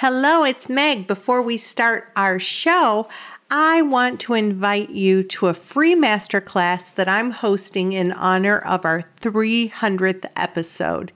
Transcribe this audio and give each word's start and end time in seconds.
Hello, 0.00 0.44
it's 0.44 0.70
Meg. 0.70 1.06
Before 1.06 1.42
we 1.42 1.58
start 1.58 2.10
our 2.16 2.38
show, 2.38 3.06
I 3.50 3.82
want 3.82 4.18
to 4.20 4.32
invite 4.32 4.88
you 4.88 5.22
to 5.24 5.48
a 5.48 5.52
free 5.52 5.94
masterclass 5.94 6.94
that 6.94 7.06
I'm 7.06 7.32
hosting 7.32 7.92
in 7.92 8.10
honor 8.10 8.58
of 8.60 8.86
our 8.86 9.02
300th 9.20 10.24
episode. 10.36 11.12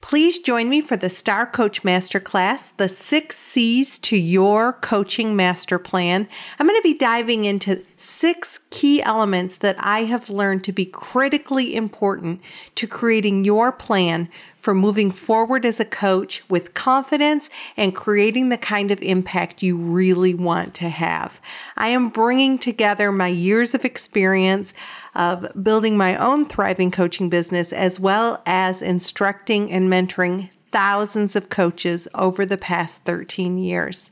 Please 0.00 0.38
join 0.38 0.70
me 0.70 0.80
for 0.80 0.96
the 0.96 1.10
Star 1.10 1.44
Coach 1.44 1.82
Masterclass, 1.82 2.72
the 2.78 2.88
six 2.88 3.36
C's 3.36 3.98
to 3.98 4.16
your 4.16 4.72
coaching 4.72 5.36
master 5.36 5.78
plan. 5.78 6.28
I'm 6.58 6.66
going 6.66 6.80
to 6.80 6.88
be 6.88 6.96
diving 6.96 7.44
into 7.44 7.84
six 7.96 8.60
key 8.70 9.02
elements 9.02 9.56
that 9.56 9.76
I 9.80 10.04
have 10.04 10.30
learned 10.30 10.64
to 10.64 10.72
be 10.72 10.86
critically 10.86 11.74
important 11.74 12.40
to 12.76 12.86
creating 12.86 13.44
your 13.44 13.70
plan 13.70 14.30
for 14.60 14.74
moving 14.74 15.10
forward 15.10 15.64
as 15.64 15.80
a 15.80 15.84
coach 15.84 16.42
with 16.48 16.74
confidence 16.74 17.48
and 17.76 17.94
creating 17.94 18.48
the 18.48 18.58
kind 18.58 18.90
of 18.90 19.00
impact 19.02 19.62
you 19.62 19.76
really 19.76 20.34
want 20.34 20.74
to 20.74 20.88
have. 20.88 21.40
I 21.76 21.88
am 21.88 22.08
bringing 22.08 22.58
together 22.58 23.12
my 23.12 23.28
years 23.28 23.74
of 23.74 23.84
experience 23.84 24.72
of 25.14 25.46
building 25.62 25.96
my 25.96 26.16
own 26.16 26.46
thriving 26.46 26.90
coaching 26.90 27.28
business 27.28 27.72
as 27.72 28.00
well 28.00 28.42
as 28.46 28.82
instructing 28.82 29.70
and 29.70 29.90
mentoring 29.90 30.50
thousands 30.70 31.36
of 31.36 31.48
coaches 31.48 32.08
over 32.14 32.44
the 32.44 32.58
past 32.58 33.04
13 33.04 33.58
years. 33.58 34.10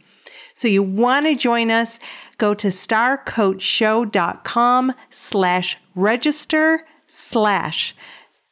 So 0.52 0.68
you 0.68 0.82
want 0.82 1.26
to 1.26 1.34
join 1.34 1.70
us, 1.70 1.98
go 2.38 2.54
to 2.54 2.68
starcoachshow.com 2.68 4.94
slash 5.10 5.76
register 5.94 6.86
slash 7.06 7.94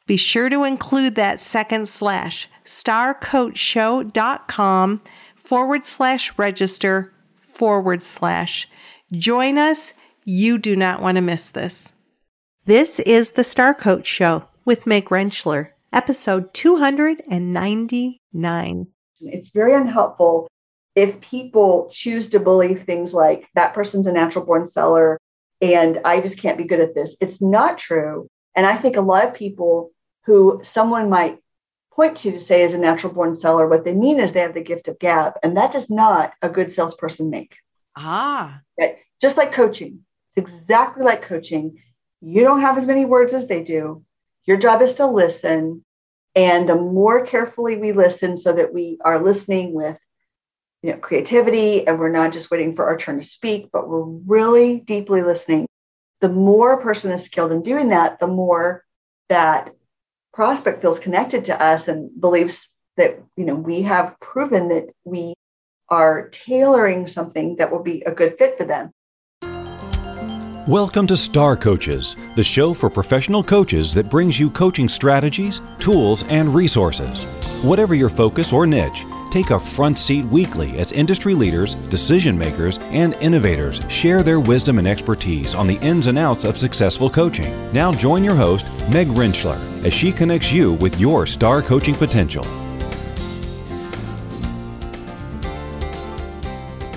be 0.05 0.17
sure 0.17 0.49
to 0.49 0.63
include 0.63 1.15
that 1.15 1.41
second 1.41 1.87
slash 1.87 2.47
starcoachshow.com 2.63 5.01
forward 5.35 5.85
slash 5.85 6.37
register 6.37 7.11
forward 7.39 8.03
slash. 8.03 8.67
Join 9.11 9.57
us. 9.57 9.93
You 10.23 10.57
do 10.57 10.75
not 10.75 11.01
want 11.01 11.15
to 11.15 11.21
miss 11.21 11.47
this. 11.49 11.93
This 12.65 12.99
is 13.01 13.31
the 13.31 13.43
Star 13.43 13.73
Coach 13.73 14.07
Show 14.07 14.45
with 14.65 14.87
Meg 14.87 15.05
Rentschler, 15.05 15.69
episode 15.93 16.53
299. 16.53 18.87
It's 19.21 19.49
very 19.49 19.75
unhelpful 19.75 20.47
if 20.95 21.21
people 21.21 21.87
choose 21.91 22.27
to 22.29 22.39
believe 22.39 22.83
things 22.83 23.13
like 23.13 23.47
that 23.55 23.73
person's 23.73 24.07
a 24.07 24.11
natural 24.11 24.45
born 24.45 24.65
seller 24.65 25.19
and 25.61 25.99
I 26.03 26.21
just 26.21 26.39
can't 26.39 26.57
be 26.57 26.63
good 26.63 26.79
at 26.79 26.95
this. 26.95 27.15
It's 27.21 27.41
not 27.41 27.77
true. 27.77 28.27
And 28.55 28.65
I 28.65 28.77
think 28.77 28.95
a 28.95 29.01
lot 29.01 29.25
of 29.25 29.33
people 29.33 29.91
who 30.25 30.59
someone 30.63 31.09
might 31.09 31.39
point 31.91 32.17
to 32.17 32.31
to 32.31 32.39
say 32.39 32.63
is 32.63 32.73
a 32.73 32.77
natural 32.77 33.13
born 33.13 33.35
seller, 33.35 33.67
what 33.67 33.85
they 33.85 33.93
mean 33.93 34.19
is 34.19 34.33
they 34.33 34.41
have 34.41 34.53
the 34.53 34.61
gift 34.61 34.87
of 34.87 34.99
gab. 34.99 35.33
And 35.41 35.55
that 35.55 35.71
does 35.71 35.89
not 35.89 36.33
a 36.41 36.49
good 36.49 36.71
salesperson 36.71 37.29
make. 37.29 37.55
Ah. 37.95 38.61
Right? 38.77 38.97
Just 39.21 39.37
like 39.37 39.53
coaching. 39.53 40.01
It's 40.35 40.49
exactly 40.49 41.03
like 41.03 41.21
coaching. 41.21 41.81
You 42.21 42.41
don't 42.41 42.61
have 42.61 42.77
as 42.77 42.85
many 42.85 43.05
words 43.05 43.33
as 43.33 43.47
they 43.47 43.63
do. 43.63 44.03
Your 44.45 44.57
job 44.57 44.81
is 44.81 44.95
to 44.95 45.07
listen. 45.07 45.85
And 46.35 46.67
the 46.67 46.75
more 46.75 47.25
carefully 47.25 47.77
we 47.77 47.93
listen 47.93 48.35
so 48.35 48.51
that 48.53 48.73
we 48.73 48.97
are 49.01 49.23
listening 49.23 49.73
with 49.73 49.97
you 50.83 50.91
know, 50.91 50.97
creativity 50.97 51.87
and 51.87 51.97
we're 51.97 52.11
not 52.11 52.33
just 52.33 52.51
waiting 52.51 52.75
for 52.75 52.85
our 52.85 52.97
turn 52.97 53.19
to 53.19 53.25
speak, 53.25 53.69
but 53.71 53.87
we're 53.87 54.03
really 54.03 54.81
deeply 54.81 55.23
listening. 55.23 55.65
The 56.21 56.29
more 56.29 56.73
a 56.73 56.81
person 56.81 57.11
is 57.11 57.23
skilled 57.23 57.51
in 57.51 57.63
doing 57.63 57.89
that, 57.89 58.19
the 58.19 58.27
more 58.27 58.83
that 59.29 59.73
prospect 60.35 60.81
feels 60.81 60.99
connected 60.99 61.45
to 61.45 61.63
us 61.63 61.87
and 61.87 62.09
believes 62.19 62.67
that 62.97 63.17
you 63.37 63.45
know 63.45 63.55
we 63.55 63.81
have 63.81 64.19
proven 64.19 64.67
that 64.67 64.89
we 65.05 65.33
are 65.87 66.27
tailoring 66.29 67.07
something 67.07 67.55
that 67.55 67.71
will 67.71 67.81
be 67.81 68.01
a 68.01 68.11
good 68.11 68.37
fit 68.37 68.57
for 68.57 68.65
them. 68.65 68.91
Welcome 70.67 71.07
to 71.07 71.15
Star 71.15 71.55
Coaches, 71.55 72.17
the 72.35 72.43
show 72.43 72.73
for 72.73 72.89
professional 72.89 73.43
coaches 73.43 73.93
that 73.93 74.09
brings 74.09 74.37
you 74.37 74.49
coaching 74.49 74.89
strategies, 74.89 75.61
tools, 75.79 76.23
and 76.23 76.53
resources. 76.53 77.23
Whatever 77.63 77.95
your 77.95 78.09
focus 78.09 78.51
or 78.51 78.67
niche, 78.67 79.05
take 79.35 79.49
a 79.49 79.59
front 79.59 79.99
seat 79.99 80.23
weekly 80.27 80.77
as 80.77 80.93
industry 80.93 81.35
leaders, 81.35 81.73
decision 81.89 82.37
makers, 82.37 82.77
and 82.83 83.15
innovators 83.15 83.81
share 83.89 84.23
their 84.23 84.39
wisdom 84.39 84.79
and 84.79 84.87
expertise 84.87 85.53
on 85.55 85.67
the 85.67 85.75
ins 85.79 86.07
and 86.07 86.17
outs 86.17 86.45
of 86.45 86.57
successful 86.57 87.09
coaching. 87.09 87.51
Now 87.73 87.91
join 87.91 88.23
your 88.23 88.35
host, 88.35 88.65
Meg 88.89 89.07
Rentschler, 89.07 89.59
as 89.83 89.93
she 89.93 90.13
connects 90.13 90.53
you 90.53 90.75
with 90.75 90.97
your 91.01 91.27
star 91.27 91.61
coaching 91.61 91.95
potential. 91.95 92.45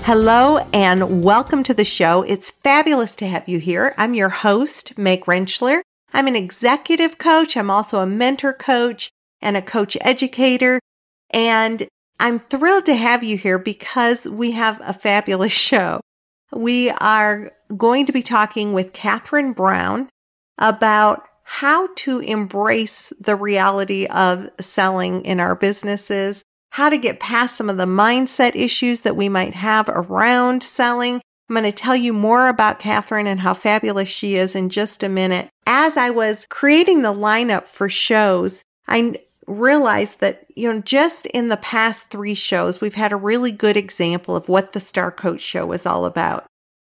Hello 0.05 0.59
and 0.71 1.21
welcome 1.21 1.61
to 1.63 1.73
the 1.73 1.83
show. 1.83 2.21
It's 2.21 2.51
fabulous 2.51 3.17
to 3.17 3.27
have 3.27 3.49
you 3.49 3.59
here. 3.59 3.93
I'm 3.97 4.13
your 4.13 4.29
host, 4.29 4.97
Meg 4.97 5.25
Rentschler. 5.25 5.81
I'm 6.13 6.27
an 6.27 6.37
executive 6.37 7.17
coach. 7.17 7.57
I'm 7.57 7.69
also 7.69 7.99
a 7.99 8.05
mentor 8.05 8.53
coach 8.53 9.09
and 9.41 9.57
a 9.57 9.61
coach 9.61 9.97
educator. 9.99 10.79
And 11.31 11.85
I'm 12.19 12.39
thrilled 12.39 12.85
to 12.87 12.95
have 12.95 13.23
you 13.23 13.37
here 13.37 13.57
because 13.57 14.27
we 14.27 14.51
have 14.51 14.81
a 14.83 14.93
fabulous 14.93 15.53
show. 15.69 16.01
We 16.51 16.89
are 16.89 17.51
going 17.75 18.07
to 18.07 18.11
be 18.11 18.23
talking 18.23 18.73
with 18.73 18.93
Catherine 18.93 19.53
Brown 19.53 20.09
about 20.57 21.23
how 21.43 21.87
to 21.95 22.19
embrace 22.19 23.11
the 23.19 23.35
reality 23.35 24.05
of 24.05 24.49
selling 24.59 25.23
in 25.25 25.39
our 25.39 25.55
businesses, 25.55 26.43
how 26.71 26.89
to 26.89 26.97
get 26.97 27.19
past 27.19 27.55
some 27.55 27.69
of 27.69 27.77
the 27.77 27.85
mindset 27.85 28.55
issues 28.55 29.01
that 29.01 29.15
we 29.15 29.29
might 29.29 29.53
have 29.53 29.89
around 29.89 30.61
selling. 30.61 31.15
I'm 31.49 31.55
going 31.55 31.63
to 31.63 31.71
tell 31.71 31.95
you 31.95 32.13
more 32.13 32.49
about 32.49 32.79
Catherine 32.79 33.25
and 33.25 33.39
how 33.39 33.55
fabulous 33.55 34.09
she 34.09 34.35
is 34.35 34.53
in 34.55 34.69
just 34.69 35.01
a 35.01 35.09
minute. 35.09 35.49
As 35.65 35.97
I 35.97 36.11
was 36.11 36.45
creating 36.49 37.01
the 37.01 37.13
lineup 37.13 37.65
for 37.65 37.89
shows, 37.89 38.63
I 38.87 39.19
realized 39.49 40.19
that, 40.19 40.45
you 40.55 40.71
know, 40.71 40.81
just 40.81 41.25
in 41.27 41.49
the 41.49 41.57
past 41.57 42.09
three 42.09 42.35
shows, 42.35 42.79
we've 42.79 42.95
had 42.95 43.11
a 43.11 43.17
really 43.17 43.51
good 43.51 43.75
example 43.75 44.35
of 44.35 44.47
what 44.47 44.71
the 44.71 44.79
Star 44.79 45.11
Coach 45.11 45.41
Show 45.41 45.71
is 45.71 45.85
all 45.85 46.05
about. 46.05 46.45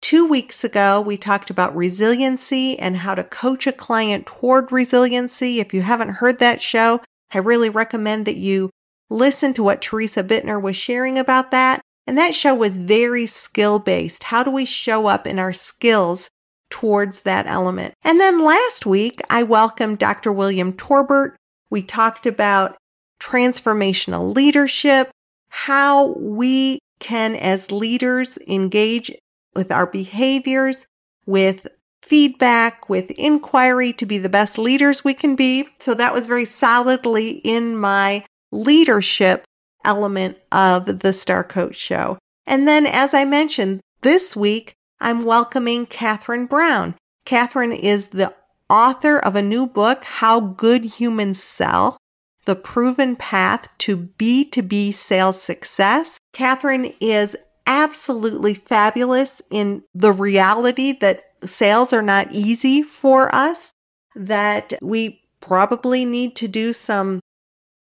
Two 0.02 0.28
weeks 0.28 0.64
ago, 0.64 1.00
we 1.02 1.18
talked 1.18 1.50
about 1.50 1.75
resiliency 1.75 2.78
and 2.78 2.97
how 2.97 3.16
to 3.16 3.24
coach 3.24 3.66
a 3.66 3.72
client 3.72 4.25
toward 4.25 4.72
resiliency. 4.72 5.59
If 5.59 5.74
you 5.74 5.81
haven't 5.81 6.16
heard 6.16 6.40
that 6.40 6.62
show, 6.62 7.02
I 7.34 7.40
really 7.40 7.69
recommend 7.69 8.25
that 8.25 8.36
you 8.36 8.70
listen 9.09 9.53
to 9.53 9.64
what 9.64 9.81
Teresa 9.81 10.24
Bittner 10.24 10.62
was 10.62 10.75
sharing 10.75 11.18
about 11.18 11.52
that. 11.52 11.81
And 12.06 12.18
that 12.18 12.35
show 12.35 12.53
was 12.53 12.78
very 12.78 13.25
skill 13.25 13.80
based. 13.80 14.25
How 14.25 14.44
do 14.44 14.52
we 14.52 14.66
show 14.66 15.08
up 15.08 15.25
in 15.25 15.40
our 15.40 15.53
skills 15.53 16.30
towards 16.70 17.22
that 17.22 17.47
element? 17.47 17.94
And 18.03 18.20
then 18.20 18.44
last 18.44 18.85
week, 18.85 19.22
I 19.30 19.44
welcomed 19.44 20.00
Dr. 20.00 20.34
William 20.34 20.74
Torbert, 20.74 21.38
we 21.73 21.81
talked 21.81 22.28
about 22.28 22.78
transformational 23.19 24.34
leadership, 24.35 25.09
how 25.50 26.13
we 26.19 26.78
can, 27.00 27.35
as 27.35 27.72
leaders, 27.72 28.38
engage 28.47 29.11
with 29.56 29.72
our 29.72 29.88
behaviors, 29.88 30.85
with 31.25 31.66
feedback, 32.03 32.89
with 32.89 33.09
inquiry 33.11 33.91
to 33.94 34.06
be 34.06 34.19
the 34.19 34.29
best 34.29 34.59
leaders 34.59 35.03
we 35.03 35.16
can 35.16 35.35
be. 35.35 35.67
So 35.79 35.95
that 35.95 36.13
was 36.13 36.28
very 36.28 36.45
solidly 36.45 37.31
in 37.31 37.75
my 37.75 38.23
leadership 38.51 39.44
element 39.84 40.38
of 40.51 41.00
the 41.00 41.11
Star 41.11 41.44
Coach 41.44 41.75
Show. 41.75 42.19
And 42.45 42.67
then, 42.67 42.85
as 42.85 43.16
I 43.16 43.25
mentioned, 43.25 43.81
this 44.01 44.35
week, 44.35 44.75
I'm 45.01 45.25
welcoming 45.25 45.88
Catherine 45.88 46.45
Brown. 46.45 46.94
Catherine 47.25 47.72
is 47.72 48.09
the 48.09 48.31
author 48.73 49.19
of 49.19 49.35
a 49.35 49.41
new 49.44 49.67
book, 49.67 50.03
How 50.03 50.39
Good 50.39 50.84
Humans 50.84 51.41
Sell 51.41 51.95
The 52.45 52.56
Proven 52.56 53.16
Path 53.16 53.67
to 53.78 53.95
B2B 53.95 54.95
Sales 54.95 55.39
Success. 55.39 56.17
Catherine 56.34 56.91
is 57.00 57.37
absolutely 57.67 58.55
fabulous 58.55 59.43
in 59.52 59.84
the 59.93 60.11
reality 60.11 60.91
that 61.02 61.23
sales 61.43 61.93
are 61.93 62.02
not 62.02 62.31
easy 62.31 62.81
for 62.81 63.34
us, 63.34 63.70
that 64.16 64.73
we 64.81 65.22
probably 65.40 66.03
need 66.03 66.35
to 66.37 66.47
do 66.47 66.73
some 66.73 67.19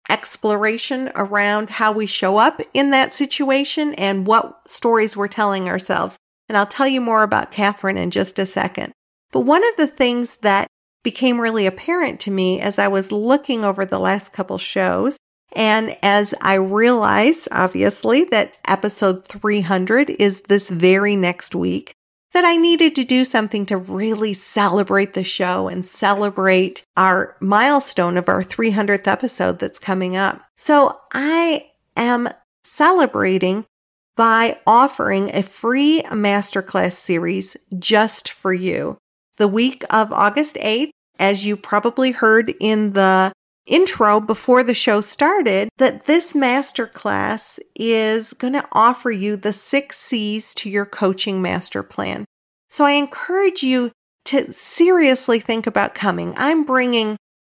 exploration 0.08 1.10
around 1.16 1.72
how 1.72 1.92
we 1.92 2.06
show 2.06 2.38
up 2.38 2.62
in 2.76 2.92
that 2.92 3.12
situation 3.12 3.96
and 3.96 4.28
what 4.28 4.62
stories 4.68 5.18
we're 5.18 5.28
telling 5.28 5.68
ourselves. 5.68 6.16
And 6.48 6.56
I'll 6.56 6.68
tell 6.68 6.88
you 6.88 7.02
more 7.02 7.24
about 7.24 7.52
Catherine 7.52 7.98
in 7.98 8.12
just 8.12 8.38
a 8.38 8.46
second. 8.46 8.94
But 9.32 9.42
one 9.42 9.68
of 9.68 9.78
the 9.78 9.88
things 9.88 10.36
that 10.38 10.68
became 11.06 11.40
really 11.40 11.66
apparent 11.66 12.20
to 12.22 12.32
me 12.32 12.60
as 12.60 12.78
I 12.78 12.90
was 12.90 13.14
looking 13.14 13.64
over 13.64 13.86
the 13.86 14.00
last 14.00 14.34
couple 14.34 14.58
shows 14.58 15.18
and 15.56 15.96
as 16.04 16.34
I 16.42 16.56
realized, 16.56 17.48
obviously, 17.52 18.26
that 18.26 18.56
episode 18.68 19.26
300 19.26 20.10
is 20.10 20.42
this 20.42 20.70
very 20.70 21.16
next 21.16 21.56
week, 21.56 21.94
that 22.34 22.44
I 22.44 22.58
needed 22.58 22.94
to 22.96 23.06
do 23.06 23.24
something 23.24 23.66
to 23.68 23.78
really 23.78 24.34
celebrate 24.34 25.14
the 25.14 25.24
show 25.24 25.70
and 25.70 25.86
celebrate 25.86 26.84
our 26.98 27.38
milestone 27.40 28.18
of 28.18 28.28
our 28.28 28.44
300th 28.44 29.08
episode 29.08 29.60
that's 29.60 29.80
coming 29.80 30.18
up. 30.18 30.42
So 30.58 31.00
I 31.14 31.72
am 31.96 32.28
celebrating 32.66 33.64
by 34.18 34.60
offering 34.68 35.34
a 35.34 35.42
free 35.42 36.04
masterclass 36.04 36.94
series 36.94 37.56
just 37.80 38.30
for 38.30 38.54
you. 38.54 38.98
The 39.38 39.48
week 39.48 39.86
of 39.90 40.12
August 40.12 40.58
8th, 40.58 40.92
as 41.20 41.46
you 41.46 41.58
probably 41.58 42.12
heard 42.12 42.54
in 42.60 42.94
the 42.94 43.32
intro 43.66 44.20
before 44.20 44.64
the 44.64 44.74
show 44.74 45.02
started, 45.02 45.70
that 45.78 46.06
this 46.06 46.34
masterclass 46.34 47.60
is 47.76 48.34
going 48.34 48.54
to 48.54 48.68
offer 48.72 49.12
you 49.12 49.36
the 49.36 49.54
six 49.54 49.98
C's 49.98 50.54
to 50.56 50.70
your 50.70 50.86
coaching 50.86 51.42
master 51.42 51.82
plan. 51.84 52.26
So 52.70 52.86
I 52.86 52.92
encourage 52.92 53.64
you 53.64 53.92
to 54.26 54.52
seriously 54.52 55.40
think 55.40 55.68
about 55.68 55.96
coming. 55.96 56.34
I'm 56.38 56.64
bringing 56.64 57.18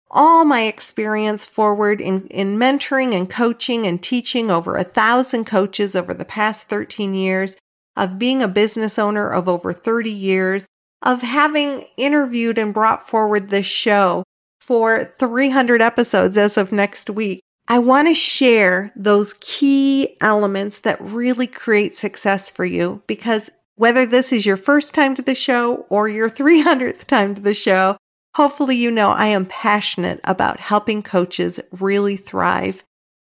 all 0.09 0.45
my 0.45 0.63
experience 0.63 1.45
forward 1.45 1.99
in, 1.99 2.27
in 2.27 2.57
mentoring 2.57 3.13
and 3.13 3.29
coaching 3.29 3.85
and 3.85 4.01
teaching 4.01 4.49
over 4.49 4.77
a 4.77 4.83
thousand 4.83 5.45
coaches 5.45 5.95
over 5.95 6.13
the 6.13 6.25
past 6.25 6.69
13 6.69 7.13
years, 7.13 7.57
of 7.97 8.19
being 8.19 8.43
a 8.43 8.47
business 8.47 8.99
owner 8.99 9.27
of 9.27 9.49
over 9.49 9.73
30 9.73 10.11
years, 10.11 10.67
of 11.01 11.21
having 11.21 11.85
interviewed 11.97 12.57
and 12.57 12.73
brought 12.73 13.07
forward 13.07 13.49
this 13.49 13.65
show 13.65 14.23
for 14.59 15.13
300 15.19 15.81
episodes 15.81 16.37
as 16.37 16.57
of 16.57 16.71
next 16.71 17.09
week. 17.09 17.41
I 17.67 17.79
want 17.79 18.07
to 18.07 18.15
share 18.15 18.91
those 18.95 19.35
key 19.39 20.17
elements 20.21 20.79
that 20.79 21.01
really 21.01 21.47
create 21.47 21.95
success 21.95 22.49
for 22.49 22.65
you 22.65 23.01
because 23.07 23.49
whether 23.75 24.05
this 24.05 24.33
is 24.33 24.45
your 24.45 24.57
first 24.57 24.93
time 24.93 25.15
to 25.15 25.21
the 25.21 25.35
show 25.35 25.85
or 25.89 26.07
your 26.07 26.29
300th 26.29 27.05
time 27.05 27.35
to 27.35 27.41
the 27.41 27.53
show, 27.53 27.97
Hopefully, 28.37 28.75
you 28.75 28.91
know 28.91 29.09
I 29.09 29.25
am 29.29 29.47
passionate 29.47 30.19
about 30.23 30.59
helping 30.59 31.01
coaches 31.01 31.59
really 31.71 32.17
thrive 32.17 32.83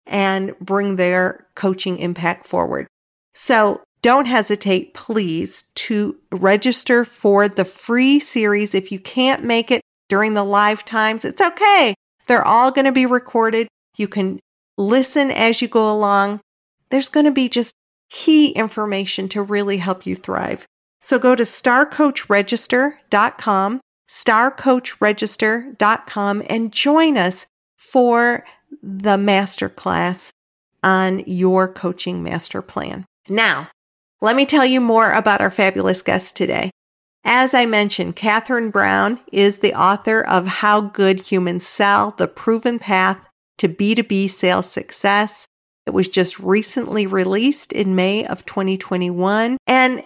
and 0.06 0.54
bring 0.60 0.98
their 0.98 1.48
coaching 1.56 1.98
impact 1.98 2.46
forward. 2.46 2.86
So 3.34 3.82
don't 4.02 4.26
hesitate, 4.26 4.94
please, 4.94 5.64
to 5.76 6.18
register 6.32 7.06
for 7.06 7.48
the 7.48 7.64
free 7.66 8.20
series. 8.20 8.76
If 8.76 8.92
you 8.92 9.00
can't 9.00 9.44
make 9.44 9.72
it 9.72 9.82
during 10.08 10.34
the 10.34 10.44
live 10.44 10.84
times, 10.86 11.26
it's 11.26 11.42
okay. 11.42 11.94
They're 12.28 12.48
all 12.48 12.72
going 12.72 12.86
to 12.86 12.92
be 12.92 13.06
recorded. 13.06 13.68
You 13.98 14.08
can 14.08 14.40
listen 14.78 15.32
as 15.32 15.62
you 15.62 15.68
go 15.68 15.92
along. 15.92 16.40
There's 16.90 17.10
going 17.10 17.26
to 17.26 17.32
be 17.32 17.50
just 17.50 17.74
key 18.10 18.52
information 18.52 19.28
to 19.30 19.42
really 19.42 19.78
help 19.78 20.06
you 20.06 20.16
thrive. 20.16 20.66
So 21.02 21.18
go 21.20 21.36
to 21.36 21.44
starcoachregister.com 21.44 23.82
starcoachregister.com 24.10 26.44
and 26.50 26.74
join 26.74 27.18
us 27.18 27.46
for 27.78 28.44
the 28.82 29.18
masterclass 29.18 30.30
on 30.84 31.24
your 31.26 31.68
coaching 31.68 32.24
master 32.24 32.62
plan. 32.62 33.04
Now, 33.30 33.68
let 34.22 34.36
me 34.36 34.46
tell 34.46 34.66
you 34.66 34.82
more 34.82 35.12
about 35.12 35.42
our 35.42 35.52
fabulous 35.52 36.02
guest 36.02 36.36
today. 36.36 36.72
As 37.24 37.54
I 37.54 37.66
mentioned, 37.66 38.16
Catherine 38.16 38.70
Brown 38.70 39.20
is 39.32 39.58
the 39.58 39.74
author 39.74 40.22
of 40.22 40.48
How 40.48 40.82
Good 40.82 41.20
Humans 41.22 41.66
Sell, 41.66 42.12
the 42.18 42.28
proven 42.28 42.80
path 42.80 43.20
to 43.58 43.70
B2B 43.70 44.30
sales 44.30 44.72
success. 44.72 45.46
It 45.86 45.92
was 45.92 46.08
just 46.08 46.40
recently 46.40 47.08
released 47.08 47.72
in 47.72 47.96
May 47.96 48.26
of 48.26 48.46
2021. 48.46 49.58
And 49.68 50.04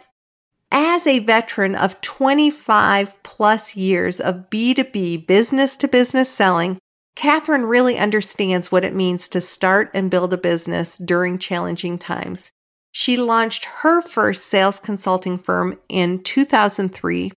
as 0.71 1.05
a 1.05 1.19
veteran 1.19 1.75
of 1.75 2.01
25 2.01 3.21
plus 3.21 3.75
years 3.75 4.19
of 4.19 4.49
B2B 4.49 5.27
business 5.27 5.77
to 5.77 5.87
business 5.87 6.29
selling, 6.29 6.79
Catherine 7.15 7.65
really 7.65 7.97
understands 7.97 8.71
what 8.71 8.83
it 8.83 8.95
means 8.95 9.29
to 9.29 9.41
start 9.41 9.91
and 9.93 10.09
build 10.09 10.33
a 10.33 10.37
business 10.37 10.97
during 10.97 11.37
challenging 11.37 11.99
times. 11.99 12.51
She 12.93 13.17
launched 13.17 13.65
her 13.65 14.01
first 14.01 14.45
sales 14.45 14.79
consulting 14.79 15.39
firm 15.39 15.79
in 15.89 16.21
2003 16.23 17.31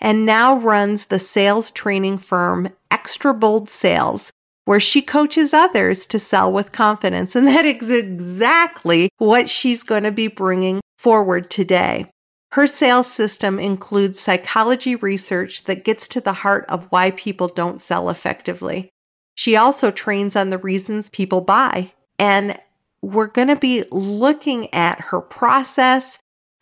and 0.00 0.24
now 0.24 0.56
runs 0.56 1.06
the 1.06 1.18
sales 1.18 1.70
training 1.70 2.18
firm 2.18 2.68
Extra 2.90 3.34
Bold 3.34 3.70
Sales, 3.70 4.30
where 4.66 4.78
she 4.78 5.00
coaches 5.02 5.52
others 5.52 6.06
to 6.06 6.18
sell 6.18 6.52
with 6.52 6.72
confidence. 6.72 7.34
And 7.34 7.46
that 7.46 7.64
is 7.64 7.90
exactly 7.90 9.08
what 9.16 9.48
she's 9.48 9.82
going 9.82 10.04
to 10.04 10.12
be 10.12 10.28
bringing 10.28 10.80
forward 10.98 11.50
today. 11.50 12.06
Her 12.52 12.66
sales 12.66 13.10
system 13.10 13.58
includes 13.58 14.20
psychology 14.20 14.94
research 14.94 15.64
that 15.64 15.84
gets 15.84 16.06
to 16.08 16.20
the 16.20 16.32
heart 16.32 16.66
of 16.68 16.86
why 16.90 17.12
people 17.12 17.48
don't 17.48 17.80
sell 17.80 18.10
effectively. 18.10 18.90
She 19.34 19.56
also 19.56 19.90
trains 19.90 20.36
on 20.36 20.50
the 20.50 20.58
reasons 20.58 21.08
people 21.08 21.40
buy. 21.40 21.92
And 22.18 22.58
we're 23.02 23.28
going 23.28 23.48
to 23.48 23.56
be 23.56 23.84
looking 23.90 24.72
at 24.74 25.00
her 25.00 25.20
process 25.20 26.18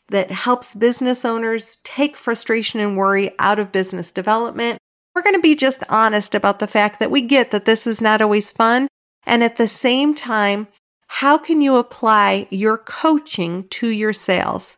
that 0.08 0.30
helps 0.30 0.74
business 0.74 1.24
owners 1.24 1.78
take 1.82 2.16
frustration 2.16 2.80
and 2.80 2.96
worry 2.96 3.32
out 3.38 3.58
of 3.58 3.72
business 3.72 4.12
development. 4.12 4.78
We're 5.14 5.22
going 5.22 5.34
to 5.34 5.40
be 5.40 5.56
just 5.56 5.82
honest 5.88 6.34
about 6.34 6.58
the 6.58 6.66
fact 6.66 7.00
that 7.00 7.10
we 7.10 7.22
get 7.22 7.50
that 7.50 7.64
this 7.64 7.86
is 7.86 8.00
not 8.00 8.20
always 8.20 8.52
fun. 8.52 8.86
And 9.24 9.42
at 9.42 9.56
the 9.56 9.66
same 9.66 10.14
time, 10.14 10.68
how 11.08 11.38
can 11.38 11.60
you 11.60 11.76
apply 11.76 12.46
your 12.50 12.78
coaching 12.78 13.66
to 13.70 13.88
your 13.88 14.12
sales? 14.12 14.76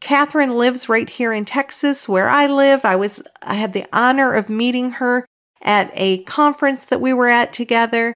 Catherine 0.00 0.56
lives 0.56 0.88
right 0.88 1.08
here 1.08 1.32
in 1.32 1.44
Texas 1.44 2.08
where 2.08 2.28
I 2.28 2.46
live. 2.46 2.84
I 2.84 2.96
was, 2.96 3.20
I 3.42 3.54
had 3.54 3.72
the 3.72 3.86
honor 3.92 4.32
of 4.32 4.48
meeting 4.48 4.92
her 4.92 5.26
at 5.60 5.90
a 5.94 6.22
conference 6.24 6.84
that 6.86 7.00
we 7.00 7.12
were 7.12 7.28
at 7.28 7.52
together 7.52 8.14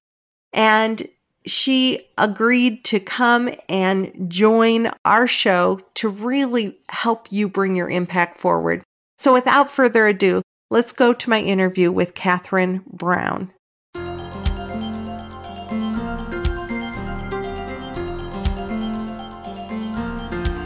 and 0.53 1.09
she 1.45 2.07
agreed 2.19 2.85
to 2.85 3.01
come 3.01 3.51
and 3.69 4.13
join 4.29 4.91
our 5.05 5.27
show 5.27 5.81
to 5.95 6.09
really 6.09 6.79
help 6.89 7.31
you 7.31 7.49
bring 7.49 7.75
your 7.75 7.91
impact 7.91 8.39
forward. 8.39 8.83
So 9.19 9.33
without 9.33 9.71
further 9.71 10.07
ado, 10.07 10.43
let's 10.71 10.93
go 10.93 11.13
to 11.13 11.31
my 11.31 11.41
interview 11.41 11.91
with 11.91 12.15
Catherine 12.15 12.83
Brown. 12.87 13.53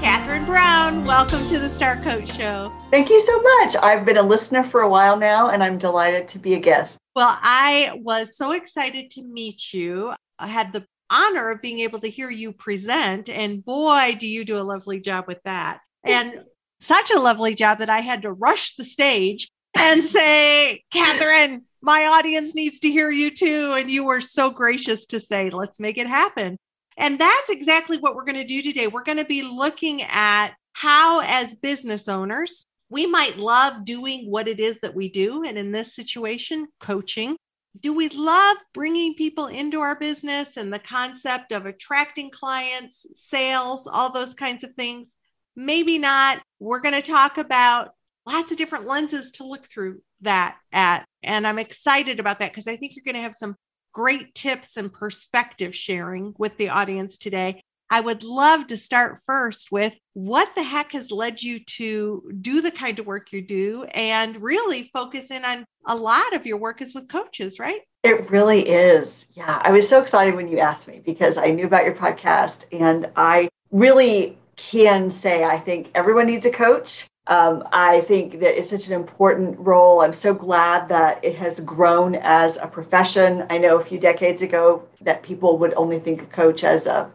Catherine 0.00 0.44
Brown, 0.44 1.04
welcome 1.04 1.46
to 1.48 1.58
the 1.58 1.68
Star 1.68 1.96
Coach 2.02 2.36
Show. 2.36 2.72
Thank 2.90 3.08
you 3.08 3.20
so 3.24 3.40
much. 3.40 3.76
I've 3.76 4.04
been 4.04 4.18
a 4.18 4.22
listener 4.22 4.62
for 4.62 4.82
a 4.82 4.88
while 4.88 5.16
now, 5.16 5.48
and 5.48 5.62
I'm 5.62 5.78
delighted 5.78 6.28
to 6.28 6.38
be 6.38 6.54
a 6.54 6.60
guest. 6.60 6.98
Well, 7.14 7.36
I 7.40 7.98
was 8.02 8.36
so 8.36 8.52
excited 8.52 9.10
to 9.10 9.22
meet 9.22 9.72
you. 9.72 10.12
I 10.38 10.48
had 10.48 10.72
the 10.72 10.86
honor 11.10 11.50
of 11.50 11.62
being 11.62 11.80
able 11.80 12.00
to 12.00 12.10
hear 12.10 12.30
you 12.30 12.52
present, 12.52 13.28
and 13.28 13.64
boy, 13.64 14.16
do 14.18 14.26
you 14.26 14.44
do 14.44 14.58
a 14.58 14.62
lovely 14.62 15.00
job 15.00 15.26
with 15.26 15.42
that. 15.44 15.80
And 16.04 16.40
such 16.80 17.10
a 17.10 17.20
lovely 17.20 17.54
job 17.54 17.78
that 17.78 17.90
I 17.90 18.00
had 18.00 18.22
to 18.22 18.32
rush 18.32 18.76
the 18.76 18.84
stage 18.84 19.48
and 19.76 20.04
say, 20.04 20.82
Catherine, 20.92 21.62
my 21.82 22.06
audience 22.06 22.54
needs 22.54 22.80
to 22.80 22.90
hear 22.90 23.10
you 23.10 23.30
too. 23.30 23.74
And 23.74 23.90
you 23.90 24.04
were 24.04 24.20
so 24.20 24.50
gracious 24.50 25.06
to 25.06 25.20
say, 25.20 25.50
let's 25.50 25.80
make 25.80 25.98
it 25.98 26.06
happen. 26.06 26.56
And 26.96 27.18
that's 27.18 27.50
exactly 27.50 27.98
what 27.98 28.14
we're 28.14 28.24
going 28.24 28.36
to 28.36 28.44
do 28.44 28.62
today. 28.62 28.86
We're 28.86 29.04
going 29.04 29.18
to 29.18 29.24
be 29.24 29.42
looking 29.42 30.02
at 30.02 30.52
how, 30.72 31.20
as 31.20 31.54
business 31.54 32.08
owners, 32.08 32.66
we 32.88 33.06
might 33.06 33.36
love 33.36 33.84
doing 33.84 34.30
what 34.30 34.48
it 34.48 34.60
is 34.60 34.78
that 34.80 34.94
we 34.94 35.08
do. 35.08 35.44
And 35.44 35.58
in 35.58 35.72
this 35.72 35.94
situation, 35.94 36.66
coaching. 36.80 37.36
Do 37.80 37.94
we 37.94 38.08
love 38.08 38.56
bringing 38.72 39.14
people 39.14 39.46
into 39.46 39.80
our 39.80 39.98
business 39.98 40.56
and 40.56 40.72
the 40.72 40.78
concept 40.78 41.52
of 41.52 41.66
attracting 41.66 42.30
clients, 42.30 43.06
sales, 43.14 43.86
all 43.86 44.12
those 44.12 44.34
kinds 44.34 44.64
of 44.64 44.74
things? 44.74 45.14
Maybe 45.56 45.98
not. 45.98 46.42
We're 46.58 46.80
going 46.80 46.94
to 46.94 47.02
talk 47.02 47.38
about 47.38 47.90
lots 48.26 48.52
of 48.52 48.58
different 48.58 48.86
lenses 48.86 49.30
to 49.32 49.44
look 49.44 49.66
through 49.66 50.00
that 50.22 50.56
at. 50.72 51.04
And 51.22 51.46
I'm 51.46 51.58
excited 51.58 52.20
about 52.20 52.38
that 52.38 52.52
because 52.52 52.66
I 52.66 52.76
think 52.76 52.94
you're 52.94 53.04
going 53.04 53.14
to 53.14 53.20
have 53.20 53.34
some 53.34 53.56
great 53.92 54.34
tips 54.34 54.76
and 54.76 54.92
perspective 54.92 55.74
sharing 55.74 56.34
with 56.38 56.56
the 56.58 56.68
audience 56.68 57.16
today. 57.16 57.62
I 57.90 58.00
would 58.00 58.22
love 58.22 58.66
to 58.68 58.76
start 58.76 59.18
first 59.24 59.70
with 59.70 59.94
what 60.14 60.48
the 60.54 60.62
heck 60.62 60.92
has 60.92 61.10
led 61.10 61.42
you 61.42 61.60
to 61.60 62.32
do 62.40 62.60
the 62.60 62.70
kind 62.70 62.98
of 62.98 63.06
work 63.06 63.32
you 63.32 63.42
do 63.42 63.84
and 63.84 64.42
really 64.42 64.90
focus 64.92 65.30
in 65.30 65.44
on 65.44 65.64
a 65.86 65.94
lot 65.94 66.34
of 66.34 66.46
your 66.46 66.56
work 66.56 66.82
is 66.82 66.94
with 66.94 67.08
coaches, 67.08 67.58
right? 67.58 67.80
It 68.02 68.30
really 68.30 68.68
is. 68.68 69.26
Yeah. 69.34 69.60
I 69.62 69.70
was 69.70 69.88
so 69.88 70.00
excited 70.00 70.34
when 70.34 70.48
you 70.48 70.58
asked 70.58 70.88
me 70.88 71.00
because 71.04 71.38
I 71.38 71.50
knew 71.50 71.66
about 71.66 71.84
your 71.84 71.94
podcast 71.94 72.60
and 72.72 73.08
I 73.14 73.48
really 73.70 74.38
can 74.56 75.10
say 75.10 75.44
I 75.44 75.58
think 75.58 75.90
everyone 75.94 76.26
needs 76.26 76.46
a 76.46 76.50
coach. 76.50 77.06
Um, 77.28 77.64
I 77.72 78.02
think 78.02 78.38
that 78.40 78.58
it's 78.58 78.70
such 78.70 78.86
an 78.86 78.94
important 78.94 79.58
role. 79.58 80.00
I'm 80.00 80.12
so 80.12 80.32
glad 80.32 80.88
that 80.88 81.24
it 81.24 81.34
has 81.36 81.58
grown 81.60 82.14
as 82.14 82.56
a 82.56 82.68
profession. 82.68 83.44
I 83.50 83.58
know 83.58 83.78
a 83.78 83.84
few 83.84 83.98
decades 83.98 84.42
ago 84.42 84.84
that 85.00 85.24
people 85.24 85.58
would 85.58 85.74
only 85.74 85.98
think 85.98 86.22
of 86.22 86.30
coach 86.30 86.62
as 86.62 86.86
a 86.86 87.10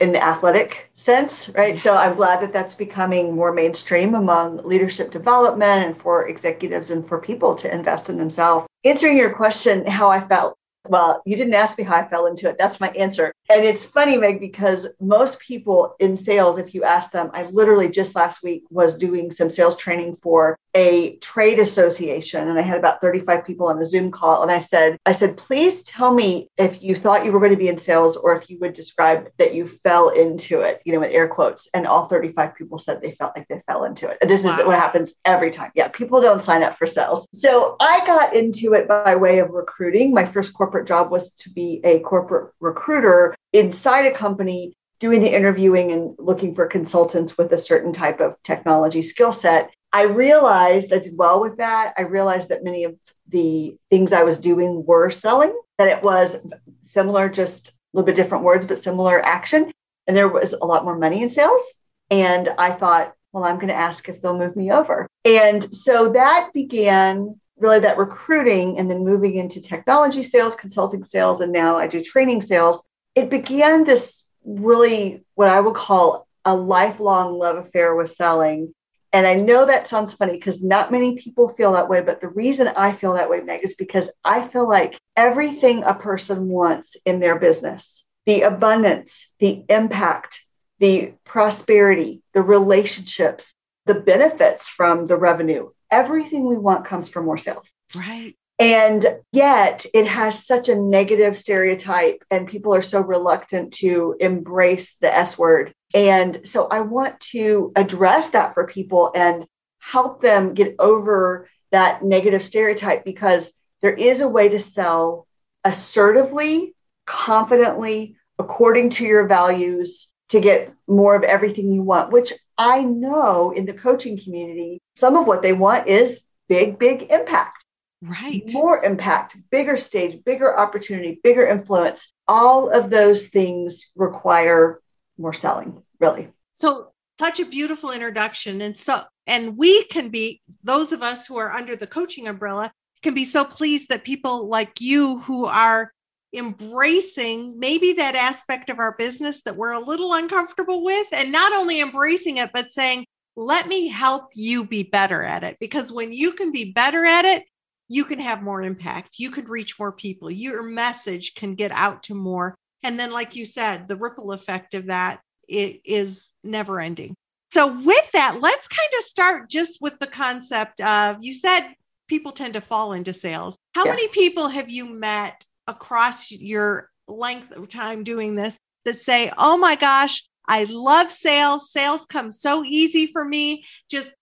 in 0.00 0.12
the 0.12 0.22
athletic 0.22 0.90
sense, 0.94 1.48
right? 1.50 1.80
So 1.80 1.94
I'm 1.94 2.16
glad 2.16 2.40
that 2.42 2.52
that's 2.52 2.74
becoming 2.74 3.34
more 3.34 3.52
mainstream 3.52 4.14
among 4.14 4.58
leadership 4.66 5.10
development 5.10 5.86
and 5.86 5.96
for 6.00 6.26
executives 6.28 6.90
and 6.90 7.06
for 7.06 7.18
people 7.18 7.54
to 7.56 7.72
invest 7.72 8.08
in 8.08 8.16
themselves. 8.16 8.66
Answering 8.84 9.16
your 9.16 9.34
question, 9.34 9.86
how 9.86 10.08
I 10.08 10.26
felt. 10.26 10.56
Well, 10.88 11.22
you 11.24 11.36
didn't 11.36 11.54
ask 11.54 11.78
me 11.78 11.84
how 11.84 11.96
I 11.96 12.06
fell 12.06 12.26
into 12.26 12.48
it. 12.48 12.56
That's 12.58 12.78
my 12.78 12.90
answer. 12.90 13.32
And 13.50 13.64
it's 13.64 13.84
funny, 13.84 14.16
Meg, 14.16 14.40
because 14.40 14.86
most 15.00 15.38
people 15.38 15.94
in 15.98 16.16
sales, 16.16 16.58
if 16.58 16.74
you 16.74 16.84
ask 16.84 17.12
them, 17.12 17.30
I 17.34 17.44
literally 17.44 17.88
just 17.88 18.14
last 18.14 18.42
week 18.42 18.64
was 18.70 18.96
doing 18.96 19.30
some 19.30 19.50
sales 19.50 19.76
training 19.76 20.16
for 20.22 20.58
a 20.74 21.16
trade 21.16 21.60
association 21.60 22.48
and 22.48 22.58
I 22.58 22.62
had 22.62 22.78
about 22.78 23.00
35 23.00 23.44
people 23.44 23.68
on 23.68 23.80
a 23.80 23.86
Zoom 23.86 24.10
call. 24.10 24.42
And 24.42 24.50
I 24.50 24.58
said, 24.58 24.98
I 25.06 25.12
said, 25.12 25.36
please 25.36 25.84
tell 25.84 26.12
me 26.12 26.48
if 26.56 26.82
you 26.82 26.96
thought 26.96 27.24
you 27.24 27.32
were 27.32 27.38
going 27.38 27.52
to 27.52 27.56
be 27.56 27.68
in 27.68 27.78
sales 27.78 28.16
or 28.16 28.34
if 28.34 28.50
you 28.50 28.58
would 28.60 28.72
describe 28.72 29.28
that 29.38 29.54
you 29.54 29.68
fell 29.68 30.08
into 30.08 30.60
it, 30.60 30.82
you 30.84 30.92
know, 30.92 31.02
in 31.02 31.12
air 31.12 31.28
quotes. 31.28 31.68
And 31.74 31.86
all 31.86 32.08
35 32.08 32.56
people 32.56 32.78
said 32.78 33.00
they 33.00 33.12
felt 33.12 33.36
like 33.36 33.46
they 33.48 33.62
fell 33.66 33.84
into 33.84 34.08
it. 34.08 34.18
And 34.20 34.28
this 34.28 34.42
wow. 34.42 34.58
is 34.58 34.66
what 34.66 34.76
happens 34.76 35.14
every 35.24 35.52
time. 35.52 35.70
Yeah, 35.74 35.88
people 35.88 36.20
don't 36.20 36.42
sign 36.42 36.62
up 36.62 36.76
for 36.76 36.86
sales. 36.86 37.28
So 37.32 37.76
I 37.78 38.04
got 38.04 38.34
into 38.34 38.74
it 38.74 38.88
by 38.88 39.14
way 39.14 39.38
of 39.38 39.50
recruiting. 39.50 40.12
My 40.12 40.26
first 40.26 40.54
corporate 40.54 40.88
job 40.88 41.10
was 41.10 41.30
to 41.30 41.50
be 41.50 41.80
a 41.84 42.00
corporate 42.00 42.52
recruiter 42.58 43.34
inside 43.54 44.04
a 44.04 44.10
company 44.10 44.76
doing 44.98 45.20
the 45.20 45.34
interviewing 45.34 45.92
and 45.92 46.14
looking 46.18 46.54
for 46.54 46.66
consultants 46.66 47.38
with 47.38 47.52
a 47.52 47.58
certain 47.58 47.92
type 47.92 48.20
of 48.20 48.36
technology 48.42 49.02
skill 49.02 49.32
set. 49.32 49.70
I 49.92 50.02
realized 50.02 50.92
I 50.92 50.98
did 50.98 51.16
well 51.16 51.40
with 51.40 51.56
that. 51.58 51.94
I 51.96 52.02
realized 52.02 52.48
that 52.48 52.64
many 52.64 52.84
of 52.84 53.00
the 53.28 53.76
things 53.90 54.12
I 54.12 54.24
was 54.24 54.38
doing 54.38 54.84
were 54.84 55.10
selling, 55.10 55.56
that 55.78 55.88
it 55.88 56.02
was 56.02 56.36
similar, 56.82 57.28
just 57.28 57.68
a 57.68 57.72
little 57.92 58.06
bit 58.06 58.16
different 58.16 58.44
words, 58.44 58.66
but 58.66 58.82
similar 58.82 59.24
action. 59.24 59.72
And 60.06 60.16
there 60.16 60.28
was 60.28 60.52
a 60.52 60.64
lot 60.64 60.84
more 60.84 60.98
money 60.98 61.22
in 61.22 61.30
sales. 61.30 61.62
And 62.10 62.50
I 62.58 62.72
thought, 62.72 63.14
well, 63.32 63.44
I'm 63.44 63.56
going 63.56 63.68
to 63.68 63.74
ask 63.74 64.08
if 64.08 64.20
they'll 64.20 64.36
move 64.36 64.56
me 64.56 64.72
over. 64.72 65.06
And 65.24 65.72
so 65.72 66.12
that 66.12 66.50
began 66.52 67.38
really 67.58 67.78
that 67.80 67.98
recruiting 67.98 68.78
and 68.78 68.90
then 68.90 69.04
moving 69.04 69.36
into 69.36 69.60
technology 69.60 70.24
sales, 70.24 70.56
consulting 70.56 71.04
sales, 71.04 71.40
and 71.40 71.52
now 71.52 71.76
I 71.76 71.86
do 71.86 72.02
training 72.02 72.42
sales 72.42 72.84
it 73.14 73.30
began 73.30 73.84
this 73.84 74.24
really 74.44 75.24
what 75.34 75.48
I 75.48 75.60
would 75.60 75.74
call 75.74 76.26
a 76.44 76.54
lifelong 76.54 77.38
love 77.38 77.56
affair 77.56 77.94
with 77.94 78.10
selling. 78.10 78.74
And 79.12 79.26
I 79.26 79.34
know 79.34 79.66
that 79.66 79.88
sounds 79.88 80.12
funny 80.12 80.32
because 80.32 80.62
not 80.62 80.90
many 80.90 81.16
people 81.16 81.48
feel 81.48 81.72
that 81.72 81.88
way. 81.88 82.00
But 82.00 82.20
the 82.20 82.28
reason 82.28 82.68
I 82.68 82.92
feel 82.92 83.14
that 83.14 83.30
way, 83.30 83.40
Meg, 83.40 83.60
is 83.62 83.74
because 83.74 84.10
I 84.24 84.48
feel 84.48 84.68
like 84.68 84.98
everything 85.16 85.84
a 85.84 85.94
person 85.94 86.48
wants 86.48 86.96
in 87.04 87.20
their 87.20 87.38
business 87.38 88.04
the 88.26 88.42
abundance, 88.42 89.28
the 89.38 89.64
impact, 89.68 90.46
the 90.78 91.12
prosperity, 91.24 92.22
the 92.32 92.42
relationships, 92.42 93.52
the 93.84 93.94
benefits 93.94 94.66
from 94.66 95.06
the 95.06 95.16
revenue 95.16 95.68
everything 95.94 96.44
we 96.44 96.56
want 96.56 96.84
comes 96.84 97.08
from 97.08 97.24
more 97.24 97.38
sales. 97.38 97.70
Right. 97.94 98.36
And 98.58 99.16
yet 99.32 99.84
it 99.92 100.06
has 100.06 100.46
such 100.46 100.68
a 100.68 100.76
negative 100.76 101.36
stereotype, 101.36 102.22
and 102.30 102.46
people 102.46 102.74
are 102.74 102.82
so 102.82 103.00
reluctant 103.00 103.74
to 103.74 104.16
embrace 104.20 104.94
the 105.00 105.12
S 105.12 105.36
word. 105.36 105.74
And 105.92 106.46
so 106.46 106.68
I 106.68 106.80
want 106.80 107.18
to 107.32 107.72
address 107.74 108.30
that 108.30 108.54
for 108.54 108.66
people 108.66 109.10
and 109.14 109.46
help 109.80 110.22
them 110.22 110.54
get 110.54 110.76
over 110.78 111.48
that 111.72 112.04
negative 112.04 112.44
stereotype 112.44 113.04
because 113.04 113.52
there 113.82 113.92
is 113.92 114.20
a 114.20 114.28
way 114.28 114.48
to 114.48 114.58
sell 114.58 115.26
assertively, 115.64 116.74
confidently, 117.06 118.16
according 118.38 118.90
to 118.90 119.04
your 119.04 119.26
values 119.26 120.12
to 120.30 120.40
get 120.40 120.72
more 120.86 121.14
of 121.14 121.22
everything 121.22 121.72
you 121.72 121.82
want, 121.82 122.12
which 122.12 122.32
I 122.56 122.82
know 122.82 123.50
in 123.50 123.66
the 123.66 123.72
coaching 123.72 124.18
community, 124.18 124.80
some 124.94 125.16
of 125.16 125.26
what 125.26 125.42
they 125.42 125.52
want 125.52 125.88
is 125.88 126.20
big, 126.48 126.78
big 126.78 127.10
impact. 127.10 127.63
Right. 128.06 128.44
More 128.52 128.84
impact, 128.84 129.38
bigger 129.50 129.78
stage, 129.78 130.22
bigger 130.24 130.58
opportunity, 130.58 131.20
bigger 131.22 131.46
influence. 131.46 132.12
All 132.28 132.68
of 132.68 132.90
those 132.90 133.28
things 133.28 133.90
require 133.96 134.80
more 135.16 135.32
selling, 135.32 135.82
really. 136.00 136.28
So, 136.52 136.92
such 137.18 137.40
a 137.40 137.46
beautiful 137.46 137.92
introduction. 137.92 138.60
And 138.60 138.76
so, 138.76 139.02
and 139.26 139.56
we 139.56 139.84
can 139.84 140.10
be, 140.10 140.42
those 140.64 140.92
of 140.92 141.02
us 141.02 141.26
who 141.26 141.38
are 141.38 141.52
under 141.52 141.76
the 141.76 141.86
coaching 141.86 142.28
umbrella, 142.28 142.72
can 143.02 143.14
be 143.14 143.24
so 143.24 143.44
pleased 143.44 143.88
that 143.88 144.04
people 144.04 144.48
like 144.48 144.80
you 144.80 145.20
who 145.20 145.46
are 145.46 145.92
embracing 146.34 147.58
maybe 147.58 147.92
that 147.94 148.16
aspect 148.16 148.68
of 148.68 148.78
our 148.78 148.96
business 148.96 149.40
that 149.44 149.56
we're 149.56 149.72
a 149.72 149.80
little 149.80 150.12
uncomfortable 150.12 150.84
with, 150.84 151.06
and 151.12 151.32
not 151.32 151.52
only 151.52 151.80
embracing 151.80 152.38
it, 152.38 152.50
but 152.52 152.68
saying, 152.68 153.06
let 153.36 153.66
me 153.66 153.88
help 153.88 154.30
you 154.34 154.64
be 154.64 154.82
better 154.82 155.22
at 155.22 155.44
it. 155.44 155.56
Because 155.60 155.90
when 155.92 156.12
you 156.12 156.32
can 156.32 156.52
be 156.52 156.72
better 156.72 157.04
at 157.04 157.24
it, 157.24 157.44
you 157.88 158.04
can 158.04 158.18
have 158.18 158.42
more 158.42 158.62
impact. 158.62 159.18
You 159.18 159.30
could 159.30 159.48
reach 159.48 159.78
more 159.78 159.92
people. 159.92 160.30
Your 160.30 160.62
message 160.62 161.34
can 161.34 161.54
get 161.54 161.72
out 161.72 162.04
to 162.04 162.14
more. 162.14 162.54
And 162.82 162.98
then, 162.98 163.12
like 163.12 163.36
you 163.36 163.46
said, 163.46 163.88
the 163.88 163.96
ripple 163.96 164.32
effect 164.32 164.74
of 164.74 164.86
that 164.86 165.20
it 165.48 165.80
is 165.84 166.30
never 166.42 166.80
ending. 166.80 167.14
So, 167.52 167.66
with 167.80 168.10
that, 168.12 168.40
let's 168.40 168.68
kind 168.68 168.90
of 168.98 169.04
start 169.04 169.48
just 169.48 169.80
with 169.80 169.98
the 169.98 170.06
concept 170.06 170.80
of 170.80 171.18
you 171.20 171.34
said 171.34 171.74
people 172.08 172.32
tend 172.32 172.54
to 172.54 172.60
fall 172.60 172.92
into 172.92 173.12
sales. 173.12 173.56
How 173.74 173.84
yeah. 173.84 173.92
many 173.92 174.08
people 174.08 174.48
have 174.48 174.70
you 174.70 174.86
met 174.86 175.44
across 175.66 176.30
your 176.30 176.90
length 177.08 177.52
of 177.52 177.68
time 177.68 178.04
doing 178.04 178.34
this 178.34 178.58
that 178.84 179.00
say, 179.00 179.32
oh 179.38 179.56
my 179.56 179.76
gosh, 179.76 180.24
I 180.46 180.64
love 180.64 181.10
sales. 181.10 181.70
Sales 181.70 182.04
come 182.04 182.30
so 182.30 182.64
easy 182.64 183.06
for 183.06 183.24
me. 183.24 183.64
Just 183.90 184.14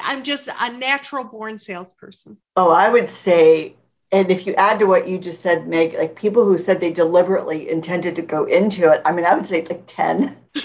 I'm 0.00 0.22
just 0.22 0.48
a 0.48 0.72
natural 0.72 1.24
born 1.24 1.58
salesperson. 1.58 2.38
Oh, 2.56 2.70
I 2.70 2.88
would 2.88 3.10
say, 3.10 3.76
and 4.12 4.30
if 4.30 4.46
you 4.46 4.54
add 4.54 4.78
to 4.78 4.86
what 4.86 5.08
you 5.08 5.18
just 5.18 5.40
said, 5.40 5.68
Meg, 5.68 5.94
like 5.94 6.16
people 6.16 6.44
who 6.44 6.58
said 6.58 6.80
they 6.80 6.92
deliberately 6.92 7.70
intended 7.70 8.16
to 8.16 8.22
go 8.22 8.44
into 8.44 8.90
it, 8.90 9.02
I 9.04 9.12
mean, 9.12 9.24
I 9.24 9.34
would 9.34 9.46
say 9.46 9.62
like 9.62 9.84
10. 9.86 10.36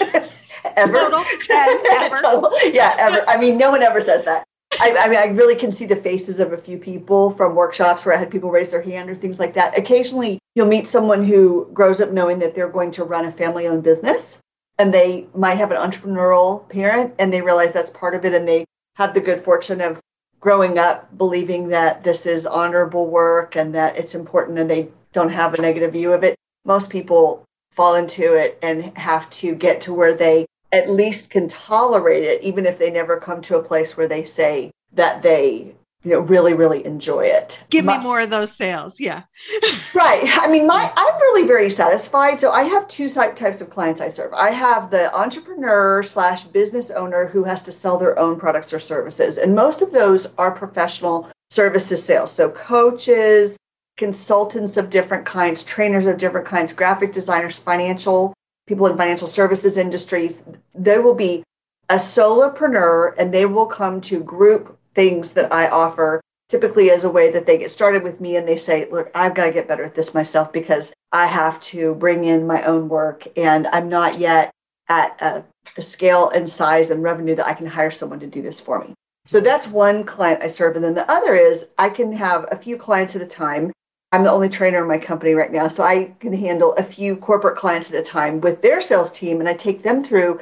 ever. 0.76 0.92
Total 0.92 1.24
10 1.42 1.78
ever. 1.90 2.18
Total, 2.20 2.70
yeah, 2.70 2.94
ever. 2.98 3.28
I 3.28 3.36
mean, 3.36 3.58
no 3.58 3.70
one 3.70 3.82
ever 3.82 4.00
says 4.00 4.24
that. 4.24 4.44
I, 4.78 4.94
I, 4.98 5.08
mean, 5.08 5.18
I 5.18 5.26
really 5.26 5.56
can 5.56 5.72
see 5.72 5.86
the 5.86 5.96
faces 5.96 6.38
of 6.38 6.52
a 6.52 6.58
few 6.58 6.76
people 6.76 7.30
from 7.30 7.54
workshops 7.54 8.04
where 8.04 8.14
I 8.14 8.18
had 8.18 8.30
people 8.30 8.50
raise 8.50 8.70
their 8.70 8.82
hand 8.82 9.08
or 9.08 9.14
things 9.14 9.38
like 9.38 9.54
that. 9.54 9.78
Occasionally, 9.78 10.38
you'll 10.54 10.66
meet 10.66 10.86
someone 10.86 11.24
who 11.24 11.70
grows 11.72 12.00
up 12.00 12.10
knowing 12.10 12.38
that 12.40 12.54
they're 12.54 12.68
going 12.68 12.90
to 12.92 13.04
run 13.04 13.24
a 13.24 13.32
family 13.32 13.66
owned 13.66 13.84
business 13.84 14.38
and 14.78 14.92
they 14.92 15.28
might 15.34 15.56
have 15.56 15.70
an 15.70 15.78
entrepreneurial 15.78 16.68
parent 16.68 17.14
and 17.18 17.32
they 17.32 17.40
realize 17.40 17.72
that's 17.72 17.90
part 17.90 18.14
of 18.14 18.24
it 18.26 18.34
and 18.34 18.46
they 18.46 18.66
have 18.96 19.14
the 19.14 19.20
good 19.20 19.42
fortune 19.42 19.80
of 19.80 19.98
growing 20.40 20.78
up 20.78 21.16
believing 21.16 21.68
that 21.68 22.02
this 22.02 22.26
is 22.26 22.46
honorable 22.46 23.06
work 23.06 23.56
and 23.56 23.74
that 23.74 23.96
it's 23.96 24.14
important 24.14 24.58
and 24.58 24.70
they 24.70 24.88
don't 25.12 25.30
have 25.30 25.54
a 25.54 25.62
negative 25.62 25.92
view 25.92 26.12
of 26.12 26.22
it. 26.22 26.36
Most 26.64 26.90
people 26.90 27.44
fall 27.72 27.94
into 27.94 28.34
it 28.34 28.58
and 28.62 28.96
have 28.96 29.28
to 29.30 29.54
get 29.54 29.80
to 29.82 29.94
where 29.94 30.14
they 30.14 30.46
at 30.72 30.90
least 30.90 31.30
can 31.30 31.48
tolerate 31.48 32.24
it, 32.24 32.42
even 32.42 32.66
if 32.66 32.78
they 32.78 32.90
never 32.90 33.18
come 33.18 33.40
to 33.42 33.56
a 33.56 33.62
place 33.62 33.96
where 33.96 34.08
they 34.08 34.24
say 34.24 34.70
that 34.92 35.22
they 35.22 35.74
you 36.06 36.12
know 36.12 36.20
really 36.20 36.54
really 36.54 36.86
enjoy 36.86 37.26
it. 37.26 37.58
Give 37.68 37.84
my, 37.84 37.98
me 37.98 38.04
more 38.04 38.20
of 38.20 38.30
those 38.30 38.52
sales 38.52 39.00
yeah. 39.00 39.24
Right. 39.94 40.22
I 40.38 40.46
mean 40.46 40.66
my 40.66 40.92
i'm 40.96 41.14
really 41.16 41.48
very 41.48 41.68
satisfied. 41.68 42.38
So 42.38 42.52
i 42.52 42.62
have 42.62 42.86
two 42.86 43.10
types 43.10 43.60
of 43.60 43.70
clients 43.70 44.00
i 44.00 44.08
serve. 44.08 44.32
I 44.32 44.50
have 44.50 44.90
the 44.90 45.12
entrepreneur 45.12 46.04
slash 46.04 46.44
business 46.44 46.92
owner 46.92 47.26
who 47.26 47.42
has 47.42 47.62
to 47.62 47.72
sell 47.72 47.98
their 47.98 48.16
own 48.18 48.38
products 48.38 48.72
or 48.72 48.78
services. 48.78 49.36
And 49.36 49.56
most 49.56 49.82
of 49.82 49.90
those 49.90 50.28
are 50.38 50.52
professional 50.52 51.28
services 51.50 52.04
sales. 52.04 52.30
So 52.30 52.50
coaches 52.50 53.56
consultants 53.96 54.76
of 54.76 54.90
different 54.90 55.26
kinds 55.26 55.64
trainers 55.64 56.06
of 56.06 56.18
different 56.18 56.46
kinds 56.46 56.72
graphic 56.72 57.12
designers 57.12 57.58
financial 57.58 58.32
people 58.68 58.86
in 58.86 58.96
financial 58.96 59.26
services 59.26 59.76
industries. 59.76 60.42
They 60.72 60.98
will 60.98 61.14
be 61.14 61.42
a 61.88 61.96
solopreneur 61.96 63.14
and 63.18 63.34
they 63.34 63.46
will 63.46 63.66
come 63.66 64.00
to 64.02 64.22
group 64.22 64.75
things 64.96 65.32
that 65.32 65.52
I 65.52 65.68
offer 65.68 66.20
typically 66.48 66.90
as 66.90 67.04
a 67.04 67.10
way 67.10 67.30
that 67.30 67.46
they 67.46 67.58
get 67.58 67.70
started 67.70 68.02
with 68.02 68.20
me 68.20 68.36
and 68.36 68.48
they 68.48 68.56
say, 68.56 68.88
Look, 68.90 69.10
I've 69.14 69.34
got 69.34 69.46
to 69.46 69.52
get 69.52 69.68
better 69.68 69.84
at 69.84 69.94
this 69.94 70.14
myself 70.14 70.52
because 70.52 70.92
I 71.12 71.26
have 71.26 71.60
to 71.72 71.94
bring 71.94 72.24
in 72.24 72.46
my 72.46 72.62
own 72.64 72.88
work 72.88 73.28
and 73.36 73.68
I'm 73.68 73.88
not 73.88 74.18
yet 74.18 74.50
at 74.88 75.20
a, 75.20 75.44
a, 75.76 75.82
scale 75.82 76.30
and 76.30 76.48
size 76.48 76.90
and 76.90 77.02
revenue 77.02 77.34
that 77.34 77.46
I 77.46 77.54
can 77.54 77.66
hire 77.66 77.90
someone 77.90 78.20
to 78.20 78.26
do 78.26 78.42
this 78.42 78.60
for 78.60 78.80
me. 78.80 78.94
So 79.26 79.40
that's 79.40 79.66
one 79.66 80.04
client 80.04 80.42
I 80.42 80.46
serve. 80.46 80.76
And 80.76 80.84
then 80.84 80.94
the 80.94 81.10
other 81.10 81.34
is 81.34 81.66
I 81.78 81.90
can 81.90 82.12
have 82.12 82.46
a 82.50 82.56
few 82.56 82.76
clients 82.76 83.16
at 83.16 83.22
a 83.22 83.26
time. 83.26 83.72
I'm 84.12 84.22
the 84.22 84.30
only 84.30 84.48
trainer 84.48 84.82
in 84.82 84.88
my 84.88 84.98
company 84.98 85.32
right 85.32 85.50
now. 85.50 85.66
So 85.66 85.82
I 85.82 86.14
can 86.20 86.32
handle 86.32 86.74
a 86.76 86.84
few 86.84 87.16
corporate 87.16 87.58
clients 87.58 87.90
at 87.90 88.00
a 88.00 88.04
time 88.04 88.40
with 88.40 88.62
their 88.62 88.80
sales 88.80 89.10
team 89.10 89.40
and 89.40 89.48
I 89.48 89.54
take 89.54 89.82
them 89.82 90.04
through 90.04 90.40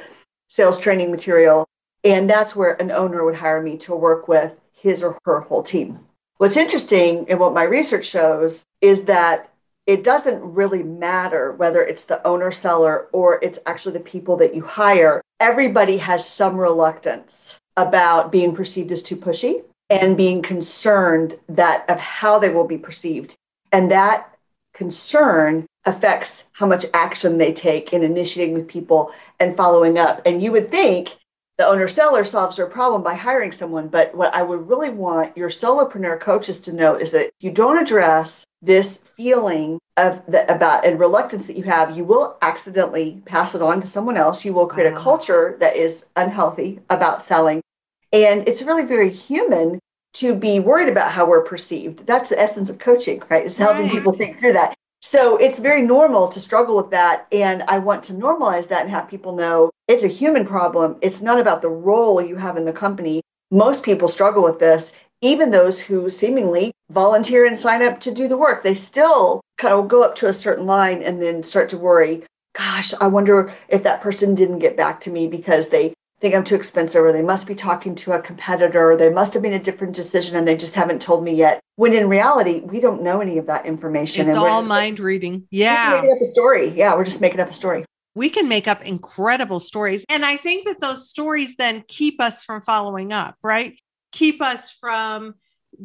sales 0.49 0.79
training 0.79 1.09
material 1.09 1.65
and 2.05 2.29
that's 2.29 2.55
where 2.55 2.79
an 2.79 2.91
owner 2.91 3.25
would 3.25 3.35
hire 3.35 3.61
me 3.61 3.77
to 3.79 3.95
work 3.95 4.27
with 4.27 4.53
his 4.73 5.01
or 5.03 5.17
her 5.25 5.41
whole 5.41 5.63
team. 5.63 5.99
What's 6.37 6.55
interesting 6.55 7.25
and 7.27 7.39
what 7.39 7.53
my 7.53 7.63
research 7.63 8.05
shows 8.05 8.63
is 8.79 9.05
that 9.05 9.51
it 9.87 10.03
doesn't 10.03 10.41
really 10.41 10.83
matter 10.83 11.51
whether 11.53 11.83
it's 11.83 12.03
the 12.03 12.25
owner 12.25 12.51
seller 12.51 13.07
or 13.11 13.43
it's 13.43 13.59
actually 13.65 13.93
the 13.93 13.99
people 13.99 14.37
that 14.37 14.55
you 14.55 14.61
hire. 14.61 15.21
Everybody 15.39 15.97
has 15.97 16.27
some 16.27 16.57
reluctance 16.57 17.57
about 17.77 18.31
being 18.31 18.55
perceived 18.55 18.91
as 18.91 19.01
too 19.01 19.17
pushy 19.17 19.63
and 19.89 20.17
being 20.17 20.41
concerned 20.41 21.37
that 21.49 21.89
of 21.89 21.97
how 21.97 22.39
they 22.39 22.49
will 22.49 22.67
be 22.67 22.77
perceived. 22.77 23.35
And 23.71 23.91
that 23.91 24.31
concern 24.73 25.65
affects 25.85 26.43
how 26.51 26.65
much 26.65 26.85
action 26.93 27.37
they 27.37 27.53
take 27.53 27.93
in 27.93 28.03
initiating 28.03 28.55
with 28.55 28.67
people 28.67 29.11
and 29.39 29.57
following 29.57 29.97
up. 29.97 30.21
And 30.25 30.41
you 30.41 30.51
would 30.51 30.71
think 30.71 31.15
the 31.57 31.65
owner 31.65 31.87
seller 31.87 32.25
solves 32.25 32.57
their 32.57 32.65
problem 32.65 33.01
by 33.01 33.15
hiring 33.15 33.51
someone. 33.51 33.87
But 33.87 34.13
what 34.15 34.33
I 34.33 34.43
would 34.43 34.67
really 34.67 34.89
want 34.89 35.37
your 35.37 35.49
solopreneur 35.49 36.19
coaches 36.19 36.59
to 36.61 36.73
know 36.73 36.95
is 36.95 37.11
that 37.11 37.31
you 37.39 37.51
don't 37.51 37.77
address 37.77 38.43
this 38.61 38.99
feeling 39.15 39.79
of 39.97 40.21
the, 40.27 40.51
about 40.53 40.85
and 40.85 40.99
reluctance 40.99 41.45
that 41.47 41.55
you 41.55 41.63
have, 41.63 41.95
you 41.95 42.03
will 42.03 42.37
accidentally 42.41 43.21
pass 43.25 43.55
it 43.55 43.61
on 43.61 43.79
to 43.79 43.87
someone 43.87 44.17
else. 44.17 44.43
You 44.43 44.53
will 44.53 44.67
create 44.67 44.91
a 44.91 44.95
uh-huh. 44.95 45.03
culture 45.03 45.57
that 45.59 45.75
is 45.75 46.05
unhealthy 46.15 46.79
about 46.89 47.23
selling. 47.23 47.61
And 48.11 48.47
it's 48.47 48.61
really 48.61 48.83
very 48.83 49.09
human 49.09 49.79
to 50.15 50.33
be 50.33 50.59
worried 50.59 50.89
about 50.89 51.11
how 51.11 51.25
we're 51.25 51.43
perceived. 51.43 52.05
That's 52.05 52.29
the 52.29 52.39
essence 52.39 52.69
of 52.69 52.79
coaching, 52.79 53.21
right? 53.29 53.45
It's 53.45 53.57
helping 53.57 53.83
right. 53.83 53.91
people 53.91 54.13
think 54.13 54.39
through 54.39 54.53
that. 54.53 54.73
So 55.05 55.37
it's 55.37 55.59
very 55.59 55.83
normal 55.83 56.29
to 56.29 56.39
struggle 56.39 56.75
with 56.75 56.89
that. 56.89 57.27
And 57.31 57.61
I 57.67 57.77
want 57.77 58.03
to 58.05 58.13
normalize 58.13 58.69
that 58.69 58.81
and 58.81 58.89
have 58.89 59.07
people 59.07 59.35
know 59.35 59.69
it's 59.87 60.03
a 60.03 60.07
human 60.07 60.47
problem. 60.47 60.95
It's 60.99 61.21
not 61.21 61.39
about 61.39 61.61
the 61.61 61.69
role 61.69 62.19
you 62.19 62.37
have 62.37 62.57
in 62.57 62.65
the 62.65 62.73
company. 62.73 63.21
Most 63.51 63.83
people 63.83 64.07
struggle 64.07 64.41
with 64.43 64.57
this, 64.57 64.93
even 65.21 65.51
those 65.51 65.79
who 65.79 66.09
seemingly 66.09 66.71
volunteer 66.89 67.45
and 67.45 67.59
sign 67.59 67.83
up 67.83 67.99
to 68.01 68.11
do 68.11 68.27
the 68.27 68.35
work. 68.35 68.63
They 68.63 68.73
still 68.73 69.41
kind 69.59 69.75
of 69.75 69.87
go 69.87 70.01
up 70.01 70.15
to 70.15 70.27
a 70.27 70.33
certain 70.33 70.65
line 70.65 71.03
and 71.03 71.21
then 71.21 71.43
start 71.43 71.69
to 71.69 71.77
worry, 71.77 72.23
gosh, 72.57 72.91
I 72.99 73.05
wonder 73.05 73.53
if 73.67 73.83
that 73.83 74.01
person 74.01 74.33
didn't 74.33 74.57
get 74.57 74.75
back 74.75 75.01
to 75.01 75.11
me 75.11 75.27
because 75.27 75.69
they 75.69 75.93
think 76.21 76.33
I'm 76.33 76.43
too 76.43 76.55
expensive 76.55 77.03
or 77.03 77.11
they 77.11 77.21
must 77.21 77.45
be 77.45 77.55
talking 77.55 77.95
to 77.95 78.13
a 78.13 78.19
competitor 78.19 78.91
or 78.91 78.97
they 78.97 79.09
must 79.09 79.33
have 79.33 79.43
made 79.43 79.53
a 79.53 79.59
different 79.59 79.95
decision 79.95 80.35
and 80.35 80.47
they 80.47 80.55
just 80.55 80.75
haven't 80.75 81.01
told 81.01 81.23
me 81.23 81.35
yet. 81.35 81.59
When 81.75 81.93
in 81.93 82.07
reality, 82.07 82.61
we 82.61 82.79
don't 82.79 83.03
know 83.03 83.19
any 83.19 83.37
of 83.37 83.47
that 83.47 83.65
information. 83.65 84.27
It's 84.27 84.37
all 84.37 84.63
mind 84.63 84.99
reading. 84.99 85.47
Yeah. 85.51 85.95
making 85.95 86.11
up 86.15 86.21
a 86.21 86.25
story. 86.25 86.69
Yeah, 86.69 86.95
we're 86.95 87.05
just 87.05 87.21
making 87.21 87.39
up 87.39 87.49
a 87.49 87.53
story. 87.53 87.85
We 88.15 88.29
can 88.29 88.47
make 88.47 88.67
up 88.67 88.81
incredible 88.81 89.59
stories. 89.59 90.05
And 90.07 90.23
I 90.23 90.37
think 90.37 90.67
that 90.67 90.79
those 90.79 91.09
stories 91.09 91.55
then 91.57 91.83
keep 91.87 92.21
us 92.21 92.45
from 92.45 92.61
following 92.61 93.11
up, 93.11 93.35
right? 93.43 93.77
Keep 94.13 94.41
us 94.41 94.71
from 94.71 95.35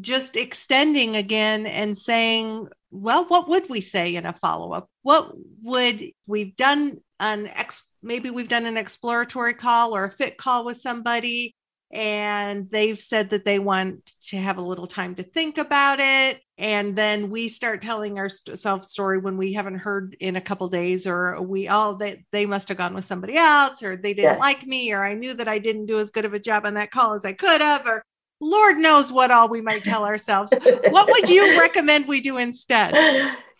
just 0.01 0.37
extending 0.37 1.17
again 1.17 1.67
and 1.67 1.99
saying, 1.99 2.69
well, 2.93 3.25
what 3.27 3.49
would 3.49 3.69
we 3.69 3.81
say 3.81 4.15
in 4.15 4.27
a 4.27 4.33
follow 4.33 4.73
up? 4.73 4.89
What 5.03 5.33
would 5.63 6.13
we've 6.29 6.55
done 6.55 6.99
an 7.19 7.49
ex 7.49 7.83
maybe 8.03 8.31
we've 8.31 8.49
done 8.49 8.67
an 8.67 8.77
exploratory 8.77 9.55
call 9.55 9.95
or 9.95 10.05
a 10.05 10.11
fit 10.11 10.37
call 10.37 10.65
with 10.65 10.81
somebody 10.81 11.55
and 11.93 12.71
they've 12.71 13.01
said 13.01 13.31
that 13.31 13.45
they 13.45 13.59
want 13.59 14.15
to 14.29 14.37
have 14.37 14.59
a 14.59 14.63
little 14.63 14.87
time 14.87 15.17
to 15.17 15.25
think 15.25 15.59
about 15.59 15.99
it. 15.99 16.41
And 16.57 16.95
then 16.95 17.31
we 17.31 17.49
start 17.49 17.83
telling 17.83 18.19
ourselves 18.19 18.91
story 18.93 19.19
when 19.19 19.37
we 19.37 19.55
haven't 19.55 19.79
heard 19.79 20.17
in 20.21 20.37
a 20.37 20.41
couple 20.41 20.69
days 20.69 21.07
or 21.07 21.41
we 21.43 21.67
all 21.67 21.93
oh, 21.93 21.97
they, 21.97 22.25
they 22.31 22.47
must 22.47 22.69
have 22.69 22.79
gone 22.79 22.95
with 22.95 23.05
somebody 23.05 23.37
else 23.37 23.83
or 23.83 23.97
they 23.97 24.15
didn't 24.15 24.39
like 24.39 24.67
me 24.67 24.93
or 24.93 25.03
i 25.03 25.15
knew 25.15 25.33
that 25.33 25.49
i 25.49 25.59
didn't 25.59 25.87
do 25.87 25.99
as 25.99 26.11
good 26.11 26.27
of 26.27 26.35
a 26.35 26.39
job 26.39 26.67
on 26.67 26.75
that 26.75 26.91
call 26.91 27.15
as 27.15 27.25
i 27.25 27.33
could 27.33 27.63
have 27.63 27.87
or 27.87 28.05
lord 28.41 28.77
knows 28.77 29.11
what 29.11 29.31
all 29.31 29.49
we 29.49 29.63
might 29.63 29.83
tell 29.83 30.05
ourselves. 30.05 30.53
What 30.91 31.11
would 31.11 31.29
you 31.29 31.59
recommend 31.61 32.07
we 32.07 32.21
do 32.21 32.37
instead? 32.37 32.95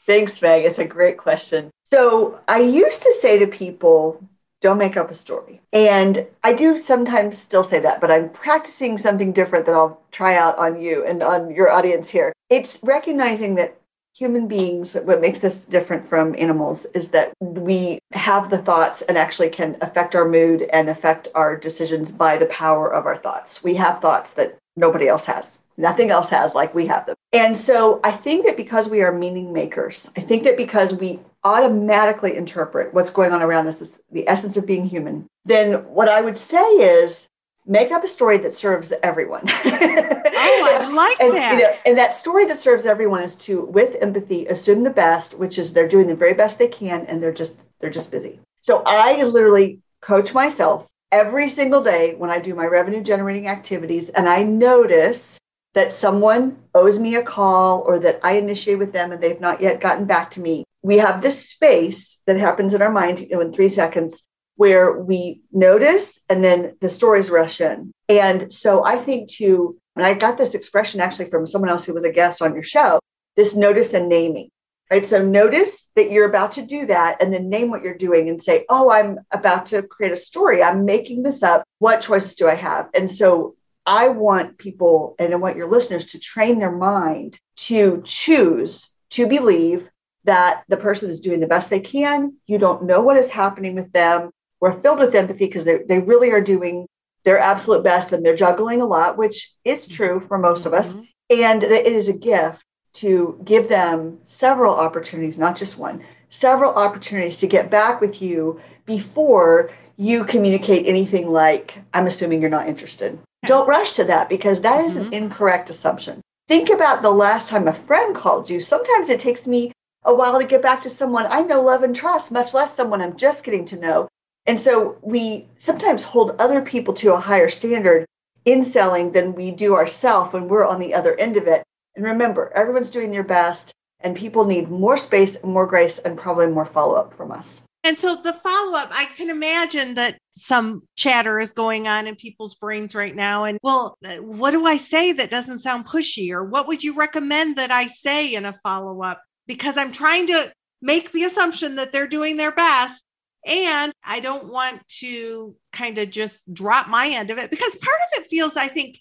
Thanks 0.07 0.41
meg. 0.43 0.65
It's 0.65 0.79
a 0.79 0.85
great 0.85 1.17
question. 1.17 1.71
So 1.85 2.39
i 2.47 2.61
used 2.61 3.03
to 3.03 3.15
say 3.19 3.39
to 3.39 3.47
people 3.47 4.23
don't 4.61 4.79
make 4.79 4.97
up 4.97 5.11
a 5.11 5.15
story. 5.15 5.61
And 5.73 6.27
I 6.45 6.53
do 6.53 6.79
sometimes 6.79 7.39
still 7.39 7.65
say 7.65 7.81
that, 7.81 8.01
but 8.01 8.11
I'm 8.11 8.29
practicing 8.29 8.99
something 8.99 9.33
different 9.33 9.67
that 9.67 9.75
I'll 9.75 10.01
try 10.13 10.37
out 10.37 10.59
on 10.59 10.81
you 10.81 11.05
and 11.05 11.23
on 11.23 11.51
your 11.51 11.71
audience 11.71 12.11
here. 12.11 12.33
It's 12.51 12.79
recognizing 12.83 13.55
that 13.57 13.77
human 14.15 14.49
beings, 14.49 14.95
what 15.05 15.21
makes 15.21 15.45
us 15.45 15.65
different 15.65 16.07
from 16.09 16.35
animals 16.37 16.87
is 16.95 17.09
that 17.11 17.33
we 17.41 17.99
have 18.13 18.51
the 18.51 18.59
thoughts 18.59 19.03
and 19.03 19.17
actually 19.17 19.49
can 19.49 19.77
affect 19.81 20.15
our 20.15 20.29
mood 20.29 20.63
and 20.73 20.91
affect 20.91 21.29
our 21.35 21.57
decisions 21.57 22.11
by 22.13 22.37
the 22.37 22.47
power 22.47 22.93
of 22.93 23.07
our 23.07 23.17
thoughts. 23.17 23.65
We 23.65 23.75
have 23.77 24.01
thoughts 24.03 24.33
that 24.33 24.59
nobody 24.77 25.09
else 25.09 25.27
has. 25.27 25.59
Nothing 25.77 26.11
else 26.11 26.29
has 26.29 26.55
like 26.55 26.75
we 26.75 26.87
have 26.89 27.07
them. 27.07 27.17
And 27.33 27.57
so 27.57 28.01
I 28.05 28.13
think 28.13 28.45
that 28.45 28.59
because 28.59 28.89
we 28.91 29.01
are 29.01 29.13
meaning 29.13 29.53
makers, 29.53 30.11
I 30.17 30.21
think 30.21 30.45
that 30.45 30.59
because 30.59 30.93
we 30.93 31.21
automatically 31.45 32.37
interpret 32.37 32.93
what's 32.93 33.11
going 33.11 33.33
on 33.33 33.43
around 33.43 33.67
us 33.67 33.81
as 33.81 33.99
the 34.11 34.29
essence 34.29 34.57
of 34.57 34.67
being 34.67 34.87
human, 34.87 35.27
then 35.45 35.75
what 35.87 36.09
I 36.09 36.21
would 36.21 36.37
say 36.37 36.63
is 36.63 37.29
make 37.67 37.93
up 37.93 38.05
a 38.05 38.09
story 38.09 38.39
that 38.39 38.55
serves 38.55 38.93
everyone. 39.03 39.43
oh, 39.49 39.51
I 39.65 40.91
like 40.93 41.21
and, 41.21 41.35
that. 41.35 41.53
You 41.53 41.63
know, 41.63 41.75
and 41.87 41.99
that 41.99 42.17
story 42.17 42.45
that 42.47 42.61
serves 42.61 42.87
everyone 42.87 43.23
is 43.23 43.35
to, 43.37 43.63
with 43.63 43.97
empathy, 44.01 44.47
assume 44.47 44.83
the 44.83 44.91
best, 44.91 45.35
which 45.35 45.59
is 45.59 45.73
they're 45.73 45.89
doing 45.89 46.07
the 46.07 46.15
very 46.15 46.35
best 46.35 46.59
they 46.59 46.69
can 46.69 47.07
and 47.07 47.23
they're 47.23 47.33
just 47.33 47.59
they're 47.81 47.91
just 47.91 48.11
busy. 48.11 48.41
So 48.63 48.83
I 48.85 49.23
literally 49.23 49.81
coach 50.03 50.35
myself 50.35 50.87
every 51.13 51.49
single 51.49 51.83
day 51.83 52.15
when 52.15 52.31
I 52.31 52.39
do 52.39 52.55
my 52.55 52.67
revenue 52.67 53.03
generating 53.03 53.49
activities 53.49 54.11
and 54.11 54.29
I 54.29 54.43
notice 54.43 55.39
that 55.75 55.93
someone 55.93 56.57
owes 56.75 56.99
me 56.99 57.15
a 57.15 57.23
call 57.23 57.81
or 57.81 57.99
that 58.01 58.21
I 58.23 58.33
initiate 58.33 58.79
with 58.79 58.93
them 58.93 59.13
and 59.13 59.23
they've 59.23 59.41
not 59.41 59.61
yet 59.61 59.81
gotten 59.81 60.05
back 60.05 60.31
to 60.33 60.41
me, 60.41 60.65
we 60.83 60.99
have 60.99 61.23
this 61.23 61.49
space 61.49 62.21
that 62.27 62.39
happens 62.39 62.75
in 62.75 62.83
our 62.83 62.91
mind 62.91 63.21
you 63.21 63.29
know, 63.29 63.41
in 63.41 63.53
three 63.53 63.69
seconds 63.69 64.25
where 64.57 64.93
we 64.93 65.41
notice 65.53 66.19
and 66.29 66.45
then 66.45 66.77
the 66.81 66.89
stories 66.89 67.31
rush 67.31 67.61
in. 67.61 67.93
And 68.09 68.53
so 68.53 68.85
I 68.85 68.99
think 68.99 69.31
too, 69.31 69.79
and 69.97 70.05
I 70.05 70.15
got 70.15 70.37
this 70.37 70.55
expression 70.55 71.01
actually 71.01 71.31
from 71.31 71.47
someone 71.47 71.71
else 71.71 71.85
who 71.85 71.95
was 71.95 72.05
a 72.05 72.13
guest 72.13 72.43
on 72.43 72.55
your 72.55 72.63
show, 72.63 73.01
this 73.37 73.57
notice 73.57 73.95
and 73.95 74.09
naming. 74.09 74.51
Right. 74.91 75.07
So 75.07 75.25
notice 75.25 75.89
that 75.95 76.11
you're 76.11 76.29
about 76.29 76.53
to 76.55 76.63
do 76.63 76.85
that 76.87 77.23
and 77.23 77.33
then 77.33 77.49
name 77.49 77.71
what 77.71 77.83
you're 77.83 77.97
doing 77.97 78.29
and 78.29 78.43
say, 78.43 78.65
Oh, 78.69 78.91
I'm 78.91 79.21
about 79.31 79.67
to 79.67 79.83
create 79.83 80.13
a 80.13 80.17
story. 80.17 80.65
I'm 80.65 80.85
making 80.85 81.23
this 81.23 81.45
up. 81.45 81.63
What 81.79 82.01
choices 82.03 82.35
do 82.35 82.49
I 82.49 82.57
have? 82.57 82.89
And 82.93 83.09
so 83.09 83.55
I 83.87 84.09
want 84.09 84.59
people 84.59 85.15
and 85.19 85.33
I 85.33 85.37
want 85.37 85.57
your 85.57 85.71
listeners 85.71 86.07
to 86.07 86.19
train 86.19 86.59
their 86.59 86.73
mind 86.73 87.39
to 87.69 88.03
choose 88.05 88.93
to 89.11 89.27
believe 89.27 89.89
that 90.25 90.65
the 90.69 90.77
person 90.77 91.11
is 91.11 91.21
doing 91.21 91.41
the 91.41 91.47
best 91.47 91.71
they 91.71 91.81
can. 91.81 92.35
You 92.47 92.59
don't 92.59 92.85
know 92.85 93.01
what 93.01 93.17
is 93.17 93.31
happening 93.31 93.75
with 93.75 93.93
them. 93.93 94.31
We're 94.61 94.81
filled 94.81 94.99
with 94.99 95.15
empathy 95.15 95.47
because 95.47 95.65
they, 95.65 95.79
they 95.89 95.99
really 95.99 96.31
are 96.31 96.41
doing 96.41 96.87
their 97.25 97.39
absolute 97.39 97.83
best 97.83 98.13
and 98.13 98.25
they're 98.25 98.37
juggling 98.37 98.81
a 98.81 98.87
lot, 98.87 99.17
which 99.17 99.53
is 99.65 99.87
true 99.87 100.23
for 100.29 100.39
most 100.39 100.67
of 100.67 100.75
us. 100.75 100.95
Mm-hmm. 100.95 101.03
And 101.31 101.63
it 101.63 101.87
is 101.87 102.09
a 102.09 102.13
gift 102.13 102.63
to 102.95 103.41
give 103.45 103.69
them 103.69 104.19
several 104.27 104.75
opportunities, 104.75 105.39
not 105.39 105.57
just 105.57 105.79
one, 105.79 106.03
several 106.29 106.73
opportunities 106.75 107.37
to 107.39 107.47
get 107.47 107.71
back 107.71 108.01
with 108.01 108.21
you 108.21 108.61
before 108.85 109.71
you 109.97 110.25
communicate 110.25 110.87
anything 110.87 111.29
like, 111.29 111.79
I'm 111.95 112.07
assuming 112.07 112.41
you're 112.41 112.51
not 112.51 112.69
interested. 112.69 113.19
Don't 113.47 113.69
rush 113.69 113.93
to 113.93 114.05
that 114.05 114.29
because 114.29 114.61
that 114.63 114.85
is 114.85 114.95
mm-hmm. 114.95 115.07
an 115.07 115.15
incorrect 115.15 115.71
assumption. 115.71 116.21
Think 116.49 116.69
about 116.69 117.01
the 117.01 117.11
last 117.11 117.49
time 117.49 117.69
a 117.69 117.73
friend 117.73 118.17
called 118.17 118.51
you. 118.51 118.61
Sometimes 118.61 119.09
it 119.09 119.21
takes 119.21 119.47
me 119.47 119.73
a 120.05 120.15
while 120.15 120.39
to 120.39 120.47
get 120.47 120.63
back 120.63 120.83
to 120.83 120.91
someone 120.91 121.27
I 121.27 121.41
know, 121.41 121.63
love, 121.63 121.83
and 121.83 121.95
trust, 121.95 122.33
much 122.33 122.55
less 122.55 122.75
someone 122.75 123.03
I'm 123.03 123.17
just 123.17 123.45
getting 123.45 123.67
to 123.67 123.77
know. 123.77 124.09
And 124.47 124.61
so 124.61 124.97
we 125.03 125.47
sometimes 125.59 126.03
hold 126.03 126.37
other 126.39 126.63
people 126.63 126.95
to 126.95 127.13
a 127.13 127.21
higher 127.21 127.51
standard 127.51 128.07
in 128.45 128.65
selling 128.65 129.13
than 129.13 129.35
we 129.35 129.51
do 129.51 129.75
ourselves 129.75 130.33
when 130.33 130.49
we're 130.49 130.67
on 130.67 130.81
the 130.81 130.95
other 130.95 131.15
end 131.17 131.37
of 131.37 131.47
it. 131.47 131.63
And 131.95 132.05
remember, 132.05 132.51
everyone's 132.55 132.91
doing 132.91 133.11
their 133.11 133.23
best, 133.23 133.73
and 134.01 134.17
people 134.17 134.45
need 134.45 134.71
more 134.71 134.97
space, 134.97 135.43
more 135.45 135.67
grace, 135.67 135.99
and 135.99 136.19
probably 136.19 136.47
more 136.47 136.65
follow 136.65 136.95
up 136.95 137.15
from 137.15 137.33
us. 137.33 137.63
And 137.83 137.99
so 137.99 138.15
the 138.17 138.35
follow 138.35 138.77
up, 138.77 138.91
I 138.93 139.07
can 139.17 139.31
imagine 139.31 139.95
that 139.95 140.19
some 140.33 140.83
chatter 140.97 141.41
is 141.41 141.53
going 141.53 141.89
on 141.89 142.07
in 142.07 142.15
people's 142.15 142.55
brains 142.55 142.95
right 142.95 143.17
now. 143.17 143.45
And 143.45 143.59
well, 143.63 143.97
what 144.21 144.51
do 144.51 144.67
I 144.67 144.77
say 144.77 145.13
that 145.13 145.31
doesn't 145.31 145.61
sound 145.61 145.87
pushy? 145.87 146.31
Or 146.31 146.45
what 146.45 146.67
would 146.67 146.83
you 146.83 146.95
recommend 146.95 147.57
that 147.57 147.71
I 147.71 147.87
say 147.87 148.35
in 148.35 148.45
a 148.45 148.59
follow 148.63 149.03
up? 149.03 149.23
Because 149.51 149.77
I'm 149.77 149.91
trying 149.91 150.29
to 150.29 150.53
make 150.81 151.11
the 151.11 151.25
assumption 151.25 151.75
that 151.75 151.93
they're 151.93 152.07
doing 152.07 152.37
their 152.37 152.53
best. 152.53 153.05
And 153.45 153.93
I 154.05 154.21
don't 154.21 154.47
want 154.47 154.87
to 155.01 155.57
kind 155.73 155.99
of 155.99 156.09
just 156.11 156.55
drop 156.55 156.87
my 156.87 157.09
end 157.09 157.31
of 157.31 157.39
it 157.39 157.51
because 157.51 157.75
part 157.75 157.97
of 157.97 158.23
it 158.23 158.29
feels, 158.29 158.57
I 158.57 158.69
think, 158.69 159.01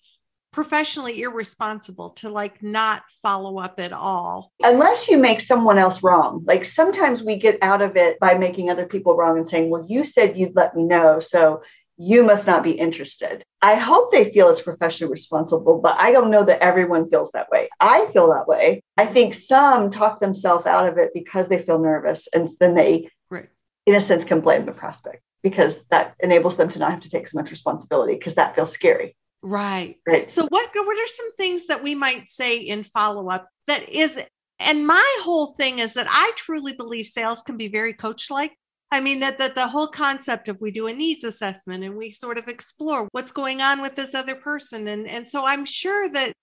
professionally 0.52 1.22
irresponsible 1.22 2.10
to 2.10 2.30
like 2.32 2.64
not 2.64 3.04
follow 3.22 3.60
up 3.60 3.80
at 3.80 3.94
all. 3.94 4.52
Unless 4.64 5.08
you 5.08 5.20
make 5.20 5.40
someone 5.40 5.78
else 5.78 6.02
wrong. 6.02 6.44
Like 6.48 6.66
sometimes 6.66 7.22
we 7.22 7.36
get 7.36 7.60
out 7.62 7.84
of 7.84 7.96
it 7.96 8.20
by 8.20 8.34
making 8.34 8.72
other 8.72 8.88
people 8.88 9.16
wrong 9.16 9.38
and 9.38 9.48
saying, 9.48 9.70
well, 9.70 9.86
you 9.88 10.04
said 10.04 10.36
you'd 10.36 10.56
let 10.56 10.76
me 10.76 10.84
know. 10.84 11.20
So 11.20 11.62
you 12.02 12.24
must 12.24 12.48
not 12.48 12.64
be 12.64 12.72
interested. 12.72 13.44
I 13.62 13.76
hope 13.76 14.12
they 14.12 14.32
feel 14.32 14.50
it's 14.50 14.62
professionally 14.62 15.12
responsible, 15.12 15.80
but 15.80 15.98
I 16.00 16.14
don't 16.14 16.32
know 16.32 16.46
that 16.46 16.64
everyone 16.64 17.10
feels 17.10 17.30
that 17.32 17.50
way. 17.52 17.68
I 17.82 18.08
feel 18.14 18.30
that 18.30 18.48
way. 18.48 18.82
I 18.96 19.06
think 19.06 19.34
some 19.34 19.92
talk 19.92 20.20
themselves 20.20 20.66
out 20.66 20.88
of 20.88 20.98
it 20.98 21.12
because 21.14 21.50
they 21.50 21.60
feel 21.60 21.78
nervous 21.78 22.30
and 22.34 22.48
then 22.62 22.74
they, 22.74 23.10
right. 23.30 23.50
in 23.86 23.96
a 23.96 24.02
sense, 24.02 24.24
can 24.24 24.40
blame 24.40 24.66
the 24.66 24.72
prospect 24.72 25.22
because 25.44 25.84
that 25.92 26.16
enables 26.22 26.56
them 26.56 26.70
to 26.70 26.80
not 26.80 26.92
have 26.92 27.02
to 27.02 27.10
take 27.10 27.28
so 27.28 27.38
much 27.38 27.52
responsibility 27.52 28.14
because 28.14 28.36
that 28.36 28.56
feels 28.56 28.72
scary. 28.72 29.18
Right. 29.42 29.98
Right. 30.08 30.32
So 30.32 30.48
what 30.48 30.70
what 30.74 30.98
are 30.98 31.08
some 31.08 31.36
things 31.36 31.68
that 31.68 31.84
we 31.84 31.96
might 31.96 32.30
say 32.30 32.58
in 32.58 32.86
follow 32.86 33.30
up 33.30 33.50
that 33.68 33.90
is 33.90 34.18
And 34.60 34.88
my 34.88 35.18
whole 35.22 35.54
thing 35.54 35.80
is 35.80 35.94
that 35.94 36.08
I 36.10 36.32
truly 36.36 36.74
believe 36.74 37.08
sales 37.08 37.42
can 37.42 37.58
be 37.58 37.68
very 37.68 37.94
coach 37.94 38.30
like. 38.30 38.54
I 38.92 39.00
mean, 39.02 39.20
that, 39.20 39.38
that 39.38 39.56
the 39.56 39.68
whole 39.68 39.88
concept 39.88 40.48
of 40.48 40.60
we 40.60 40.72
do 40.72 40.88
a 40.88 40.94
needs 40.94 41.24
assessment 41.24 41.84
and 41.84 41.96
we 41.96 42.12
sort 42.12 42.40
of 42.40 42.48
explore 42.48 43.08
what's 43.12 43.32
going 43.32 43.62
on 43.62 43.82
with 43.82 43.96
this 43.96 44.16
other 44.16 44.36
person. 44.36 44.88
And, 44.88 45.08
and 45.08 45.28
so 45.28 45.46
I'm 45.46 45.66
sure 45.66 46.10
that 46.10 46.34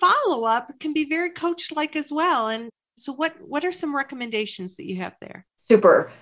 follow 0.00 0.44
up 0.44 0.78
can 0.78 0.92
be 0.92 1.08
very 1.08 1.30
coach 1.30 1.72
like 1.72 1.96
as 1.96 2.12
well. 2.12 2.48
And 2.48 2.70
so, 2.96 3.12
what, 3.12 3.34
what 3.40 3.64
are 3.64 3.72
some 3.72 3.94
recommendations 3.94 4.76
that 4.76 4.86
you 4.86 4.96
have 4.96 5.14
there? 5.20 5.44
Super. 5.68 6.12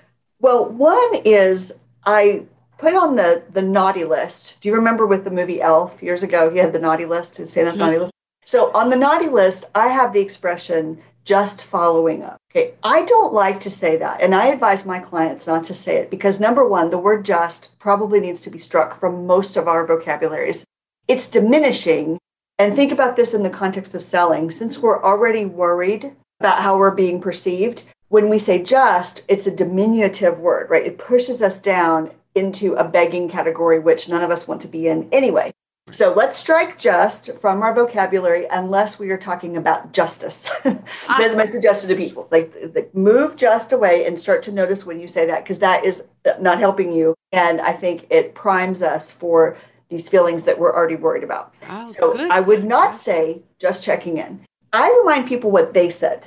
Well, 0.41 0.67
one 0.67 1.17
is 1.25 1.73
I 2.05 2.45
put 2.79 2.95
on 2.95 3.17
the 3.17 3.43
the 3.53 3.63
naughty 3.63 4.05
list. 4.05 4.57
Do 4.61 4.69
you 4.69 4.75
remember 4.75 5.07
with 5.07 5.25
the 5.25 5.31
movie 5.31 5.61
Elf 5.61 6.03
years 6.03 6.23
ago? 6.23 6.51
He 6.51 6.59
had 6.59 6.73
the 6.73 6.79
naughty 6.79 7.07
list, 7.07 7.37
his 7.37 7.53
Santa's 7.53 7.77
yes. 7.77 7.79
naughty 7.79 7.99
list. 7.99 8.13
So 8.45 8.71
on 8.73 8.91
the 8.91 8.97
naughty 8.97 9.29
list, 9.29 9.65
I 9.75 9.89
have 9.89 10.13
the 10.13 10.21
expression 10.21 11.01
just 11.25 11.63
following 11.63 12.23
up. 12.23 12.39
Okay, 12.51 12.75
I 12.83 13.05
don't 13.05 13.33
like 13.33 13.61
to 13.61 13.71
say 13.71 13.97
that, 13.97 14.21
and 14.21 14.35
I 14.35 14.47
advise 14.47 14.85
my 14.85 14.99
clients 14.99 15.47
not 15.47 15.65
to 15.65 15.75
say 15.75 15.97
it 15.97 16.11
because 16.11 16.39
number 16.39 16.67
one, 16.67 16.91
the 16.91 16.99
word 16.99 17.25
just 17.25 17.79
probably 17.79 18.21
needs 18.21 18.41
to 18.43 18.51
be 18.51 18.59
struck 18.59 19.01
from 19.01 19.27
most 19.27 19.57
of 19.57 19.67
our 19.67 19.87
vocabularies. 19.87 20.65
It's 21.09 21.27
diminishing. 21.27 22.19
And 22.59 22.77
think 22.77 22.93
about 22.93 23.17
this 23.17 23.35
in 23.35 23.43
the 23.43 23.51
context 23.51 23.95
of 23.95 24.05
selling. 24.05 24.51
Since 24.51 24.79
we're 24.79 25.03
already 25.03 25.45
worried 25.45 26.13
about 26.39 26.63
how 26.63 26.79
we're 26.79 26.93
being 26.93 27.21
perceived, 27.21 27.83
when 28.09 28.29
we 28.29 28.39
say 28.39 28.63
just, 28.63 29.23
it's 29.27 29.49
a 29.49 29.57
diminutive 29.57 30.39
word, 30.39 30.71
right? 30.71 30.87
It 30.87 30.99
pushes 30.99 31.43
us 31.43 31.59
down 31.59 32.13
into 32.37 32.75
a 32.75 32.85
begging 32.85 33.29
category, 33.29 33.81
which 33.81 34.09
none 34.09 34.23
of 34.23 34.31
us 34.31 34.47
want 34.47 34.61
to 34.63 34.69
be 34.69 34.87
in 34.87 35.09
anyway. 35.11 35.53
So 35.95 36.13
let's 36.13 36.37
strike 36.37 36.77
just 36.77 37.39
from 37.39 37.63
our 37.63 37.73
vocabulary 37.73 38.47
unless 38.51 38.99
we 38.99 39.11
are 39.11 39.17
talking 39.17 39.57
about 39.57 39.93
justice. 39.93 40.51
That's 40.65 41.37
my 41.37 41.45
suggestion 41.45 41.89
to 41.89 41.95
people. 41.95 42.27
Like, 42.33 42.53
like 42.75 42.93
move 42.97 43.37
just 43.37 43.73
away 43.73 44.05
and 44.05 44.21
start 44.21 44.43
to 44.45 44.53
notice 44.53 44.85
when 44.85 44.99
you 44.99 45.07
say 45.07 45.25
that 45.27 45.45
because 45.45 45.61
that 45.61 45.85
is 45.85 46.03
not 46.41 46.59
helping 46.59 46.93
you. 46.93 47.15
And 47.31 47.61
I 47.61 47.75
think 47.75 48.09
it 48.11 48.35
primes 48.35 48.83
us 48.83 49.13
for 49.13 49.57
these 49.89 50.09
feelings 50.09 50.43
that 50.45 50.59
we're 50.59 50.75
already 50.75 50.97
worried 50.97 51.23
about. 51.23 51.55
Oh, 51.69 51.87
so 51.87 52.13
good. 52.13 52.29
I 52.29 52.41
would 52.41 52.65
not 52.65 52.97
say 52.97 53.43
just 53.61 53.85
checking 53.85 54.19
in. 54.19 54.45
I 54.73 54.91
remind 54.99 55.29
people 55.29 55.53
what 55.53 55.75
they 55.75 55.91
said. 55.91 56.27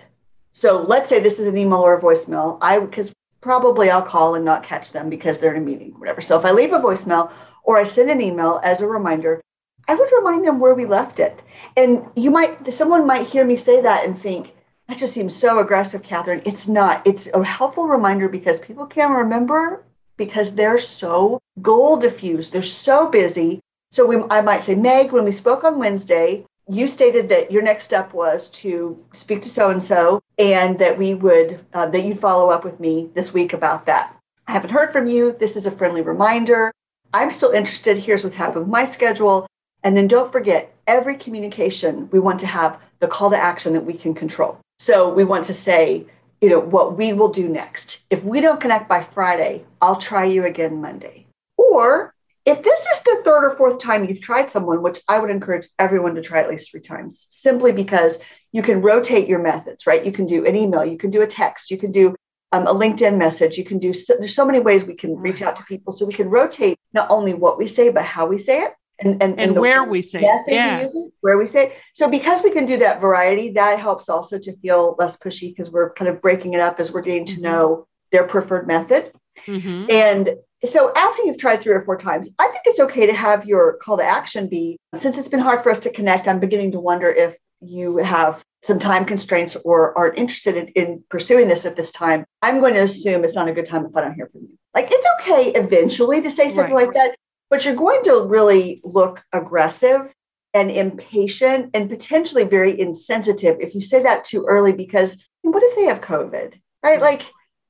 So 0.54 0.82
let's 0.82 1.10
say 1.10 1.20
this 1.20 1.40
is 1.40 1.48
an 1.48 1.58
email 1.58 1.80
or 1.80 1.98
a 1.98 2.02
voicemail. 2.02 2.58
I 2.62 2.80
because 2.80 3.12
probably 3.42 3.92
I'll 3.92 4.02
call 4.02 4.36
and 4.36 4.46
not 4.46 4.64
catch 4.64 4.94
them 4.94 5.10
because 5.10 5.40
they're 5.40 5.54
in 5.54 5.62
a 5.62 5.66
meeting, 5.66 5.92
whatever. 5.98 6.22
So 6.22 6.40
if 6.40 6.46
I 6.46 6.52
leave 6.52 6.72
a 6.72 6.80
voicemail 6.80 7.32
or 7.64 7.78
I 7.78 7.84
send 7.84 8.10
an 8.10 8.22
email 8.22 8.62
as 8.64 8.80
a 8.80 8.88
reminder, 8.88 9.42
I 9.88 9.96
would 9.96 10.12
remind 10.12 10.46
them 10.46 10.60
where 10.60 10.74
we 10.74 10.86
left 10.86 11.20
it. 11.20 11.40
And 11.76 12.06
you 12.16 12.32
might, 12.32 12.74
someone 12.74 13.06
might 13.06 13.28
hear 13.28 13.46
me 13.46 13.56
say 13.56 13.82
that 13.82 14.06
and 14.06 14.20
think, 14.20 14.54
that 14.88 14.98
just 14.98 15.14
seems 15.14 15.36
so 15.36 15.60
aggressive, 15.60 16.02
Catherine. 16.04 16.42
It's 16.46 16.68
not. 16.68 17.06
It's 17.06 17.28
a 17.34 17.44
helpful 17.44 17.88
reminder 17.88 18.30
because 18.30 18.60
people 18.60 18.86
can't 18.86 19.18
remember 19.18 19.84
because 20.16 20.56
they're 20.56 20.80
so 20.80 21.42
goal 21.62 21.98
diffused. 21.98 22.54
They're 22.54 22.64
so 22.64 23.08
busy. 23.08 23.60
So 23.92 24.06
we, 24.06 24.18
I 24.30 24.42
might 24.42 24.64
say, 24.64 24.76
Meg, 24.76 25.12
when 25.12 25.26
we 25.26 25.32
spoke 25.32 25.64
on 25.64 25.80
Wednesday, 25.80 26.46
you 26.70 26.88
stated 26.88 27.30
that 27.30 27.52
your 27.52 27.62
next 27.62 27.86
step 27.86 28.14
was 28.14 28.50
to 28.50 29.02
speak 29.14 29.42
to 29.42 29.50
so 29.50 29.70
and 29.70 29.84
so, 29.84 30.22
and 30.38 30.78
that 30.80 30.98
we 30.98 31.14
would 31.14 31.66
uh, 31.74 31.86
that 31.88 32.04
you'd 32.04 32.20
follow 32.20 32.50
up 32.50 32.66
with 32.66 32.80
me 32.80 33.10
this 33.14 33.34
week 33.34 33.54
about 33.54 33.86
that. 33.86 34.14
I 34.48 34.52
haven't 34.52 34.72
heard 34.72 34.92
from 34.92 35.08
you. 35.08 35.36
This 35.40 35.56
is 35.56 35.66
a 35.66 35.72
friendly 35.72 36.02
reminder. 36.02 36.74
I'm 37.14 37.32
still 37.32 37.52
interested. 37.52 37.98
Here's 37.98 38.24
what's 38.24 38.36
happened 38.36 38.66
with 38.66 38.72
my 38.72 38.84
schedule. 38.84 39.48
And 39.88 39.96
then 39.96 40.10
don't 40.10 40.34
forget, 40.34 40.76
every 40.86 41.16
communication, 41.16 42.10
we 42.12 42.20
want 42.20 42.42
to 42.42 42.46
have 42.46 42.78
the 43.00 43.08
call 43.08 43.30
to 43.30 43.38
action 43.38 43.72
that 43.72 43.86
we 43.86 43.94
can 43.94 44.14
control. 44.14 44.60
So 44.80 45.08
we 45.08 45.24
want 45.24 45.46
to 45.46 45.54
say, 45.54 46.06
you 46.42 46.50
know, 46.50 46.60
what 46.60 46.98
we 46.98 47.14
will 47.14 47.30
do 47.30 47.48
next. 47.48 48.00
If 48.10 48.22
we 48.22 48.42
don't 48.42 48.60
connect 48.60 48.90
by 48.90 49.02
Friday, 49.02 49.64
I'll 49.82 49.96
try 49.96 50.26
you 50.26 50.44
again 50.44 50.82
Monday. 50.82 51.28
Or 51.56 52.14
if 52.46 52.64
this 52.64 52.80
is 52.82 53.02
the 53.04 53.22
third 53.24 53.46
or 53.46 53.56
fourth 53.56 53.80
time 53.82 54.04
you've 54.04 54.20
tried 54.20 54.52
someone, 54.52 54.82
which 54.82 55.00
I 55.08 55.20
would 55.20 55.30
encourage 55.30 55.70
everyone 55.80 56.16
to 56.16 56.22
try 56.22 56.42
at 56.42 56.50
least 56.50 56.70
three 56.70 56.82
times, 56.82 57.26
simply 57.30 57.72
because 57.72 58.20
you 58.52 58.64
can 58.64 58.82
rotate 58.82 59.30
your 59.30 59.40
methods, 59.40 59.88
right? 59.88 60.06
You 60.06 60.12
can 60.12 60.26
do 60.26 60.46
an 60.46 60.58
email, 60.58 60.84
you 60.84 60.98
can 60.98 61.12
do 61.12 61.22
a 61.22 61.28
text, 61.28 61.72
you 61.72 61.78
can 61.78 61.94
do 61.94 62.14
um, 62.52 62.68
a 62.68 62.74
LinkedIn 62.74 63.18
message, 63.18 63.58
you 63.58 63.64
can 63.64 63.80
do, 63.80 63.94
so, 63.94 64.18
there's 64.20 64.36
so 64.36 64.46
many 64.46 64.60
ways 64.60 64.84
we 64.84 64.96
can 64.96 65.16
reach 65.16 65.42
out 65.42 65.56
to 65.56 65.64
people. 65.64 65.94
So 65.94 66.06
we 66.06 66.14
can 66.14 66.30
rotate 66.30 66.78
not 66.92 67.10
only 67.10 67.34
what 67.34 67.58
we 67.58 67.68
say, 67.68 67.88
but 67.88 68.04
how 68.04 68.26
we 68.26 68.38
say 68.38 68.64
it. 68.64 68.74
And, 69.00 69.22
and, 69.22 69.34
and, 69.34 69.52
and 69.52 69.60
where 69.60 69.84
we 69.84 70.02
say 70.02 70.20
it. 70.20 70.44
Yeah. 70.48 70.80
We 70.80 70.86
it, 70.86 71.14
where 71.22 71.38
we 71.38 71.46
say 71.46 71.68
it. 71.68 71.74
So 71.94 72.10
because 72.10 72.42
we 72.44 72.52
can 72.52 72.66
do 72.66 72.78
that 72.78 73.00
variety, 73.00 73.52
that 73.52 73.80
helps 73.80 74.10
also 74.10 74.40
to 74.40 74.58
feel 74.58 74.96
less 74.98 75.18
pushy 75.18 75.50
because 75.50 75.70
we're 75.70 75.94
kind 75.94 76.10
of 76.10 76.22
breaking 76.22 76.54
it 76.54 76.62
up 76.62 76.80
as 76.80 76.92
we're 76.92 77.02
getting 77.02 77.26
to 77.28 77.34
mm-hmm. 77.34 77.44
know 77.44 77.88
their 78.12 78.26
preferred 78.26 78.68
method. 78.68 79.12
Mm-hmm. 79.46 79.92
And 79.92 80.36
so 80.66 80.92
after 80.96 81.24
you've 81.24 81.38
tried 81.38 81.62
three 81.62 81.74
or 81.74 81.84
four 81.84 81.98
times, 81.98 82.30
I 82.40 82.48
think 82.48 82.64
it's 82.66 82.80
okay 82.80 83.06
to 83.06 83.14
have 83.14 83.46
your 83.46 83.78
call 83.84 83.98
to 83.98 84.04
action 84.04 84.50
be 84.50 84.80
since 84.96 85.18
it's 85.18 85.28
been 85.28 85.40
hard 85.40 85.62
for 85.62 85.70
us 85.70 85.80
to 85.80 85.92
connect, 85.92 86.28
I'm 86.28 86.40
beginning 86.40 86.72
to 86.72 86.80
wonder 86.80 87.10
if 87.10 87.36
you 87.62 87.98
have 87.98 88.44
some 88.64 88.80
time 88.80 89.06
constraints 89.06 89.56
or 89.64 89.98
aren't 89.98 90.18
interested 90.18 90.58
in, 90.58 90.68
in, 90.70 91.04
pursuing 91.10 91.48
this 91.48 91.66
at 91.66 91.76
this 91.76 91.92
time. 91.92 92.26
I'm 92.42 92.60
going 92.60 92.74
to 92.74 92.82
assume 92.82 93.24
it's 93.24 93.36
not 93.36 93.48
a 93.48 93.54
good 93.54 93.66
time 93.66 93.86
if 93.86 93.96
I 93.96 94.02
don't 94.02 94.14
hear 94.14 94.28
from 94.28 94.42
you. 94.42 94.58
Like 94.74 94.90
it's 94.92 95.08
okay 95.22 95.52
eventually 95.52 96.22
to 96.22 96.30
say 96.30 96.50
something 96.50 96.74
right. 96.74 96.88
like 96.88 96.96
that, 96.96 97.16
but 97.50 97.66
you're 97.66 97.76
going 97.76 98.04
to 98.04 98.24
really 98.24 98.82
look 98.84 99.24
aggressive 99.34 100.14
and 100.54 100.72
impatient 100.72 101.72
and 101.74 101.90
potentially 101.90 102.44
very 102.44 102.80
insensitive 102.80 103.58
if 103.60 103.76
you 103.76 103.82
say 103.82 104.02
that 104.04 104.26
too 104.26 104.46
early 104.48 104.72
because 104.72 105.18
what 105.42 105.64
if 105.64 105.76
they 105.76 105.86
have 105.86 106.02
COVID? 106.02 106.54
Right? 106.84 107.02
Like 107.02 107.24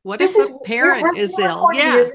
what 0.04 0.22
if 0.22 0.36
a 0.36 0.58
parent 0.60 1.18
is 1.18 1.38
ill? 1.40 1.70
Yeah 1.74 2.08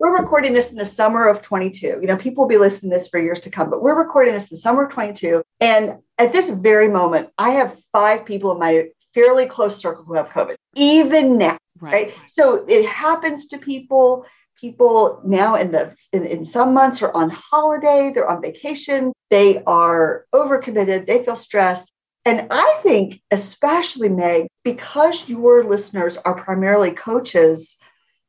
we're 0.00 0.18
recording 0.18 0.54
this 0.54 0.72
in 0.72 0.78
the 0.78 0.84
summer 0.84 1.28
of 1.28 1.42
22. 1.42 1.86
You 2.00 2.06
know, 2.06 2.16
people 2.16 2.44
will 2.44 2.48
be 2.48 2.56
listening 2.56 2.90
to 2.90 2.96
this 2.96 3.08
for 3.08 3.20
years 3.20 3.38
to 3.40 3.50
come, 3.50 3.68
but 3.68 3.82
we're 3.82 3.94
recording 3.94 4.32
this 4.32 4.44
in 4.44 4.56
the 4.56 4.60
summer 4.60 4.86
of 4.86 4.92
22. 4.92 5.42
And 5.60 5.98
at 6.16 6.32
this 6.32 6.48
very 6.48 6.88
moment, 6.88 7.28
I 7.36 7.50
have 7.50 7.76
five 7.92 8.24
people 8.24 8.50
in 8.52 8.58
my 8.58 8.86
fairly 9.12 9.44
close 9.44 9.76
circle 9.76 10.04
who 10.04 10.14
have 10.14 10.30
COVID, 10.30 10.54
even 10.74 11.36
now. 11.36 11.58
Right. 11.78 11.92
right? 11.92 12.20
So 12.28 12.64
it 12.66 12.86
happens 12.86 13.46
to 13.48 13.58
people. 13.58 14.24
People 14.60 15.20
now 15.24 15.54
in 15.56 15.72
the 15.72 15.94
in, 16.12 16.26
in 16.26 16.44
some 16.44 16.74
months 16.74 17.02
are 17.02 17.12
on 17.14 17.30
holiday, 17.30 18.12
they're 18.12 18.28
on 18.28 18.42
vacation, 18.42 19.12
they 19.30 19.62
are 19.64 20.26
overcommitted, 20.34 21.06
they 21.06 21.24
feel 21.24 21.36
stressed. 21.36 21.90
And 22.24 22.48
I 22.50 22.80
think, 22.82 23.22
especially 23.30 24.10
Meg, 24.10 24.48
because 24.62 25.28
your 25.28 25.64
listeners 25.64 26.18
are 26.18 26.34
primarily 26.34 26.90
coaches, 26.90 27.78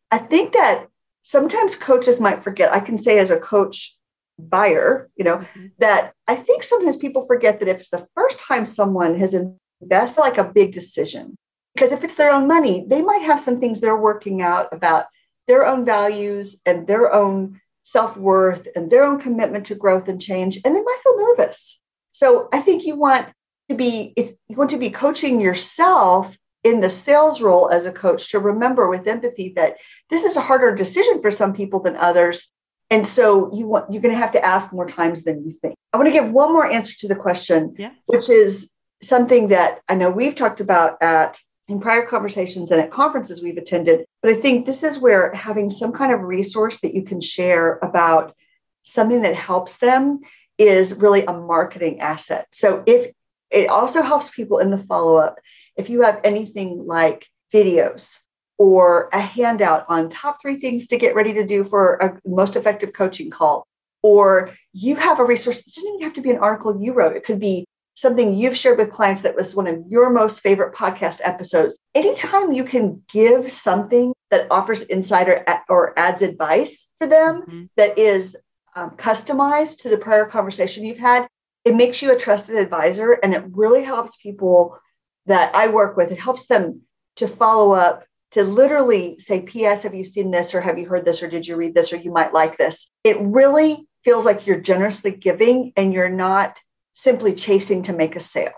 I 0.10 0.20
think 0.20 0.54
that 0.54 0.88
sometimes 1.24 1.76
coaches 1.76 2.20
might 2.20 2.44
forget. 2.44 2.72
I 2.72 2.80
can 2.80 2.98
say 2.98 3.20
as 3.20 3.32
a 3.32 3.40
coach 3.40 3.98
buyer, 4.40 5.10
you 5.16 5.26
know, 5.26 5.38
mm-hmm. 5.38 5.68
that 5.80 6.14
I 6.28 6.36
think 6.36 6.64
sometimes 6.64 6.96
people 6.96 7.26
forget 7.26 7.60
that 7.60 7.68
if 7.68 7.80
it's 7.80 7.90
the 7.90 8.08
first 8.16 8.40
time 8.40 8.66
someone 8.66 9.18
has 9.20 9.36
invested 9.82 10.22
like 10.22 10.38
a 10.38 10.44
big 10.44 10.74
decision, 10.74 11.36
because 11.76 11.92
if 11.92 12.04
it's 12.04 12.16
their 12.16 12.32
own 12.32 12.48
money, 12.48 12.86
they 12.88 13.02
might 13.02 13.22
have 13.24 13.40
some 13.40 13.60
things 13.60 13.80
they're 13.80 13.98
working 13.98 14.42
out 14.42 14.68
about 14.72 15.06
their 15.52 15.68
own 15.72 15.84
values 15.84 16.46
and 16.66 16.88
their 16.88 17.14
own 17.14 17.60
self-worth 17.84 18.64
and 18.74 18.90
their 18.90 19.04
own 19.04 19.20
commitment 19.20 19.66
to 19.66 19.76
growth 19.76 20.08
and 20.08 20.22
change 20.22 20.54
and 20.64 20.74
they 20.74 20.82
might 20.82 21.04
feel 21.04 21.18
nervous. 21.28 21.80
So 22.14 22.48
i 22.58 22.60
think 22.66 22.86
you 22.86 22.96
want 22.96 23.28
to 23.70 23.76
be 23.76 24.14
you 24.16 24.56
want 24.62 24.70
to 24.70 24.78
be 24.86 24.90
coaching 25.04 25.42
yourself 25.42 26.38
in 26.64 26.80
the 26.80 26.90
sales 26.90 27.42
role 27.42 27.70
as 27.70 27.86
a 27.86 27.92
coach 28.04 28.32
to 28.32 28.40
remember 28.40 28.88
with 28.88 29.08
empathy 29.16 29.52
that 29.56 29.72
this 30.10 30.24
is 30.24 30.36
a 30.36 30.48
harder 30.50 30.74
decision 30.84 31.22
for 31.22 31.32
some 31.32 31.54
people 31.54 31.80
than 31.82 31.96
others. 31.96 32.52
And 32.90 33.08
so 33.08 33.24
you 33.58 33.66
want 33.72 33.92
you're 33.92 34.06
going 34.06 34.16
to 34.18 34.26
have 34.26 34.38
to 34.38 34.46
ask 34.56 34.72
more 34.72 34.88
times 34.88 35.24
than 35.24 35.44
you 35.46 35.54
think. 35.62 35.76
I 35.92 35.98
want 35.98 36.08
to 36.08 36.18
give 36.20 36.30
one 36.32 36.54
more 36.54 36.70
answer 36.78 36.96
to 37.00 37.08
the 37.08 37.22
question 37.26 37.76
yeah. 37.78 37.92
which 38.06 38.30
is 38.30 38.72
something 39.04 39.48
that 39.48 39.82
i 39.90 39.96
know 40.00 40.12
we've 40.12 40.36
talked 40.36 40.62
about 40.62 40.92
at 41.02 41.32
in 41.72 41.80
prior 41.80 42.06
conversations 42.06 42.72
and 42.72 42.82
at 42.82 42.92
conferences 42.92 43.42
we've 43.42 43.58
attended 43.58 44.06
but 44.22 44.32
i 44.32 44.36
think 44.36 44.66
this 44.66 44.84
is 44.84 45.00
where 45.00 45.34
having 45.34 45.70
some 45.70 45.92
kind 45.92 46.14
of 46.14 46.22
resource 46.22 46.80
that 46.82 46.94
you 46.94 47.04
can 47.04 47.22
share 47.22 47.80
about 47.82 48.36
something 48.84 49.22
that 49.22 49.36
helps 49.36 49.78
them 49.78 50.20
is 50.58 50.94
really 50.96 51.26
a 51.26 51.34
marketing 51.34 52.00
asset 52.00 52.48
so 52.52 52.84
if 52.86 53.12
it 53.50 53.70
also 53.70 54.02
helps 54.02 54.30
people 54.30 54.60
in 54.60 54.70
the 54.70 54.78
follow 54.78 55.16
up 55.16 55.40
if 55.76 55.90
you 55.90 56.02
have 56.02 56.20
anything 56.24 56.86
like 56.86 57.26
videos 57.54 58.20
or 58.62 59.10
a 59.12 59.20
handout 59.20 59.86
on 59.90 60.08
top 60.08 60.40
three 60.40 60.60
things 60.60 60.86
to 60.86 60.96
get 60.96 61.16
ready 61.16 61.34
to 61.34 61.44
do 61.44 61.64
for 61.64 61.96
a 61.96 62.30
most 62.30 62.56
effective 62.56 62.94
coaching 62.94 63.32
call, 63.32 63.66
or 64.04 64.52
you 64.72 64.96
have 64.96 65.20
a 65.20 65.26
resource, 65.26 65.62
it 65.62 65.66
doesn't 65.66 65.90
even 65.96 66.02
have 66.02 66.14
to 66.14 66.22
be 66.22 66.30
an 66.30 66.38
article 66.38 66.80
you 66.80 66.94
wrote. 66.94 67.16
It 67.16 67.26
could 67.26 67.40
be 67.40 67.66
something 67.96 68.34
you've 68.34 68.58
shared 68.58 68.78
with 68.78 68.92
clients 68.92 69.22
that 69.22 69.36
was 69.36 69.56
one 69.56 69.68
of 69.68 69.84
your 69.88 70.10
most 70.10 70.42
favorite 70.42 70.74
podcast 70.74 71.20
episodes. 71.24 71.78
Anytime 71.94 72.54
you 72.54 72.64
can 72.64 73.04
give 73.12 73.52
something 73.52 74.14
that 74.30 74.48
offers 74.50 74.84
insider 74.84 75.44
or 75.70 75.98
adds 76.00 76.22
advice 76.22 76.88
for 77.00 77.08
them 77.08 77.42
mm-hmm. 77.42 77.64
that 77.78 77.98
is 78.00 78.36
um, 78.76 78.92
customized 78.92 79.80
to 79.80 79.90
the 79.90 79.98
prior 79.98 80.26
conversation 80.26 80.86
you've 80.86 80.98
had, 80.98 81.28
it 81.66 81.76
makes 81.76 82.02
you 82.02 82.12
a 82.12 82.18
trusted 82.18 82.56
advisor 82.56 83.12
and 83.12 83.34
it 83.34 83.44
really 83.52 83.84
helps 83.84 84.16
people 84.16 84.80
that 85.28 85.54
I 85.54 85.68
work 85.68 85.98
with, 85.98 86.12
it 86.12 86.20
helps 86.20 86.48
them 86.48 86.82
to 87.18 87.28
follow 87.28 87.74
up, 87.74 88.06
to 88.32 88.44
literally 88.44 89.20
say, 89.20 89.42
P.S., 89.42 89.84
have 89.84 89.94
you 89.94 90.06
seen 90.06 90.32
this 90.32 90.56
or 90.56 90.62
have 90.62 90.80
you 90.80 90.88
heard 90.88 91.06
this 91.06 91.22
or 91.22 91.28
did 91.28 91.46
you 91.46 91.58
read 91.58 91.76
this 91.76 91.92
or 91.92 91.98
you 91.98 92.12
might 92.12 92.34
like 92.34 92.58
this? 92.58 92.90
It 93.04 93.18
really 93.20 93.86
feels 94.04 94.26
like 94.26 94.48
you're 94.48 94.60
generously 94.60 95.12
giving 95.12 95.74
and 95.76 95.94
you're 95.94 96.10
not 96.10 96.58
simply 96.94 97.34
chasing 97.34 97.84
to 97.84 97.94
make 97.94 98.16
a 98.16 98.20
sale. 98.20 98.52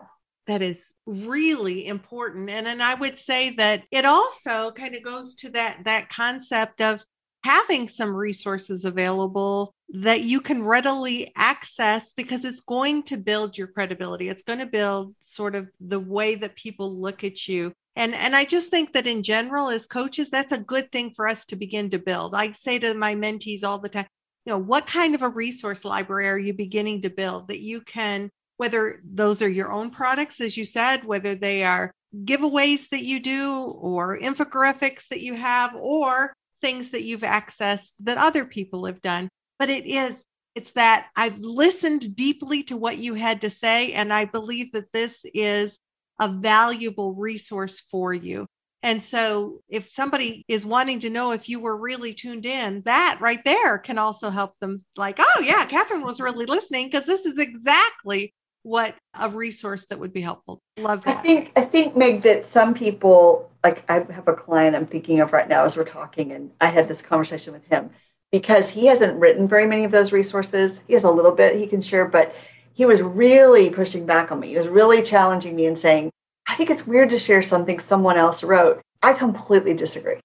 That 0.48 0.62
is 0.62 0.94
really 1.06 1.88
important. 1.88 2.50
And 2.50 2.66
then 2.66 2.82
I 2.82 2.96
would 2.96 3.18
say 3.18 3.52
that 3.52 3.84
it 3.92 4.06
also 4.06 4.72
kind 4.72 4.96
of 4.96 5.04
goes 5.04 5.36
to 5.36 5.50
that 5.52 5.86
that 5.86 6.10
concept 6.10 6.82
of 6.82 7.04
having 7.44 7.88
some 7.88 8.16
resources 8.16 8.86
available 8.86 9.74
that 9.90 10.22
you 10.22 10.42
can 10.42 10.64
readily 10.64 11.32
access 11.36 12.12
because 12.14 12.46
it's 12.46 12.62
going 12.62 13.04
to 13.04 13.18
build 13.18 13.58
your 13.58 13.68
credibility. 13.68 14.30
It's 14.30 14.44
going 14.44 14.60
to 14.60 14.66
build 14.66 15.14
sort 15.22 15.56
of 15.56 15.70
the 15.80 16.00
way 16.00 16.36
that 16.36 16.56
people 16.56 17.00
look 17.00 17.24
at 17.24 17.48
you. 17.48 17.74
And, 17.96 18.16
and 18.16 18.36
I 18.36 18.44
just 18.44 18.72
think 18.72 18.94
that 18.94 19.06
in 19.06 19.22
general, 19.22 19.70
as 19.70 19.86
coaches, 19.86 20.30
that's 20.30 20.52
a 20.52 20.58
good 20.58 20.92
thing 20.92 21.12
for 21.12 21.28
us 21.28 21.46
to 21.46 21.56
begin 21.56 21.92
to 21.92 22.00
build. 22.00 22.34
I 22.34 22.52
say 22.54 22.80
to 22.80 22.96
my 22.96 23.14
mentees 23.14 23.64
all 23.64 23.78
the 23.78 23.90
time, 23.90 24.08
you 24.46 24.52
know, 24.52 24.58
what 24.58 24.88
kind 24.88 25.16
of 25.16 25.22
a 25.22 25.30
resource 25.30 25.86
library 25.86 26.28
are 26.28 26.38
you 26.38 26.54
beginning 26.54 27.02
to 27.02 27.10
build 27.10 27.48
that 27.48 27.62
you 27.62 27.82
can, 27.82 28.30
whether 28.58 29.02
those 29.04 29.42
are 29.42 29.50
your 29.50 29.72
own 29.72 29.90
products, 29.90 30.42
as 30.42 30.58
you 30.58 30.66
said, 30.66 31.04
whether 31.04 31.36
they 31.36 31.64
are 31.64 31.92
giveaways 32.26 32.90
that 32.90 33.04
you 33.04 33.20
do 33.20 33.64
or 33.80 34.20
infographics 34.20 35.08
that 35.08 35.22
you 35.22 35.34
have, 35.34 35.76
or 35.76 36.34
things 36.62 36.92
that 36.92 37.04
you've 37.04 37.22
accessed 37.22 37.94
that 38.00 38.18
other 38.18 38.46
people 38.46 38.86
have 38.86 39.02
done. 39.02 39.30
But 39.60 39.70
it 39.70 39.86
is, 39.86 40.26
it's 40.56 40.72
that 40.74 41.08
I've 41.16 41.40
listened 41.40 42.16
deeply 42.16 42.64
to 42.64 42.78
what 42.78 42.98
you 42.98 43.16
had 43.16 43.42
to 43.42 43.50
say. 43.50 43.94
And 43.94 44.14
I 44.14 44.26
believe 44.26 44.72
that 44.74 44.92
this 44.94 45.26
is 45.34 45.78
a 46.22 46.30
valuable 46.30 47.16
resource 47.16 47.80
for 47.80 48.14
you. 48.14 48.46
And 48.84 49.02
so, 49.02 49.62
if 49.70 49.90
somebody 49.90 50.44
is 50.50 50.66
wanting 50.66 51.00
to 51.00 51.10
know 51.10 51.32
if 51.32 51.48
you 51.48 51.62
were 51.62 51.78
really 51.78 52.14
tuned 52.14 52.46
in, 52.46 52.82
that 52.84 53.18
right 53.22 53.40
there 53.46 53.78
can 53.78 53.98
also 53.98 54.30
help 54.30 54.60
them, 54.60 54.84
like, 54.98 55.20
oh, 55.20 55.42
yeah, 55.42 55.66
Catherine 55.66 56.04
was 56.04 56.20
really 56.20 56.46
listening 56.46 56.88
because 56.88 57.06
this 57.06 57.26
is 57.26 57.40
exactly 57.40 58.34
what 58.64 58.96
a 59.18 59.30
resource 59.30 59.86
that 59.86 60.00
would 60.00 60.12
be 60.12 60.20
helpful. 60.22 60.62
Love 60.78 61.02
that. 61.06 61.20
I 61.20 61.22
think, 61.22 61.52
I 61.56 61.62
think, 61.62 61.96
Meg, 61.96 62.24
that 62.24 62.46
some 62.46 62.74
people, 62.74 63.50
like, 63.64 63.90
I 63.90 64.06
have 64.12 64.28
a 64.28 64.34
client 64.34 64.76
I'm 64.76 64.86
thinking 64.86 65.22
of 65.22 65.32
right 65.32 65.48
now 65.48 65.64
as 65.64 65.78
we're 65.78 65.86
talking, 65.86 66.34
and 66.34 66.52
I 66.60 66.68
had 66.68 66.90
this 66.90 67.02
conversation 67.02 67.54
with 67.54 67.66
him 67.68 67.90
because 68.34 68.68
he 68.68 68.88
hasn't 68.88 69.18
written 69.18 69.48
very 69.48 69.66
many 69.66 69.86
of 69.86 69.92
those 69.92 70.12
resources. 70.12 70.82
He 70.88 70.94
has 70.94 71.04
a 71.06 71.10
little 71.10 71.32
bit 71.32 71.58
he 71.58 71.68
can 71.68 71.82
share, 71.82 72.06
but 72.06 72.36
he 72.74 72.86
was 72.86 73.02
really 73.02 73.70
pushing 73.70 74.06
back 74.06 74.32
on 74.32 74.42
me. 74.42 74.50
He 74.50 74.58
was 74.58 74.68
really 74.68 75.02
challenging 75.02 75.56
me 75.56 75.68
and 75.68 75.80
saying, 75.80 76.10
I 76.48 76.56
think 76.56 76.70
it's 76.70 76.88
weird 76.88 77.10
to 77.12 77.20
share 77.20 77.42
something 77.42 77.80
someone 77.80 78.18
else 78.18 78.44
wrote. 78.44 78.82
I 79.02 79.14
completely 79.14 79.74
disagree. 79.74 80.20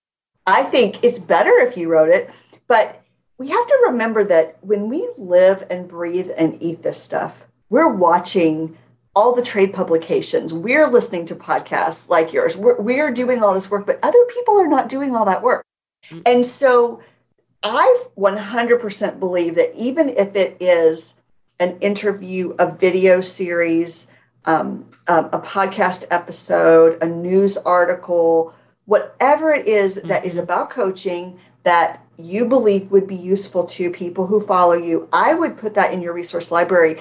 I 0.46 0.62
think 0.62 0.98
it's 1.02 1.18
better 1.18 1.50
if 1.61 1.76
you 1.76 1.88
wrote 1.88 2.09
it, 2.09 2.31
but 2.68 3.02
we 3.38 3.48
have 3.50 3.66
to 3.66 3.83
remember 3.87 4.24
that 4.24 4.59
when 4.62 4.88
we 4.88 5.09
live 5.16 5.64
and 5.70 5.87
breathe 5.88 6.31
and 6.37 6.61
eat 6.62 6.83
this 6.83 7.00
stuff, 7.00 7.35
we're 7.70 7.88
watching 7.88 8.76
all 9.14 9.35
the 9.35 9.42
trade 9.42 9.72
publications. 9.72 10.52
We're 10.52 10.88
listening 10.88 11.26
to 11.26 11.35
podcasts 11.37 12.09
like 12.09 12.33
yours. 12.33 12.57
We're, 12.57 12.81
we're 12.81 13.11
doing 13.11 13.42
all 13.42 13.54
this 13.54 13.70
work, 13.70 13.87
but 13.87 13.98
other 14.02 14.24
people 14.35 14.61
are 14.61 14.68
not 14.68 14.88
doing 14.88 15.14
all 15.14 15.24
that 15.26 15.42
work. 15.42 15.64
Mm-hmm. 16.07 16.20
And 16.24 16.46
so 16.46 17.02
I 17.62 18.04
100% 18.16 19.18
believe 19.18 19.57
that 19.57 19.74
even 19.76 20.11
if 20.11 20.37
it 20.37 20.57
is 20.61 21.14
an 21.59 21.78
interview, 21.81 22.54
a 22.59 22.70
video 22.70 23.20
series, 23.20 24.07
um, 24.44 24.87
um, 25.07 25.27
a 25.33 25.38
podcast 25.38 26.05
episode, 26.11 27.03
a 27.03 27.07
news 27.07 27.57
article, 27.57 28.55
whatever 28.87 29.53
it 29.53 29.66
is 29.66 29.96
that 30.05 30.24
is 30.24 30.35
mm-hmm. 30.35 30.44
about 30.44 30.70
coaching 30.70 31.38
that 31.64 32.05
you 32.16 32.46
believe 32.46 32.90
would 32.90 33.07
be 33.07 33.14
useful 33.14 33.64
to 33.64 33.90
people 33.90 34.27
who 34.27 34.40
follow 34.40 34.74
you, 34.74 35.09
I 35.12 35.35
would 35.35 35.59
put 35.59 35.74
that 35.74 35.92
in 35.92 36.01
your 36.01 36.12
resource 36.12 36.51
library 36.51 37.01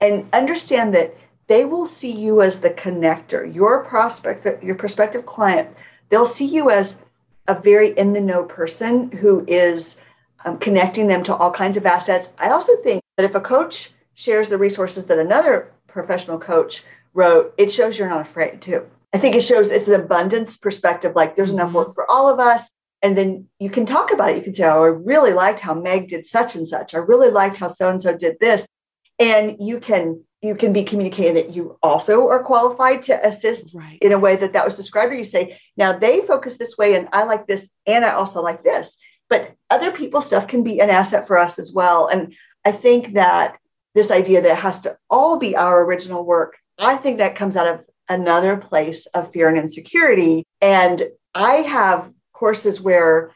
and 0.00 0.26
understand 0.32 0.94
that 0.94 1.16
they 1.46 1.64
will 1.64 1.86
see 1.86 2.10
you 2.10 2.42
as 2.42 2.60
the 2.60 2.70
connector, 2.70 3.54
your 3.54 3.84
prospect, 3.84 4.62
your 4.62 4.74
prospective 4.74 5.24
client. 5.24 5.68
They'll 6.08 6.26
see 6.26 6.44
you 6.44 6.70
as 6.70 7.00
a 7.46 7.54
very 7.54 7.96
in 7.96 8.12
the 8.12 8.20
know 8.20 8.42
person 8.42 9.10
who 9.10 9.44
is 9.46 9.98
um, 10.44 10.58
connecting 10.58 11.06
them 11.06 11.22
to 11.24 11.34
all 11.34 11.50
kinds 11.50 11.76
of 11.76 11.86
assets. 11.86 12.28
I 12.38 12.50
also 12.50 12.76
think 12.82 13.02
that 13.16 13.24
if 13.24 13.34
a 13.34 13.40
coach 13.40 13.92
shares 14.14 14.48
the 14.48 14.58
resources 14.58 15.06
that 15.06 15.18
another 15.18 15.70
professional 15.98 16.38
coach 16.38 16.84
wrote, 17.14 17.54
it 17.58 17.72
shows 17.72 17.98
you're 17.98 18.08
not 18.08 18.28
afraid 18.28 18.62
too. 18.62 18.86
I 19.12 19.18
think 19.18 19.34
it 19.34 19.42
shows 19.42 19.70
it's 19.70 19.88
an 19.88 20.00
abundance 20.00 20.56
perspective, 20.56 21.14
like 21.16 21.34
there's 21.34 21.50
enough 21.50 21.72
work 21.72 21.88
mm-hmm. 21.88 21.94
for 21.94 22.10
all 22.10 22.28
of 22.28 22.38
us. 22.38 22.62
And 23.02 23.16
then 23.16 23.46
you 23.58 23.70
can 23.70 23.86
talk 23.86 24.12
about 24.12 24.30
it. 24.30 24.36
You 24.36 24.42
can 24.42 24.54
say, 24.54 24.66
Oh, 24.66 24.82
I 24.82 24.88
really 24.88 25.32
liked 25.32 25.60
how 25.60 25.74
Meg 25.74 26.08
did 26.08 26.26
such 26.26 26.56
and 26.56 26.66
such. 26.66 26.94
I 26.94 26.98
really 26.98 27.30
liked 27.30 27.56
how 27.56 27.68
so 27.68 27.88
and 27.88 28.02
so 28.02 28.16
did 28.16 28.36
this. 28.40 28.66
And 29.18 29.56
you 29.60 29.78
can 29.78 30.24
you 30.40 30.54
can 30.54 30.72
be 30.72 30.84
communicating 30.84 31.34
that 31.34 31.54
you 31.54 31.76
also 31.82 32.28
are 32.28 32.42
qualified 32.42 33.02
to 33.02 33.26
assist 33.26 33.74
right. 33.74 33.98
in 34.00 34.12
a 34.12 34.18
way 34.18 34.36
that 34.36 34.52
that 34.52 34.64
was 34.64 34.76
described 34.76 35.12
or 35.12 35.16
you 35.16 35.24
say 35.24 35.58
now 35.76 35.96
they 35.96 36.20
focus 36.20 36.54
this 36.54 36.78
way 36.78 36.94
and 36.94 37.08
i 37.12 37.24
like 37.24 37.46
this 37.46 37.68
and 37.86 38.04
i 38.04 38.12
also 38.12 38.40
like 38.40 38.62
this 38.62 38.96
but 39.28 39.54
other 39.68 39.90
people's 39.90 40.26
stuff 40.26 40.46
can 40.46 40.62
be 40.62 40.80
an 40.80 40.90
asset 40.90 41.26
for 41.26 41.38
us 41.38 41.58
as 41.58 41.72
well 41.72 42.06
and 42.06 42.34
i 42.64 42.70
think 42.70 43.14
that 43.14 43.56
this 43.98 44.10
idea 44.12 44.40
that 44.40 44.52
it 44.52 44.58
has 44.58 44.78
to 44.80 44.96
all 45.10 45.38
be 45.38 45.56
our 45.56 45.82
original 45.82 46.24
work, 46.24 46.56
I 46.78 46.96
think 46.96 47.18
that 47.18 47.34
comes 47.34 47.56
out 47.56 47.66
of 47.66 47.80
another 48.08 48.56
place 48.56 49.06
of 49.06 49.32
fear 49.32 49.48
and 49.48 49.58
insecurity. 49.58 50.44
And 50.60 51.02
I 51.34 51.54
have 51.56 52.10
courses 52.32 52.80
where, 52.80 53.32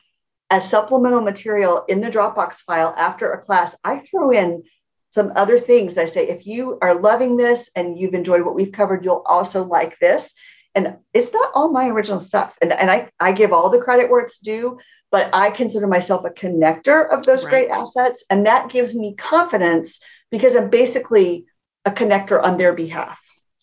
as 0.51 0.71
supplemental 0.71 1.21
material 1.21 1.85
in 1.89 2.01
the 2.01 2.11
Dropbox 2.11 2.57
file 2.61 2.95
after 2.97 3.33
a 3.33 3.43
class, 3.43 3.75
I 3.83 4.03
throw 4.09 4.31
in 4.31 4.63
some 5.11 5.33
other 5.35 5.59
things. 5.59 5.99
I 5.99 6.07
say, 6.07 6.29
if 6.29 6.47
you 6.47 6.79
are 6.81 6.95
loving 6.95 7.37
this 7.37 7.69
and 7.75 7.99
you've 7.99 8.15
enjoyed 8.15 8.43
what 8.43 8.55
we've 8.55 8.71
covered, 8.71 9.05
you'll 9.05 9.25
also 9.27 9.65
like 9.65 9.99
this. 9.99 10.33
And 10.77 10.99
it's 11.13 11.33
not 11.33 11.51
all 11.55 11.71
my 11.71 11.89
original 11.89 12.21
stuff. 12.21 12.55
And, 12.63 12.73
and 12.73 12.89
I, 12.89 13.11
I 13.19 13.33
give 13.33 13.53
all 13.53 13.69
the 13.69 13.81
credit 13.81 14.09
where 14.09 14.21
it's 14.21 14.39
due, 14.39 14.79
but 15.11 15.29
I 15.33 15.51
consider 15.51 15.87
myself 15.87 16.25
a 16.25 16.31
connector 16.31 17.13
of 17.13 17.27
those 17.27 17.45
right. 17.45 17.51
great 17.51 17.71
assets. 17.71 18.25
And 18.31 18.47
that 18.47 18.71
gives 18.71 18.95
me 18.95 19.15
confidence 19.17 20.01
because 20.33 20.57
I'm 20.57 20.71
basically 20.71 21.47
a 21.85 21.93
connector 21.93 22.43
on 22.43 22.59
their 22.59 22.73
behalf. 22.73 23.21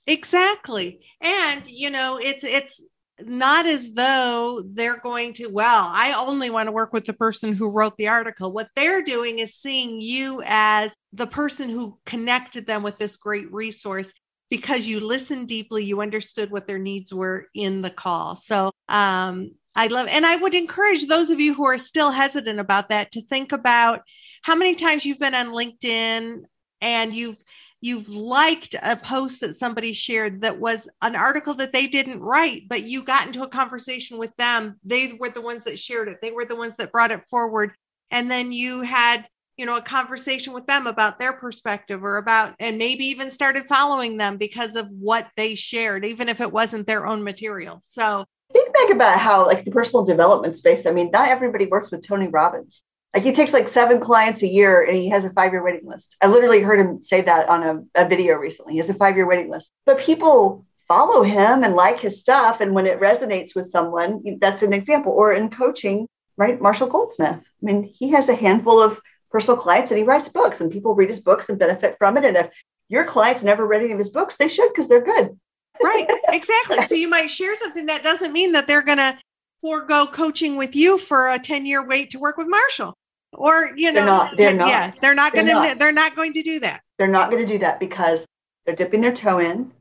Exactly. 0.07 1.01
And 1.19 1.67
you 1.67 1.89
know, 1.89 2.17
it's 2.21 2.45
it's 2.45 2.81
not 3.21 3.65
as 3.65 3.91
though 3.93 4.61
they're 4.65 4.99
going 4.99 5.33
to, 5.33 5.47
well, 5.47 5.89
I 5.91 6.13
only 6.13 6.49
want 6.49 6.67
to 6.67 6.71
work 6.71 6.93
with 6.93 7.03
the 7.05 7.11
person 7.11 7.53
who 7.53 7.69
wrote 7.69 7.97
the 7.97 8.07
article. 8.07 8.53
What 8.53 8.69
they're 8.77 9.03
doing 9.03 9.39
is 9.39 9.55
seeing 9.55 9.99
you 9.99 10.41
as 10.45 10.93
the 11.11 11.27
person 11.27 11.67
who 11.67 11.99
connected 12.05 12.65
them 12.65 12.81
with 12.81 12.97
this 12.97 13.17
great 13.17 13.51
resource 13.51 14.13
because 14.49 14.87
you 14.87 14.99
listened 14.99 15.47
deeply, 15.47 15.83
you 15.83 16.01
understood 16.01 16.49
what 16.49 16.65
their 16.65 16.79
needs 16.79 17.13
were 17.13 17.47
in 17.53 17.81
the 17.81 17.89
call. 17.89 18.35
So, 18.35 18.71
um, 18.87 19.51
I 19.75 19.87
love, 19.87 20.07
and 20.07 20.25
I 20.25 20.35
would 20.35 20.55
encourage 20.55 21.07
those 21.07 21.29
of 21.29 21.39
you 21.39 21.53
who 21.53 21.65
are 21.65 21.77
still 21.77 22.11
hesitant 22.11 22.59
about 22.59 22.89
that 22.89 23.11
to 23.11 23.21
think 23.21 23.51
about 23.51 24.01
how 24.41 24.55
many 24.55 24.75
times 24.75 25.05
you've 25.05 25.19
been 25.19 25.35
on 25.35 25.47
LinkedIn 25.47 26.41
and 26.81 27.13
you've 27.13 27.41
you've 27.81 28.09
liked 28.09 28.75
a 28.81 28.95
post 28.97 29.39
that 29.39 29.55
somebody 29.55 29.93
shared 29.93 30.41
that 30.41 30.59
was 30.59 30.89
an 31.01 31.15
article 31.15 31.53
that 31.53 31.71
they 31.71 31.87
didn't 31.87 32.19
write 32.19 32.67
but 32.67 32.83
you 32.83 33.03
got 33.03 33.25
into 33.25 33.43
a 33.43 33.47
conversation 33.47 34.17
with 34.17 34.35
them. 34.37 34.77
They 34.83 35.13
were 35.19 35.29
the 35.29 35.41
ones 35.41 35.63
that 35.63 35.79
shared 35.79 36.09
it. 36.09 36.19
They 36.21 36.31
were 36.31 36.45
the 36.45 36.55
ones 36.55 36.75
that 36.77 36.91
brought 36.91 37.11
it 37.11 37.27
forward. 37.29 37.71
And 38.11 38.29
then 38.29 38.51
you 38.51 38.81
had 38.81 39.27
you 39.57 39.65
know 39.65 39.77
a 39.77 39.81
conversation 39.81 40.53
with 40.53 40.65
them 40.67 40.87
about 40.87 41.19
their 41.19 41.33
perspective 41.33 42.03
or 42.03 42.17
about 42.17 42.55
and 42.59 42.77
maybe 42.77 43.05
even 43.05 43.29
started 43.29 43.65
following 43.65 44.17
them 44.17 44.37
because 44.37 44.75
of 44.75 44.87
what 44.89 45.27
they 45.35 45.55
shared 45.55 46.05
even 46.05 46.29
if 46.29 46.39
it 46.41 46.51
wasn't 46.51 46.87
their 46.87 47.05
own 47.05 47.23
material. 47.23 47.79
So 47.83 48.25
think 48.53 48.73
back 48.73 48.89
about 48.91 49.19
how 49.19 49.45
like 49.45 49.63
the 49.65 49.71
personal 49.71 50.03
development 50.03 50.55
space 50.55 50.85
i 50.85 50.91
mean 50.91 51.09
not 51.11 51.29
everybody 51.29 51.65
works 51.67 51.91
with 51.91 52.05
tony 52.05 52.27
robbins 52.27 52.83
like 53.13 53.23
he 53.23 53.31
takes 53.31 53.53
like 53.53 53.67
seven 53.67 53.99
clients 53.99 54.43
a 54.43 54.47
year 54.47 54.83
and 54.83 54.95
he 54.95 55.09
has 55.09 55.25
a 55.25 55.31
five 55.31 55.51
year 55.51 55.63
waiting 55.63 55.87
list. 55.87 56.15
I 56.21 56.27
literally 56.27 56.61
heard 56.61 56.79
him 56.79 57.03
say 57.03 57.21
that 57.21 57.49
on 57.49 57.63
a, 57.95 58.03
a 58.03 58.07
video 58.07 58.35
recently. 58.35 58.73
He 58.73 58.79
has 58.79 58.89
a 58.89 58.93
five 58.93 59.15
year 59.15 59.25
waiting 59.27 59.49
list. 59.49 59.71
But 59.85 59.99
people 59.99 60.65
follow 60.87 61.23
him 61.23 61.63
and 61.63 61.75
like 61.75 61.99
his 61.99 62.19
stuff. 62.19 62.61
And 62.61 62.73
when 62.73 62.85
it 62.85 62.99
resonates 62.99 63.55
with 63.55 63.69
someone, 63.69 64.21
that's 64.39 64.61
an 64.61 64.73
example. 64.73 65.11
Or 65.11 65.33
in 65.33 65.49
coaching, 65.49 66.07
right? 66.37 66.61
Marshall 66.61 66.87
Goldsmith. 66.87 67.37
I 67.39 67.65
mean, 67.65 67.83
he 67.83 68.09
has 68.09 68.29
a 68.29 68.35
handful 68.35 68.81
of 68.81 68.99
personal 69.31 69.57
clients 69.57 69.91
and 69.91 69.97
he 69.97 70.03
writes 70.03 70.29
books 70.29 70.61
and 70.61 70.71
people 70.71 70.93
read 70.93 71.09
his 71.09 71.19
books 71.19 71.49
and 71.49 71.57
benefit 71.57 71.95
from 71.97 72.17
it. 72.17 72.25
And 72.25 72.37
if 72.37 72.51
your 72.89 73.05
clients 73.05 73.43
never 73.43 73.65
read 73.65 73.81
any 73.81 73.91
of 73.93 73.99
his 73.99 74.09
books, 74.09 74.35
they 74.37 74.47
should 74.47 74.69
because 74.71 74.87
they're 74.87 75.03
good. 75.03 75.37
right. 75.81 76.07
Exactly. 76.31 76.85
so 76.85 76.93
you 76.93 77.09
might 77.09 77.27
share 77.27 77.55
something 77.55 77.87
that 77.87 78.03
doesn't 78.03 78.33
mean 78.33 78.51
that 78.51 78.67
they're 78.67 78.83
going 78.83 78.99
to 78.99 79.17
forego 79.61 80.07
coaching 80.07 80.55
with 80.55 80.75
you 80.75 80.97
for 80.97 81.29
a 81.29 81.39
10 81.39 81.65
year 81.65 81.85
wait 81.85 82.11
to 82.11 82.19
work 82.19 82.37
with 82.37 82.47
Marshall. 82.47 82.93
Or, 83.33 83.71
you 83.75 83.91
know, 83.91 83.93
they're 83.93 84.05
not, 84.05 84.37
they're 84.37 84.53
not. 84.53 84.67
yeah, 84.69 84.91
they're 85.01 85.15
not 85.15 85.33
going 85.33 85.45
to, 85.45 85.75
they're 85.77 85.91
not 85.91 86.15
going 86.15 86.33
to 86.33 86.41
do 86.41 86.59
that. 86.61 86.81
They're 86.97 87.07
not 87.07 87.29
going 87.29 87.45
to 87.45 87.53
do 87.53 87.59
that 87.59 87.79
because 87.79 88.25
they're 88.65 88.75
dipping 88.75 89.01
their 89.01 89.13
toe 89.13 89.39
in. 89.39 89.71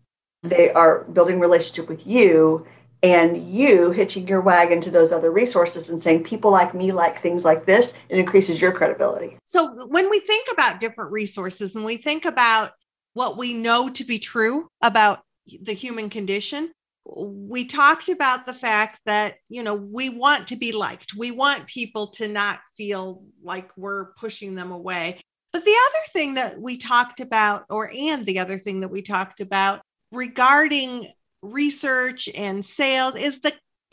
They 0.43 0.71
are 0.71 1.05
building 1.05 1.41
relationship 1.41 1.89
with 1.89 2.07
you 2.07 2.67
and 3.03 3.51
you 3.51 3.91
hitching 3.91 4.27
your 4.27 4.41
wagon 4.41 4.81
to 4.81 4.91
those 4.91 5.13
other 5.13 5.31
resources 5.31 5.89
and 5.89 6.03
saying 6.03 6.25
people 6.25 6.51
like 6.51 6.75
me 6.75 6.91
like 6.93 7.23
things 7.23 7.45
like 7.45 7.65
this 7.65 7.95
it 8.09 8.19
increases 8.19 8.61
your 8.61 8.73
credibility 8.73 9.37
so 9.45 9.87
when 9.87 10.11
we 10.11 10.19
think 10.19 10.49
about 10.53 10.81
different 10.81 11.13
resources 11.13 11.77
and 11.77 11.85
we 11.85 11.97
think 11.97 12.25
about 12.25 12.73
what 13.15 13.39
we 13.39 13.55
know 13.55 13.89
to 13.89 14.05
be 14.05 14.19
true 14.19 14.69
about 14.83 15.21
the 15.63 15.73
human 15.73 16.11
condition 16.11 16.73
we 17.17 17.65
talked 17.65 18.09
about 18.09 18.47
the 18.47 18.53
fact 18.53 19.01
that 19.07 19.37
you 19.49 19.63
know 19.63 19.75
we 19.75 20.09
want 20.11 20.47
to 20.47 20.57
be 20.57 20.73
liked 20.73 21.15
we 21.15 21.31
want 21.31 21.67
people 21.67 22.09
to 22.09 22.29
not 22.29 22.61
feel 22.77 23.23
like 23.43 23.71
we're 23.77 24.13
pushing 24.15 24.55
them 24.55 24.71
away 24.73 25.19
but 25.53 25.65
the 25.65 25.71
other 25.71 26.05
thing 26.13 26.35
that 26.35 26.61
we 26.61 26.77
talked 26.77 27.21
about 27.21 27.65
or 27.71 27.91
and 27.97 28.27
the 28.27 28.39
other 28.39 28.59
thing 28.59 28.81
that 28.81 28.91
we 28.91 29.03
talked 29.03 29.41
about 29.41 29.81
regarding 30.13 31.09
research 31.43 32.29
and 32.35 32.65
sales 32.65 33.15
is 33.17 33.41
the 33.41 33.53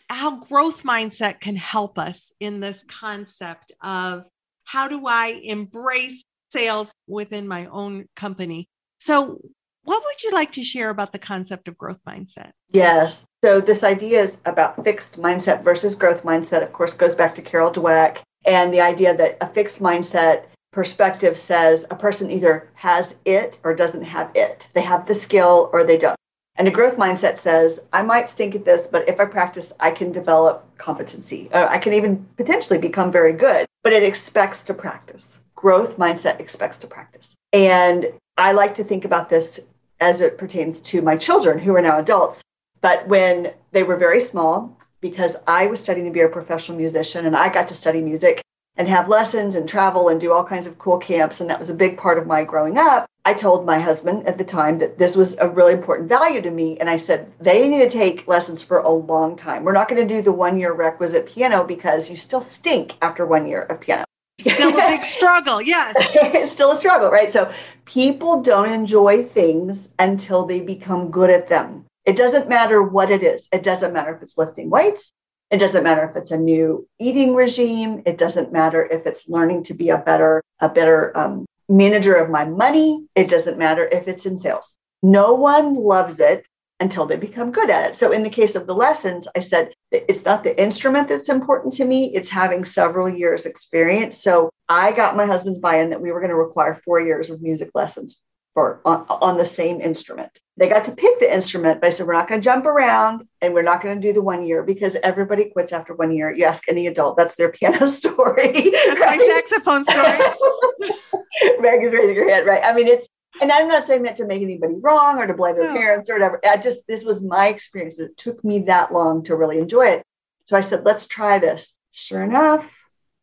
how 0.10 0.40
growth 0.40 0.84
mindset 0.84 1.40
can 1.40 1.56
help 1.56 1.98
us 1.98 2.32
in 2.40 2.60
this 2.60 2.84
concept 2.88 3.72
of 3.82 4.28
how 4.64 4.88
do 4.88 5.08
I 5.08 5.40
embrace 5.44 6.24
sales 6.52 6.92
within 7.08 7.48
my 7.48 7.66
own 7.68 8.06
company. 8.16 8.68
So, 9.00 9.42
what 9.86 10.04
would 10.04 10.24
you 10.24 10.32
like 10.32 10.52
to 10.54 10.64
share 10.64 10.90
about 10.90 11.14
the 11.14 11.20
concept 11.20 11.68
of 11.68 11.78
growth 11.78 12.02
mindset? 12.06 12.52
Yes. 12.72 13.26
So, 13.44 13.62
this 13.62 13.84
idea 13.84 14.22
is 14.22 14.40
about 14.46 14.84
fixed 14.84 15.20
mindset 15.20 15.64
versus 15.64 15.96
growth 15.96 16.24
mindset, 16.24 16.64
of 16.64 16.74
course, 16.74 16.94
goes 16.94 17.16
back 17.16 17.36
to 17.36 17.42
Carol 17.42 17.72
Dweck 17.72 18.18
and 18.46 18.74
the 18.74 18.82
idea 18.82 19.16
that 19.16 19.38
a 19.42 19.50
fixed 19.50 19.80
mindset 19.80 20.46
perspective 20.72 21.38
says 21.38 21.86
a 21.90 21.96
person 21.96 22.30
either 22.30 22.70
has 22.76 23.16
it 23.26 23.58
or 23.64 23.74
doesn't 23.74 24.04
have 24.04 24.30
it. 24.36 24.68
They 24.74 24.82
have 24.82 25.08
the 25.08 25.16
skill 25.16 25.70
or 25.72 25.84
they 25.84 25.98
don't. 25.98 26.18
And 26.58 26.68
a 26.68 26.72
growth 26.72 26.96
mindset 26.96 27.38
says, 27.38 27.80
I 27.92 28.02
might 28.02 28.30
stink 28.30 28.56
at 28.56 28.66
this, 28.66 28.88
but 28.88 29.08
if 29.10 29.20
I 29.20 29.26
practice, 29.26 29.74
I 29.80 29.92
can 29.92 30.12
develop 30.12 30.66
competency. 30.78 31.50
Uh, 31.52 31.68
I 31.68 31.80
can 31.80 31.94
even 31.94 32.26
potentially 32.38 32.80
become 32.80 33.12
very 33.12 33.34
good, 33.34 33.66
but 33.84 33.94
it 33.94 34.04
expects 34.04 34.64
to 34.64 34.74
practice. 34.74 35.40
Growth 35.56 35.98
mindset 35.98 36.40
expects 36.40 36.78
to 36.80 36.88
practice. 36.88 37.36
And 37.52 38.08
I 38.38 38.52
like 38.52 38.76
to 38.76 38.84
think 38.84 39.06
about 39.06 39.30
this 39.30 39.60
as 40.00 40.22
it 40.22 40.38
pertains 40.38 40.82
to 40.82 41.02
my 41.02 41.18
children 41.18 41.60
who 41.60 41.76
are 41.76 41.82
now 41.82 41.98
adults. 42.00 42.42
But 42.82 43.08
when 43.08 43.54
they 43.72 43.84
were 43.84 43.96
very 43.96 44.20
small, 44.20 44.78
because 45.02 45.36
I 45.48 45.68
was 45.68 45.80
studying 45.80 46.06
to 46.06 46.12
be 46.12 46.22
a 46.22 46.28
professional 46.28 46.78
musician 46.78 47.26
and 47.26 47.36
I 47.36 47.50
got 47.50 47.68
to 47.70 47.76
study 47.76 48.02
music 48.02 48.42
and 48.78 48.88
have 48.88 49.08
lessons 49.08 49.56
and 49.56 49.68
travel 49.68 50.10
and 50.10 50.20
do 50.20 50.34
all 50.34 50.44
kinds 50.44 50.68
of 50.68 50.78
cool 50.78 50.98
camps. 50.98 51.40
And 51.40 51.50
that 51.50 51.60
was 51.60 51.70
a 51.70 51.74
big 51.74 51.98
part 51.98 52.18
of 52.18 52.28
my 52.28 52.44
growing 52.44 52.78
up. 52.78 53.06
I 53.24 53.34
told 53.34 53.66
my 53.66 53.80
husband 53.80 54.28
at 54.28 54.38
the 54.38 54.44
time 54.44 54.78
that 54.80 54.98
this 54.98 55.16
was 55.16 55.36
a 55.40 55.48
really 55.48 55.74
important 55.74 56.10
value 56.10 56.42
to 56.42 56.52
me. 56.52 56.78
And 56.80 56.90
I 56.90 56.98
said, 56.98 57.32
they 57.40 57.68
need 57.68 57.80
to 57.80 57.90
take 57.90 58.28
lessons 58.28 58.62
for 58.62 58.80
a 58.80 58.90
long 58.90 59.36
time. 59.36 59.64
We're 59.64 59.72
not 59.72 59.88
going 59.90 60.06
to 60.06 60.14
do 60.14 60.22
the 60.22 60.32
one 60.32 60.60
year 60.60 60.74
requisite 60.74 61.26
piano 61.26 61.64
because 61.64 62.10
you 62.10 62.18
still 62.18 62.42
stink 62.42 62.94
after 63.02 63.26
one 63.26 63.48
year 63.48 63.64
of 63.64 63.80
piano. 63.80 64.06
Still 64.42 64.74
a 64.74 64.90
big 64.90 65.04
struggle. 65.04 65.62
Yes. 65.62 65.96
it's 66.00 66.52
still 66.52 66.72
a 66.72 66.76
struggle, 66.76 67.10
right? 67.10 67.32
So 67.32 67.52
people 67.86 68.42
don't 68.42 68.70
enjoy 68.70 69.24
things 69.24 69.90
until 69.98 70.46
they 70.46 70.60
become 70.60 71.12
good 71.12 71.30
at 71.30 71.48
them. 71.48 71.86
It 72.06 72.16
doesn't 72.16 72.50
matter 72.50 72.84
what 72.84 73.10
it 73.12 73.24
is. 73.24 73.48
It 73.52 73.64
doesn't 73.64 73.94
matter 73.94 74.16
if 74.16 74.22
it's 74.22 74.38
lifting 74.38 74.70
weights. 74.70 75.12
It 75.52 75.58
doesn't 75.58 75.84
matter 75.84 76.04
if 76.10 76.16
it's 76.16 76.32
a 76.32 76.38
new 76.38 76.88
eating 77.00 77.34
regime. 77.34 78.04
It 78.06 78.18
doesn't 78.18 78.52
matter 78.52 78.84
if 78.84 79.06
it's 79.06 79.30
learning 79.30 79.64
to 79.64 79.74
be 79.74 79.90
a 79.90 79.98
better, 79.98 80.42
a 80.60 80.70
better 80.70 81.16
um, 81.18 81.46
manager 81.70 82.16
of 82.16 82.30
my 82.30 82.46
money. 82.46 83.06
It 83.16 83.30
doesn't 83.30 83.58
matter 83.58 83.86
if 83.86 84.08
it's 84.08 84.26
in 84.26 84.38
sales. 84.38 84.76
No 85.02 85.34
one 85.34 85.76
loves 85.76 86.20
it 86.20 86.46
until 86.80 87.06
they 87.06 87.16
become 87.16 87.52
good 87.52 87.70
at 87.70 87.90
it. 87.90 87.96
So, 87.96 88.12
in 88.12 88.24
the 88.24 88.30
case 88.30 88.56
of 88.56 88.68
the 88.68 88.76
lessons, 88.76 89.28
I 89.36 89.40
said 89.40 89.74
it's 89.92 90.26
not 90.26 90.44
the 90.44 90.60
instrument 90.62 91.08
that's 91.08 91.30
important 91.30 91.74
to 91.76 91.86
me, 91.86 92.14
it's 92.16 92.30
having 92.30 92.66
several 92.66 93.10
years' 93.10 93.46
experience. 93.46 94.22
So, 94.22 94.50
I 94.68 94.92
got 94.92 95.16
my 95.16 95.26
husband's 95.26 95.60
buy 95.60 95.80
in 95.82 95.90
that 95.92 96.02
we 96.02 96.12
were 96.12 96.20
going 96.20 96.30
to 96.30 96.36
require 96.36 96.82
four 96.84 97.00
years 97.00 97.30
of 97.30 97.42
music 97.42 97.70
lessons 97.74 98.20
for 98.56 98.82
on, 98.86 99.06
on 99.10 99.38
the 99.38 99.46
same 99.46 99.80
instrument. 99.80 100.40
They 100.58 100.70
got 100.70 100.86
to 100.86 100.92
pick 100.92 101.20
the 101.20 101.32
instrument, 101.32 101.82
but 101.82 101.88
I 101.88 101.90
said, 101.92 102.08
we're 102.08 102.14
not 102.14 102.30
going 102.30 102.40
to 102.40 102.46
jump 102.46 102.66
around 102.66 103.28
and 103.42 103.54
we're 103.54 103.62
not 103.62 103.84
going 103.84 104.00
to 104.00 104.08
do 104.08 104.14
the 104.14 104.22
one 104.22 104.48
year 104.48 104.64
because 104.64 104.96
everybody 105.04 105.46
quits 105.52 105.74
after 105.74 105.94
one 105.94 106.16
year. 106.16 106.34
You 106.34 106.46
ask 106.46 106.64
any 106.68 106.88
adult, 106.88 107.18
that's 107.18 107.36
their 107.36 107.50
piano 107.52 107.88
story. 107.88 108.72
That's 108.72 109.02
right? 109.02 109.20
my 109.20 109.28
saxophone 109.36 109.84
story. 109.84 110.18
Meg 111.60 111.84
is 111.84 111.92
raising 111.92 112.16
her 112.16 112.30
hand, 112.30 112.48
right? 112.48 112.62
I 112.64 112.74
mean, 112.74 112.88
it's, 112.88 113.10
and 113.42 113.52
I'm 113.52 113.68
not 113.68 113.88
saying 113.88 114.04
that 114.04 114.16
to 114.18 114.26
make 114.26 114.42
anybody 114.42 114.76
wrong 114.80 115.20
or 115.20 115.28
to 115.28 115.34
blame 115.34 115.56
their 115.56 115.74
no. 115.74 115.80
parents 115.80 116.10
or 116.10 116.14
whatever. 116.14 116.40
I 116.44 116.58
just, 116.58 116.88
this 116.88 117.04
was 117.04 117.22
my 117.22 117.48
experience. 117.48 118.00
It 118.00 118.18
took 118.18 118.44
me 118.44 118.60
that 118.60 118.94
long 118.94 119.24
to 119.24 119.36
really 119.36 119.60
enjoy 119.60 119.88
it. 119.88 120.04
So 120.46 120.56
I 120.56 120.62
said, 120.62 120.86
let's 120.86 121.08
try 121.08 121.40
this. 121.40 121.74
Sure 121.92 122.24
enough, 122.24 122.66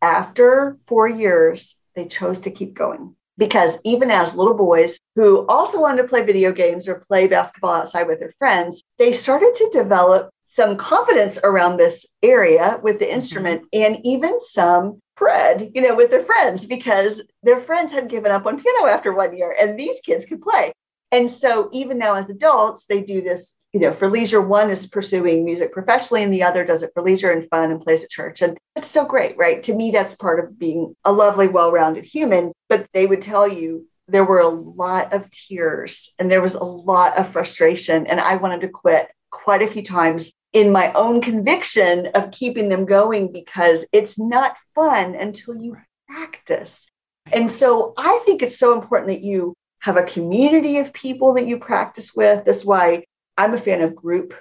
after 0.00 0.78
four 0.86 1.06
years, 1.06 1.76
they 1.94 2.06
chose 2.06 2.40
to 2.40 2.50
keep 2.50 2.74
going 2.74 3.14
because 3.36 3.78
even 3.84 4.10
as 4.10 4.34
little 4.34 4.54
boys 4.54 4.98
who 5.14 5.46
also 5.46 5.80
wanted 5.80 6.02
to 6.02 6.08
play 6.08 6.24
video 6.24 6.52
games 6.52 6.88
or 6.88 7.04
play 7.06 7.26
basketball 7.26 7.74
outside 7.74 8.06
with 8.06 8.18
their 8.18 8.34
friends, 8.38 8.82
they 8.98 9.12
started 9.12 9.54
to 9.56 9.70
develop 9.72 10.30
some 10.52 10.76
confidence 10.76 11.38
around 11.42 11.78
this 11.78 12.04
area 12.22 12.78
with 12.82 12.98
the 12.98 13.06
mm-hmm. 13.06 13.14
instrument 13.14 13.62
mm-hmm. 13.62 13.94
and 13.94 14.04
even 14.04 14.38
some 14.38 15.00
pride, 15.16 15.70
you 15.74 15.80
know, 15.80 15.94
with 15.94 16.10
their 16.10 16.22
friends 16.22 16.66
because 16.66 17.22
their 17.42 17.58
friends 17.58 17.90
had 17.90 18.10
given 18.10 18.30
up 18.30 18.44
on 18.44 18.62
piano 18.62 18.86
after 18.86 19.14
one 19.14 19.34
year 19.34 19.56
and 19.58 19.78
these 19.78 19.98
kids 20.04 20.26
could 20.26 20.42
play. 20.42 20.70
And 21.10 21.30
so 21.30 21.70
even 21.72 21.96
now 21.96 22.16
as 22.16 22.28
adults, 22.28 22.84
they 22.84 23.00
do 23.00 23.22
this, 23.22 23.56
you 23.72 23.80
know, 23.80 23.94
for 23.94 24.10
leisure. 24.10 24.42
One 24.42 24.68
is 24.68 24.86
pursuing 24.86 25.44
music 25.44 25.72
professionally, 25.72 26.22
and 26.22 26.32
the 26.32 26.42
other 26.42 26.64
does 26.64 26.82
it 26.82 26.90
for 26.94 27.02
leisure 27.02 27.30
and 27.30 27.48
fun 27.50 27.70
and 27.70 27.82
plays 27.82 28.02
at 28.02 28.08
church. 28.08 28.40
And 28.40 28.56
it's 28.76 28.90
so 28.90 29.04
great, 29.04 29.36
right? 29.36 29.62
To 29.64 29.74
me, 29.74 29.90
that's 29.90 30.14
part 30.14 30.42
of 30.42 30.58
being 30.58 30.94
a 31.04 31.12
lovely, 31.12 31.48
well 31.48 31.70
rounded 31.70 32.04
human. 32.04 32.52
But 32.70 32.86
they 32.94 33.04
would 33.04 33.20
tell 33.20 33.46
you 33.46 33.86
there 34.08 34.24
were 34.24 34.40
a 34.40 34.48
lot 34.48 35.12
of 35.12 35.30
tears 35.30 36.12
and 36.18 36.30
there 36.30 36.40
was 36.40 36.54
a 36.54 36.64
lot 36.64 37.18
of 37.18 37.30
frustration. 37.30 38.06
And 38.06 38.18
I 38.18 38.36
wanted 38.36 38.62
to 38.62 38.68
quit 38.68 39.08
quite 39.30 39.62
a 39.62 39.68
few 39.68 39.82
times 39.82 40.32
in 40.52 40.70
my 40.70 40.92
own 40.92 41.20
conviction 41.20 42.08
of 42.14 42.30
keeping 42.30 42.68
them 42.68 42.84
going 42.84 43.32
because 43.32 43.86
it's 43.92 44.18
not 44.18 44.56
fun 44.74 45.14
until 45.14 45.54
you 45.54 45.76
practice. 46.08 46.86
And 47.32 47.50
so 47.50 47.94
I 47.96 48.20
think 48.26 48.42
it's 48.42 48.58
so 48.58 48.74
important 48.74 49.08
that 49.08 49.24
you 49.24 49.54
have 49.80 49.96
a 49.96 50.02
community 50.02 50.78
of 50.78 50.92
people 50.92 51.34
that 51.34 51.46
you 51.46 51.58
practice 51.58 52.12
with. 52.14 52.44
That's 52.44 52.64
why 52.64 53.04
I'm 53.36 53.54
a 53.54 53.58
fan 53.58 53.80
of 53.80 53.96
group 53.96 54.34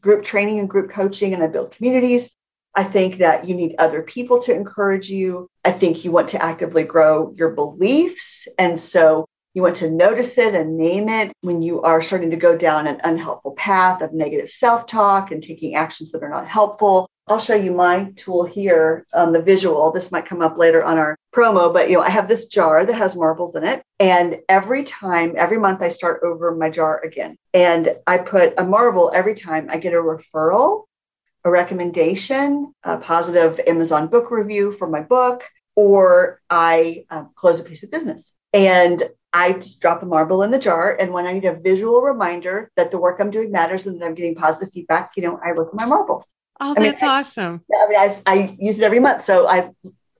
group 0.00 0.24
training 0.24 0.58
and 0.58 0.68
group 0.68 0.90
coaching 0.90 1.34
and 1.34 1.42
I 1.42 1.46
build 1.46 1.72
communities. 1.72 2.30
I 2.74 2.84
think 2.84 3.18
that 3.18 3.48
you 3.48 3.54
need 3.54 3.74
other 3.78 4.02
people 4.02 4.40
to 4.42 4.54
encourage 4.54 5.08
you. 5.08 5.48
I 5.64 5.72
think 5.72 6.04
you 6.04 6.12
want 6.12 6.28
to 6.28 6.42
actively 6.42 6.84
grow 6.84 7.32
your 7.36 7.50
beliefs. 7.50 8.46
And 8.58 8.80
so 8.80 9.26
you 9.54 9.62
want 9.62 9.76
to 9.76 9.90
notice 9.90 10.38
it 10.38 10.54
and 10.54 10.76
name 10.76 11.08
it 11.08 11.32
when 11.40 11.60
you 11.60 11.82
are 11.82 12.02
starting 12.02 12.30
to 12.30 12.36
go 12.36 12.56
down 12.56 12.86
an 12.86 13.00
unhelpful 13.02 13.52
path 13.52 14.00
of 14.00 14.12
negative 14.12 14.50
self 14.50 14.86
talk 14.86 15.32
and 15.32 15.42
taking 15.42 15.74
actions 15.74 16.12
that 16.12 16.22
are 16.22 16.28
not 16.28 16.46
helpful. 16.46 17.08
I'll 17.26 17.40
show 17.40 17.54
you 17.54 17.72
my 17.72 18.12
tool 18.16 18.44
here 18.44 19.06
on 19.12 19.32
the 19.32 19.42
visual. 19.42 19.92
This 19.92 20.10
might 20.10 20.26
come 20.26 20.40
up 20.40 20.56
later 20.56 20.84
on 20.84 20.98
our 20.98 21.16
promo, 21.34 21.72
but 21.72 21.88
you 21.88 21.96
know, 21.96 22.02
I 22.02 22.10
have 22.10 22.28
this 22.28 22.46
jar 22.46 22.84
that 22.84 22.94
has 22.94 23.14
marbles 23.14 23.54
in 23.54 23.64
it. 23.64 23.82
And 23.98 24.38
every 24.48 24.84
time, 24.84 25.34
every 25.36 25.58
month, 25.58 25.80
I 25.80 25.90
start 25.90 26.22
over 26.24 26.54
my 26.54 26.70
jar 26.70 27.00
again. 27.04 27.36
And 27.54 27.94
I 28.06 28.18
put 28.18 28.54
a 28.58 28.64
marble 28.64 29.12
every 29.14 29.34
time 29.34 29.68
I 29.70 29.78
get 29.78 29.94
a 29.94 29.96
referral, 29.96 30.84
a 31.44 31.50
recommendation, 31.50 32.72
a 32.82 32.98
positive 32.98 33.60
Amazon 33.66 34.08
book 34.08 34.30
review 34.30 34.72
for 34.72 34.88
my 34.88 35.00
book, 35.00 35.44
or 35.76 36.40
I 36.50 37.04
um, 37.10 37.30
close 37.36 37.60
a 37.60 37.64
piece 37.64 37.82
of 37.84 37.90
business. 37.90 38.32
And 38.52 39.02
I 39.32 39.52
just 39.52 39.80
drop 39.80 40.02
a 40.02 40.06
marble 40.06 40.42
in 40.42 40.50
the 40.50 40.58
jar. 40.58 40.96
And 40.98 41.12
when 41.12 41.26
I 41.26 41.32
need 41.32 41.44
a 41.44 41.54
visual 41.54 42.00
reminder 42.00 42.70
that 42.76 42.90
the 42.90 42.98
work 42.98 43.20
I'm 43.20 43.30
doing 43.30 43.52
matters 43.52 43.86
and 43.86 44.00
that 44.00 44.06
I'm 44.06 44.14
getting 44.14 44.34
positive 44.34 44.72
feedback, 44.72 45.12
you 45.16 45.22
know, 45.22 45.38
I 45.44 45.52
look 45.52 45.68
at 45.68 45.74
my 45.74 45.84
marbles. 45.84 46.32
Oh, 46.60 46.74
that's 46.74 47.02
I 47.02 47.06
mean, 47.06 47.12
awesome. 47.12 47.64
I, 47.72 47.84
I 47.84 47.88
mean, 47.88 47.98
I, 47.98 48.22
I 48.26 48.56
use 48.58 48.78
it 48.78 48.84
every 48.84 49.00
month. 49.00 49.24
So 49.24 49.46
I, 49.46 49.70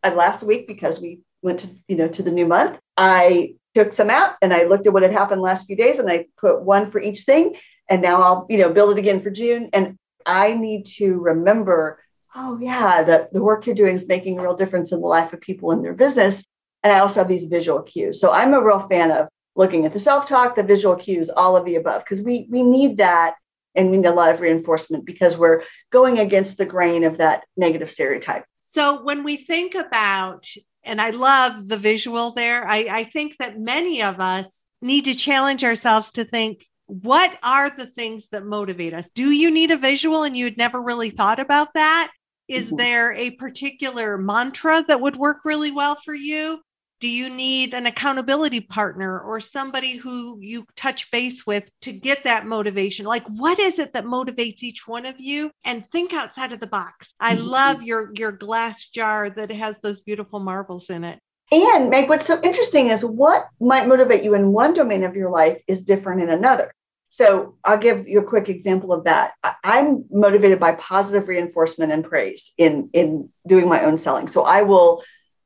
I 0.03 0.15
last 0.15 0.43
week 0.43 0.67
because 0.67 1.01
we 1.01 1.21
went 1.43 1.61
to, 1.61 1.71
you 1.89 1.97
know, 1.97 2.09
to 2.09 2.23
the 2.23 2.31
new 2.31 2.47
month, 2.47 2.79
I 2.97 3.55
took 3.75 3.93
some 3.93 4.11
out 4.11 4.37
and 4.43 4.53
I 4.53 4.65
looked 4.65 4.87
at 4.87 4.93
what 4.93 5.03
had 5.03 5.13
happened 5.13 5.43
last 5.43 5.67
few 5.67 5.77
days 5.77 5.99
and 5.99 6.11
I 6.11 6.27
put 6.39 6.63
one 6.63 6.91
for 6.91 7.01
each 7.01 7.23
thing. 7.23 7.57
And 7.89 8.03
now 8.03 8.23
I'll, 8.23 8.47
you 8.49 8.59
know, 8.59 8.73
build 8.73 8.93
it 8.93 8.99
again 8.99 9.23
for 9.23 9.31
June. 9.31 9.71
And 9.73 9.99
I 10.25 10.55
need 10.55 10.87
to 10.99 11.15
remember, 11.19 12.03
oh 12.35 12.59
yeah, 12.61 13.03
the, 13.03 13.29
the 13.33 13.43
work 13.43 13.67
you're 13.67 13.75
doing 13.75 13.97
is 13.97 14.07
making 14.07 14.39
a 14.39 14.43
real 14.43 14.57
difference 14.57 14.93
in 14.93 15.01
the 15.01 15.07
life 15.07 15.33
of 15.33 15.41
people 15.41 15.73
in 15.73 15.83
their 15.83 15.95
business. 15.95 16.45
And 16.83 16.93
I 16.93 17.01
also 17.01 17.21
have 17.21 17.29
these 17.29 17.45
visual 17.45 17.83
cues. 17.83 18.21
So 18.21 18.31
I'm 18.31 18.55
a 18.55 18.63
real 18.63 18.87
fan 18.89 19.11
of 19.11 19.29
looking 19.57 19.85
at 19.85 19.93
the 19.93 19.99
self-talk, 19.99 20.57
the 20.57 20.63
visual 20.63 20.97
cues, 20.97 21.29
all 21.29 21.57
of 21.57 21.65
the 21.65 21.77
above, 21.77 22.03
because 22.05 22.23
we 22.23 22.47
we 22.51 22.63
need 22.63 22.97
that 22.99 23.35
and 23.75 23.91
we 23.91 23.99
need 23.99 24.07
a 24.07 24.13
lot 24.13 24.31
of 24.31 24.41
reinforcement 24.41 25.05
because 25.05 25.37
we're 25.37 25.63
going 25.91 26.19
against 26.19 26.57
the 26.57 26.65
grain 26.67 27.05
of 27.05 27.19
that 27.19 27.45
negative 27.57 27.91
stereotype. 27.91 28.45
So 28.61 29.03
when 29.03 29.25
we 29.25 29.37
think 29.37 29.75
about, 29.75 30.47
and 30.85 31.01
I 31.01 31.11
love 31.11 31.69
the 31.69 31.77
visual 31.77 32.33
there, 32.33 32.67
I, 32.67 32.87
I 32.91 33.05
think 33.05 33.37
that 33.39 33.61
many 33.61 34.03
of 34.03 34.21
us 34.21 34.65
need 34.81 35.05
to 35.05 35.15
challenge 35.15 35.63
ourselves 35.65 36.13
to 36.13 36.25
think, 36.25 36.67
what 36.87 37.39
are 37.43 37.71
the 37.71 37.87
things 37.87 38.29
that 38.29 38.45
motivate 38.45 38.95
us? 38.95 39.11
Do 39.11 39.31
you 39.31 39.51
need 39.51 39.71
a 39.71 39.77
visual 39.77 40.25
and 40.25 40.37
you 40.37 40.47
had 40.47 40.57
never 40.57 40.83
really 40.83 41.11
thought 41.11 41.39
about 41.39 41.75
that? 41.75 42.11
Is 42.49 42.67
mm-hmm. 42.67 42.77
there 42.77 43.13
a 43.13 43.31
particular 43.33 44.19
mantra 44.19 44.85
that 44.89 45.01
would 45.01 45.17
work 45.17 45.39
really 45.45 45.71
well 45.71 45.95
for 45.95 46.15
you? 46.15 46.61
Do 47.01 47.09
you 47.09 47.31
need 47.31 47.73
an 47.73 47.87
accountability 47.87 48.61
partner 48.61 49.19
or 49.19 49.41
somebody 49.41 49.97
who 49.97 50.39
you 50.41 50.67
touch 50.77 51.11
base 51.11 51.47
with 51.47 51.71
to 51.81 51.93
get 51.93 52.25
that 52.25 52.47
motivation? 52.47 53.07
Like, 53.07 53.27
what 53.27 53.59
is 53.59 53.79
it 53.79 53.95
that 53.95 54.05
motivates 54.05 54.63
each 54.63 54.87
one 54.87 55.07
of 55.07 55.19
you? 55.19 55.51
And 55.65 55.85
think 55.91 56.13
outside 56.13 56.53
of 56.53 56.61
the 56.61 56.67
box. 56.67 57.15
I 57.19 57.35
mm-hmm. 57.35 57.47
love 57.47 57.83
your 57.83 58.11
your 58.15 58.33
glass 58.33 58.87
jar 58.87 59.31
that 59.31 59.51
has 59.51 59.79
those 59.81 60.01
beautiful 60.01 60.41
marbles 60.41 60.91
in 60.91 61.05
it. 61.05 61.21
And 61.53 61.91
Meg, 61.91 62.09
what's 62.09 62.27
so 62.27 62.41
interesting 62.43 62.91
is 62.91 63.05
what 63.05 63.49
might 63.61 63.89
motivate 63.89 64.23
you 64.23 64.35
in 64.35 64.53
one 64.53 64.73
domain 64.73 65.03
of 65.03 65.17
your 65.17 65.31
life 65.31 65.61
is 65.67 65.83
different 65.83 66.23
in 66.23 66.29
another. 66.29 66.73
So 67.09 67.57
I'll 67.65 67.79
give 67.79 68.07
you 68.07 68.21
a 68.21 68.25
quick 68.25 68.49
example 68.49 68.93
of 68.93 69.05
that. 69.05 69.33
I'm 69.65 70.05
motivated 70.13 70.61
by 70.61 70.73
positive 70.75 71.27
reinforcement 71.27 71.91
and 71.91 72.05
praise 72.05 72.53
in 72.57 72.91
in 72.93 73.31
doing 73.47 73.69
my 73.69 73.85
own 73.85 73.99
selling. 73.99 74.29
So 74.29 74.45
I 74.45 74.63
will 74.63 75.03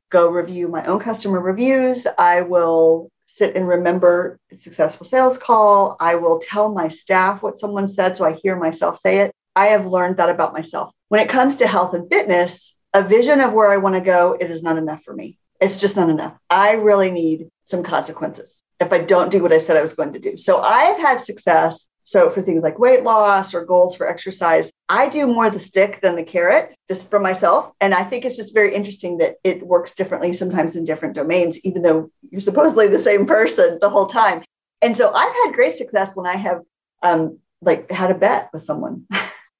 go 0.09 0.27
review 0.27 0.67
my 0.67 0.85
own 0.85 0.99
customer 0.99 1.39
reviews. 1.39 2.07
I 2.17 2.41
will 2.41 3.09
sit 3.27 3.55
and 3.55 3.67
remember 3.67 4.39
successful 4.55 5.05
sales 5.05 5.37
call. 5.37 5.97
I 5.99 6.15
will 6.15 6.39
tell 6.39 6.73
my 6.73 6.87
staff 6.87 7.41
what 7.41 7.59
someone 7.59 7.87
said 7.87 8.15
so 8.15 8.25
I 8.25 8.33
hear 8.33 8.55
myself 8.55 8.99
say 8.99 9.19
it. 9.19 9.31
I 9.55 9.67
have 9.67 9.85
learned 9.85 10.17
that 10.17 10.29
about 10.29 10.53
myself. 10.53 10.91
When 11.09 11.21
it 11.21 11.29
comes 11.29 11.57
to 11.57 11.67
health 11.67 11.93
and 11.93 12.09
fitness, 12.09 12.75
a 12.93 13.03
vision 13.03 13.41
of 13.41 13.53
where 13.53 13.71
I 13.71 13.77
want 13.77 13.95
to 13.95 14.01
go, 14.01 14.37
it 14.39 14.49
is 14.49 14.63
not 14.63 14.77
enough 14.77 15.03
for 15.03 15.13
me. 15.13 15.37
It's 15.59 15.77
just 15.77 15.95
not 15.95 16.09
enough. 16.09 16.37
I 16.49 16.73
really 16.73 17.11
need 17.11 17.47
some 17.65 17.83
consequences 17.83 18.61
if 18.79 18.91
I 18.91 18.99
don't 18.99 19.31
do 19.31 19.41
what 19.41 19.53
I 19.53 19.57
said 19.57 19.77
I 19.77 19.81
was 19.81 19.93
going 19.93 20.13
to 20.13 20.19
do. 20.19 20.37
So 20.37 20.61
I've 20.61 20.97
had 20.97 21.19
success. 21.19 21.89
So 22.03 22.29
for 22.29 22.41
things 22.41 22.63
like 22.63 22.77
weight 22.77 23.03
loss 23.03 23.53
or 23.53 23.65
goals 23.65 23.95
for 23.95 24.07
exercise, 24.07 24.71
I 24.87 25.09
do 25.09 25.25
more 25.25 25.49
the 25.49 25.59
stick 25.59 26.01
than 26.01 26.15
the 26.15 26.23
carrot 26.23 26.75
just 26.87 27.09
for 27.09 27.19
myself. 27.19 27.71
And 27.81 27.93
I 27.93 28.03
think 28.03 28.23
it's 28.23 28.35
just 28.35 28.53
very 28.53 28.75
interesting 28.75 29.17
that 29.17 29.35
it 29.43 29.65
works 29.65 29.95
differently 29.95 30.33
sometimes 30.33 30.75
in 30.75 30.83
different 30.83 31.15
domains, 31.15 31.57
even 31.59 31.81
though 31.81 32.11
you're 32.29 32.41
supposedly 32.41 32.87
the 32.87 32.99
same 32.99 33.25
person 33.25 33.79
the 33.81 33.89
whole 33.89 34.05
time. 34.05 34.43
And 34.81 34.95
so 34.95 35.11
I've 35.11 35.33
had 35.43 35.53
great 35.53 35.77
success 35.77 36.15
when 36.15 36.27
I 36.27 36.35
have 36.35 36.61
um, 37.01 37.39
like 37.61 37.89
had 37.89 38.11
a 38.11 38.15
bet 38.15 38.49
with 38.53 38.63
someone. 38.63 39.07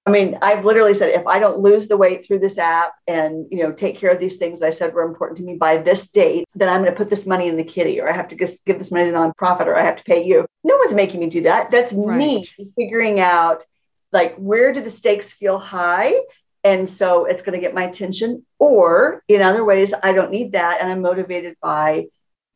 I 0.07 0.11
mean, 0.11 0.37
I've 0.39 0.63
literally 0.63 0.93
said 0.93 1.09
if 1.09 1.25
I 1.25 1.39
don't 1.39 1.61
lose 1.61 1.87
the 1.87 1.97
weight 1.97 2.25
through 2.25 2.37
this 2.37 2.59
app 2.59 2.93
and 3.07 3.47
you 3.49 3.63
know 3.63 3.71
take 3.71 3.97
care 3.97 4.11
of 4.11 4.19
these 4.19 4.37
things 4.37 4.59
that 4.59 4.67
I 4.67 4.69
said 4.69 4.93
were 4.93 5.01
important 5.01 5.39
to 5.39 5.43
me 5.43 5.55
by 5.55 5.77
this 5.77 6.11
date, 6.11 6.45
then 6.53 6.69
I'm 6.69 6.81
going 6.81 6.93
to 6.93 6.97
put 6.97 7.09
this 7.09 7.25
money 7.25 7.47
in 7.47 7.57
the 7.57 7.63
kitty, 7.63 7.99
or 7.99 8.07
I 8.07 8.15
have 8.15 8.27
to 8.27 8.35
just 8.35 8.63
give 8.65 8.77
this 8.77 8.91
money 8.91 9.05
to 9.05 9.11
the 9.11 9.17
nonprofit, 9.17 9.65
or 9.65 9.75
I 9.75 9.83
have 9.83 9.97
to 9.97 10.03
pay 10.03 10.23
you. 10.23 10.45
No 10.63 10.77
one's 10.77 10.93
making 10.93 11.21
me 11.21 11.29
do 11.29 11.41
that. 11.43 11.71
That's 11.71 11.91
right. 11.91 12.17
me 12.17 12.47
figuring 12.77 13.19
out 13.19 13.63
like 14.15 14.35
where 14.37 14.73
do 14.73 14.81
the 14.81 14.89
stakes 14.89 15.31
feel 15.31 15.59
high, 15.59 16.13
and 16.63 16.89
so 16.89 17.25
it's 17.25 17.43
going 17.43 17.53
to 17.53 17.61
get 17.61 17.75
my 17.75 17.83
attention. 17.83 18.43
Or 18.57 19.21
in 19.27 19.43
other 19.43 19.63
ways, 19.63 19.93
I 20.01 20.13
don't 20.13 20.31
need 20.31 20.53
that, 20.53 20.81
and 20.81 20.91
I'm 20.91 21.01
motivated 21.01 21.55
by 21.61 22.07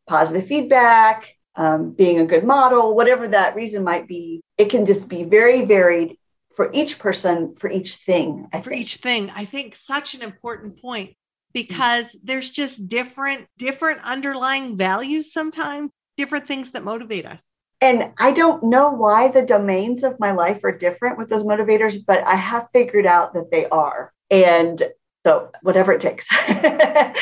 positive 0.08 0.48
feedback, 0.48 1.36
um, 1.56 1.92
being 1.92 2.20
a 2.20 2.26
good 2.26 2.44
model, 2.44 2.96
whatever 2.96 3.28
that 3.28 3.56
reason 3.56 3.84
might 3.84 4.08
be. 4.08 4.42
It 4.58 4.72
can 4.72 4.88
just 4.88 5.08
be 5.08 5.24
very 5.24 5.66
varied 5.66 6.18
for 6.60 6.70
each 6.74 7.00
person 7.00 7.56
for 7.58 7.70
each 7.70 7.96
thing 7.96 8.50
I 8.52 8.60
for 8.60 8.72
think. 8.72 8.82
each 8.82 8.96
thing 8.98 9.32
i 9.34 9.46
think 9.46 9.76
such 9.76 10.14
an 10.14 10.22
important 10.22 10.82
point 10.82 11.16
because 11.54 12.08
mm-hmm. 12.08 12.26
there's 12.26 12.50
just 12.50 12.90
different 12.90 13.48
different 13.58 14.02
underlying 14.04 14.76
values 14.76 15.32
sometimes 15.32 15.90
different 16.18 16.48
things 16.48 16.72
that 16.72 16.84
motivate 16.84 17.26
us 17.26 17.42
and 17.82 18.12
i 18.18 18.32
don't 18.32 18.64
know 18.64 18.90
why 18.90 19.28
the 19.28 19.42
domains 19.42 20.04
of 20.04 20.20
my 20.20 20.32
life 20.32 20.60
are 20.64 20.72
different 20.72 21.18
with 21.18 21.30
those 21.30 21.44
motivators 21.44 21.98
but 22.06 22.24
i 22.26 22.36
have 22.36 22.68
figured 22.74 23.06
out 23.06 23.34
that 23.34 23.52
they 23.52 23.66
are. 23.68 24.14
And 24.32 24.82
so 25.26 25.50
whatever 25.64 25.92
it 25.92 26.02
takes. 26.02 26.28